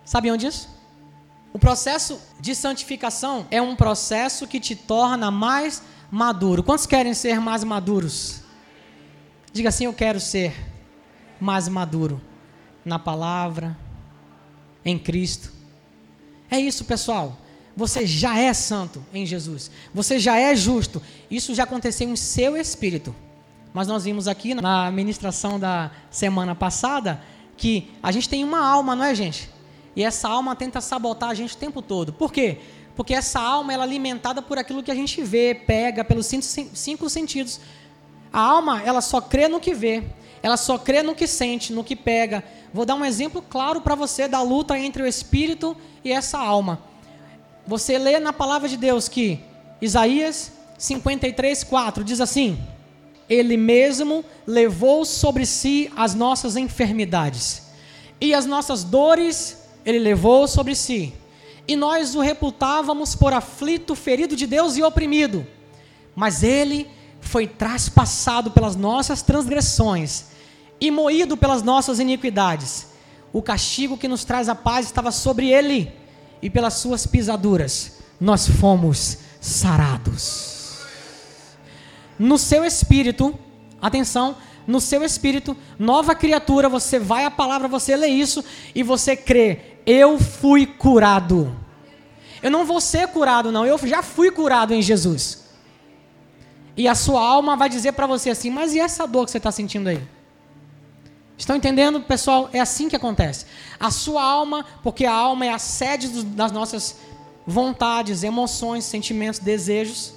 Sabiam 0.04 0.36
disso? 0.36 0.75
O 1.56 1.58
processo 1.58 2.20
de 2.38 2.54
santificação 2.54 3.46
é 3.50 3.62
um 3.62 3.74
processo 3.74 4.46
que 4.46 4.60
te 4.60 4.76
torna 4.76 5.30
mais 5.30 5.82
maduro. 6.10 6.62
Quantos 6.62 6.84
querem 6.84 7.14
ser 7.14 7.40
mais 7.40 7.64
maduros? 7.64 8.42
Diga 9.54 9.70
assim: 9.70 9.86
Eu 9.86 9.94
quero 9.94 10.20
ser 10.20 10.54
mais 11.40 11.66
maduro 11.66 12.20
na 12.84 12.98
palavra, 12.98 13.74
em 14.84 14.98
Cristo. 14.98 15.50
É 16.50 16.60
isso, 16.60 16.84
pessoal. 16.84 17.38
Você 17.74 18.06
já 18.06 18.38
é 18.38 18.52
santo 18.52 19.02
em 19.10 19.24
Jesus. 19.24 19.70
Você 19.94 20.18
já 20.18 20.38
é 20.38 20.54
justo. 20.54 21.00
Isso 21.30 21.54
já 21.54 21.62
aconteceu 21.62 22.06
em 22.06 22.16
seu 22.16 22.54
espírito. 22.54 23.16
Mas 23.72 23.88
nós 23.88 24.04
vimos 24.04 24.28
aqui 24.28 24.54
na 24.54 24.90
ministração 24.90 25.58
da 25.58 25.90
semana 26.10 26.54
passada 26.54 27.18
que 27.56 27.90
a 28.02 28.12
gente 28.12 28.28
tem 28.28 28.44
uma 28.44 28.60
alma, 28.60 28.94
não 28.94 29.04
é, 29.04 29.14
gente? 29.14 29.55
E 29.96 30.04
essa 30.04 30.28
alma 30.28 30.54
tenta 30.54 30.80
sabotar 30.80 31.30
a 31.30 31.34
gente 31.34 31.54
o 31.54 31.58
tempo 31.58 31.80
todo. 31.80 32.12
Por 32.12 32.30
quê? 32.30 32.58
Porque 32.94 33.14
essa 33.14 33.40
alma 33.40 33.72
ela 33.72 33.82
é 33.84 33.86
alimentada 33.86 34.42
por 34.42 34.58
aquilo 34.58 34.82
que 34.82 34.90
a 34.90 34.94
gente 34.94 35.22
vê, 35.22 35.54
pega, 35.54 36.04
pelos 36.04 36.26
cinco, 36.26 37.08
sentidos. 37.08 37.58
A 38.32 38.40
alma, 38.40 38.82
ela 38.82 39.00
só 39.00 39.20
crê 39.20 39.48
no 39.48 39.58
que 39.58 39.74
vê. 39.74 40.04
Ela 40.42 40.58
só 40.58 40.78
crê 40.78 41.02
no 41.02 41.14
que 41.14 41.26
sente, 41.26 41.72
no 41.72 41.82
que 41.82 41.96
pega. 41.96 42.44
Vou 42.72 42.84
dar 42.84 42.94
um 42.94 43.04
exemplo 43.04 43.42
claro 43.42 43.80
para 43.80 43.94
você 43.94 44.28
da 44.28 44.42
luta 44.42 44.78
entre 44.78 45.02
o 45.02 45.06
espírito 45.06 45.76
e 46.04 46.12
essa 46.12 46.38
alma. 46.38 46.82
Você 47.66 47.98
lê 47.98 48.20
na 48.20 48.32
palavra 48.32 48.68
de 48.68 48.76
Deus 48.76 49.08
que 49.08 49.40
Isaías 49.80 50.52
53, 50.78 51.64
4 51.64 52.04
diz 52.04 52.20
assim: 52.20 52.58
ele 53.28 53.56
mesmo 53.56 54.24
levou 54.46 55.04
sobre 55.04 55.44
si 55.44 55.90
as 55.96 56.14
nossas 56.14 56.56
enfermidades. 56.56 57.62
E 58.20 58.32
as 58.32 58.46
nossas 58.46 58.84
dores 58.84 59.65
ele 59.86 59.98
levou 59.98 60.46
sobre 60.46 60.74
si. 60.74 61.14
E 61.66 61.74
nós 61.76 62.14
o 62.14 62.20
reputávamos 62.20 63.14
por 63.14 63.32
aflito, 63.32 63.94
ferido 63.94 64.36
de 64.36 64.46
Deus 64.46 64.76
e 64.76 64.82
oprimido. 64.82 65.46
Mas 66.14 66.42
ele 66.42 66.86
foi 67.20 67.46
traspassado 67.46 68.50
pelas 68.50 68.76
nossas 68.76 69.22
transgressões 69.22 70.26
e 70.80 70.90
moído 70.90 71.36
pelas 71.36 71.62
nossas 71.62 71.98
iniquidades. 71.98 72.88
O 73.32 73.40
castigo 73.40 73.96
que 73.96 74.08
nos 74.08 74.24
traz 74.24 74.48
a 74.48 74.54
paz 74.54 74.86
estava 74.86 75.10
sobre 75.10 75.48
ele, 75.48 75.92
e 76.42 76.50
pelas 76.50 76.74
suas 76.74 77.06
pisaduras 77.06 77.98
nós 78.20 78.46
fomos 78.46 79.18
sarados 79.40 80.56
no 82.18 82.38
seu 82.38 82.64
espírito, 82.64 83.38
atenção, 83.80 84.36
no 84.66 84.80
seu 84.80 85.04
espírito, 85.04 85.56
nova 85.78 86.14
criatura, 86.14 86.68
você 86.68 86.98
vai 86.98 87.24
à 87.24 87.30
palavra, 87.30 87.68
você 87.68 87.94
lê 87.94 88.08
isso 88.08 88.44
e 88.74 88.82
você 88.82 89.16
crê, 89.16 89.75
eu 89.86 90.18
fui 90.18 90.66
curado. 90.66 91.56
Eu 92.42 92.50
não 92.50 92.66
vou 92.66 92.80
ser 92.80 93.08
curado, 93.08 93.50
não, 93.50 93.64
eu 93.64 93.78
já 93.86 94.02
fui 94.02 94.30
curado 94.30 94.74
em 94.74 94.82
Jesus. 94.82 95.46
E 96.76 96.86
a 96.86 96.94
sua 96.94 97.20
alma 97.20 97.56
vai 97.56 97.68
dizer 97.68 97.92
para 97.92 98.06
você 98.06 98.30
assim: 98.30 98.50
Mas 98.50 98.74
e 98.74 98.80
essa 98.80 99.06
dor 99.06 99.24
que 99.24 99.30
você 99.30 99.38
está 99.38 99.50
sentindo 99.50 99.88
aí? 99.88 100.02
Estão 101.38 101.56
entendendo, 101.56 102.00
pessoal? 102.00 102.50
É 102.52 102.60
assim 102.60 102.88
que 102.88 102.96
acontece. 102.96 103.46
A 103.78 103.90
sua 103.90 104.22
alma, 104.22 104.64
porque 104.82 105.04
a 105.04 105.12
alma 105.12 105.46
é 105.46 105.52
a 105.52 105.58
sede 105.58 106.24
das 106.24 106.50
nossas 106.50 106.96
vontades, 107.46 108.22
emoções, 108.22 108.84
sentimentos, 108.84 109.38
desejos 109.38 110.16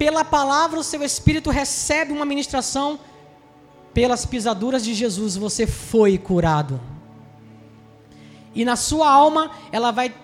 pela 0.00 0.24
palavra 0.24 0.80
o 0.80 0.82
seu 0.82 1.02
espírito 1.02 1.50
recebe 1.50 2.10
uma 2.10 2.24
ministração, 2.24 2.98
pelas 3.92 4.24
pisaduras 4.24 4.82
de 4.82 4.94
Jesus 4.94 5.36
você 5.36 5.66
foi 5.66 6.16
curado. 6.16 6.80
E 8.54 8.64
na 8.64 8.76
sua 8.76 9.10
alma, 9.10 9.50
ela 9.70 9.90
vai 9.90 10.14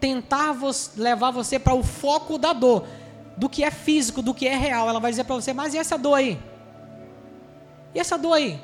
tentar 0.00 0.56
levar 0.96 1.30
você 1.30 1.58
para 1.58 1.74
o 1.74 1.82
foco 1.82 2.36
da 2.36 2.52
dor, 2.52 2.86
do 3.36 3.48
que 3.48 3.64
é 3.64 3.70
físico, 3.70 4.20
do 4.20 4.34
que 4.34 4.46
é 4.46 4.56
real. 4.56 4.88
Ela 4.88 5.00
vai 5.00 5.10
dizer 5.10 5.24
para 5.24 5.34
você: 5.34 5.52
Mas 5.52 5.74
e 5.74 5.78
essa 5.78 5.96
dor 5.96 6.14
aí? 6.14 6.38
E 7.94 7.98
essa 7.98 8.18
dor 8.18 8.34
aí? 8.34 8.60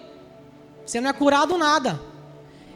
Você 0.85 1.01
não 1.01 1.11
é 1.11 1.13
curado 1.13 1.57
nada. 1.57 2.01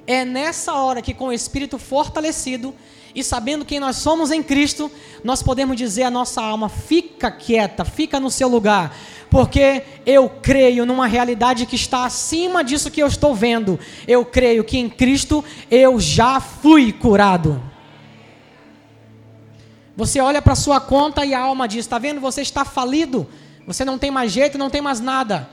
É 0.07 0.25
nessa 0.25 0.75
hora 0.75 1.03
que, 1.03 1.15
com 1.15 1.27
o 1.27 1.33
espírito 1.33 1.79
fortalecido, 1.79 2.75
e 3.15 3.23
sabendo 3.23 3.65
quem 3.65 3.79
nós 3.79 3.97
somos 3.97 4.31
em 4.31 4.43
Cristo, 4.43 4.91
nós 5.23 5.43
podemos 5.43 5.77
dizer 5.77 6.05
à 6.05 6.11
nossa 6.11 6.43
alma: 6.43 6.69
fica 6.69 7.31
quieta, 7.31 7.85
fica 7.85 8.19
no 8.19 8.31
seu 8.31 8.49
lugar, 8.49 8.97
porque 9.35 9.83
eu 10.07 10.29
creio 10.29 10.87
numa 10.87 11.09
realidade 11.09 11.67
que 11.67 11.75
está 11.75 12.05
acima 12.05 12.63
disso 12.63 12.89
que 12.89 13.03
eu 13.03 13.09
estou 13.09 13.35
vendo. 13.35 13.81
Eu 14.07 14.25
creio 14.25 14.63
que 14.63 14.79
em 14.79 14.89
Cristo 14.89 15.45
eu 15.69 15.99
já 15.99 16.39
fui 16.39 16.93
curado. 16.93 17.61
Você 19.97 20.21
olha 20.21 20.41
para 20.41 20.55
sua 20.55 20.81
conta 20.81 21.25
e 21.25 21.35
a 21.35 21.41
alma 21.41 21.67
diz: 21.67 21.81
está 21.81 21.99
vendo? 21.99 22.21
Você 22.21 22.43
está 22.43 22.65
falido, 22.65 23.27
você 23.67 23.85
não 23.85 23.99
tem 23.99 24.09
mais 24.09 24.31
jeito, 24.31 24.57
não 24.57 24.71
tem 24.71 24.81
mais 24.81 25.01
nada. 25.01 25.51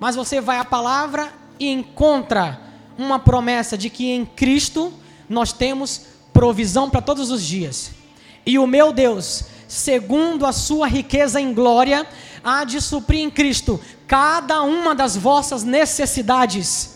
Mas 0.00 0.16
você 0.16 0.40
vai 0.40 0.56
à 0.56 0.64
palavra 0.64 1.30
e 1.60 1.70
encontra 1.70 2.58
uma 2.96 3.18
promessa 3.18 3.76
de 3.76 3.90
que 3.90 4.10
em 4.10 4.24
Cristo 4.24 4.90
nós 5.28 5.52
temos 5.52 6.06
provisão 6.32 6.88
para 6.88 7.02
todos 7.02 7.30
os 7.30 7.42
dias. 7.42 7.90
E 8.46 8.58
o 8.58 8.66
meu 8.66 8.94
Deus, 8.94 9.44
segundo 9.68 10.46
a 10.46 10.52
sua 10.52 10.86
riqueza 10.88 11.38
em 11.38 11.52
glória, 11.52 12.06
há 12.42 12.64
de 12.64 12.80
suprir 12.80 13.20
em 13.20 13.30
Cristo 13.30 13.80
cada 14.06 14.62
uma 14.62 14.94
das 14.94 15.16
vossas 15.16 15.64
necessidades. 15.64 16.92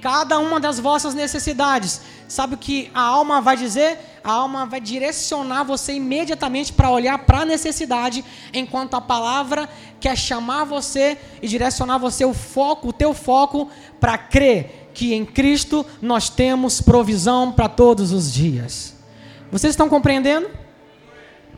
Cada 0.00 0.38
uma 0.38 0.60
das 0.60 0.78
vossas 0.78 1.14
necessidades. 1.14 2.00
Sabe 2.28 2.54
o 2.54 2.58
que 2.58 2.90
a 2.94 3.00
alma 3.00 3.40
vai 3.40 3.56
dizer? 3.56 3.98
A 4.22 4.32
alma 4.32 4.66
vai 4.66 4.80
direcionar 4.80 5.64
você 5.64 5.94
imediatamente 5.94 6.72
para 6.72 6.90
olhar 6.90 7.18
para 7.18 7.40
a 7.40 7.44
necessidade, 7.44 8.24
enquanto 8.52 8.94
a 8.94 9.00
palavra 9.00 9.68
quer 10.00 10.16
chamar 10.16 10.64
você 10.64 11.16
e 11.40 11.48
direcionar 11.48 11.98
você 11.98 12.24
o 12.24 12.34
foco, 12.34 12.88
o 12.88 12.92
teu 12.92 13.14
foco 13.14 13.70
para 13.98 14.18
crer 14.18 14.90
que 14.92 15.14
em 15.14 15.24
Cristo 15.24 15.84
nós 16.00 16.28
temos 16.28 16.80
provisão 16.80 17.52
para 17.52 17.68
todos 17.68 18.12
os 18.12 18.32
dias. 18.32 18.94
Vocês 19.50 19.72
estão 19.72 19.88
compreendendo? 19.88 20.48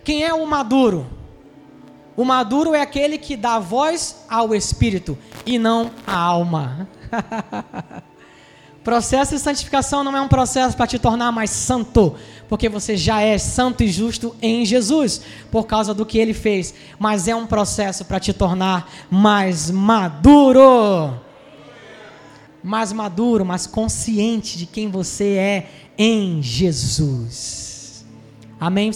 Quem 0.04 0.24
é 0.24 0.34
o 0.34 0.46
maduro? 0.46 1.17
O 2.18 2.24
maduro 2.24 2.74
é 2.74 2.80
aquele 2.82 3.16
que 3.16 3.36
dá 3.36 3.60
voz 3.60 4.24
ao 4.28 4.52
espírito 4.52 5.16
e 5.46 5.56
não 5.56 5.92
à 6.04 6.16
alma. 6.16 6.88
processo 8.82 9.36
de 9.36 9.40
santificação 9.40 10.02
não 10.02 10.16
é 10.16 10.20
um 10.20 10.26
processo 10.26 10.76
para 10.76 10.88
te 10.88 10.98
tornar 10.98 11.30
mais 11.30 11.50
santo, 11.50 12.16
porque 12.48 12.68
você 12.68 12.96
já 12.96 13.22
é 13.22 13.38
santo 13.38 13.84
e 13.84 13.88
justo 13.88 14.34
em 14.42 14.66
Jesus, 14.66 15.20
por 15.48 15.68
causa 15.68 15.94
do 15.94 16.04
que 16.04 16.18
ele 16.18 16.34
fez, 16.34 16.74
mas 16.98 17.28
é 17.28 17.36
um 17.36 17.46
processo 17.46 18.04
para 18.04 18.18
te 18.18 18.32
tornar 18.32 18.90
mais 19.08 19.70
maduro 19.70 21.14
mais 22.60 22.92
maduro, 22.92 23.44
mais 23.44 23.64
consciente 23.64 24.58
de 24.58 24.66
quem 24.66 24.90
você 24.90 25.34
é 25.34 25.70
em 25.96 26.42
Jesus. 26.42 28.04
Amém? 28.58 28.90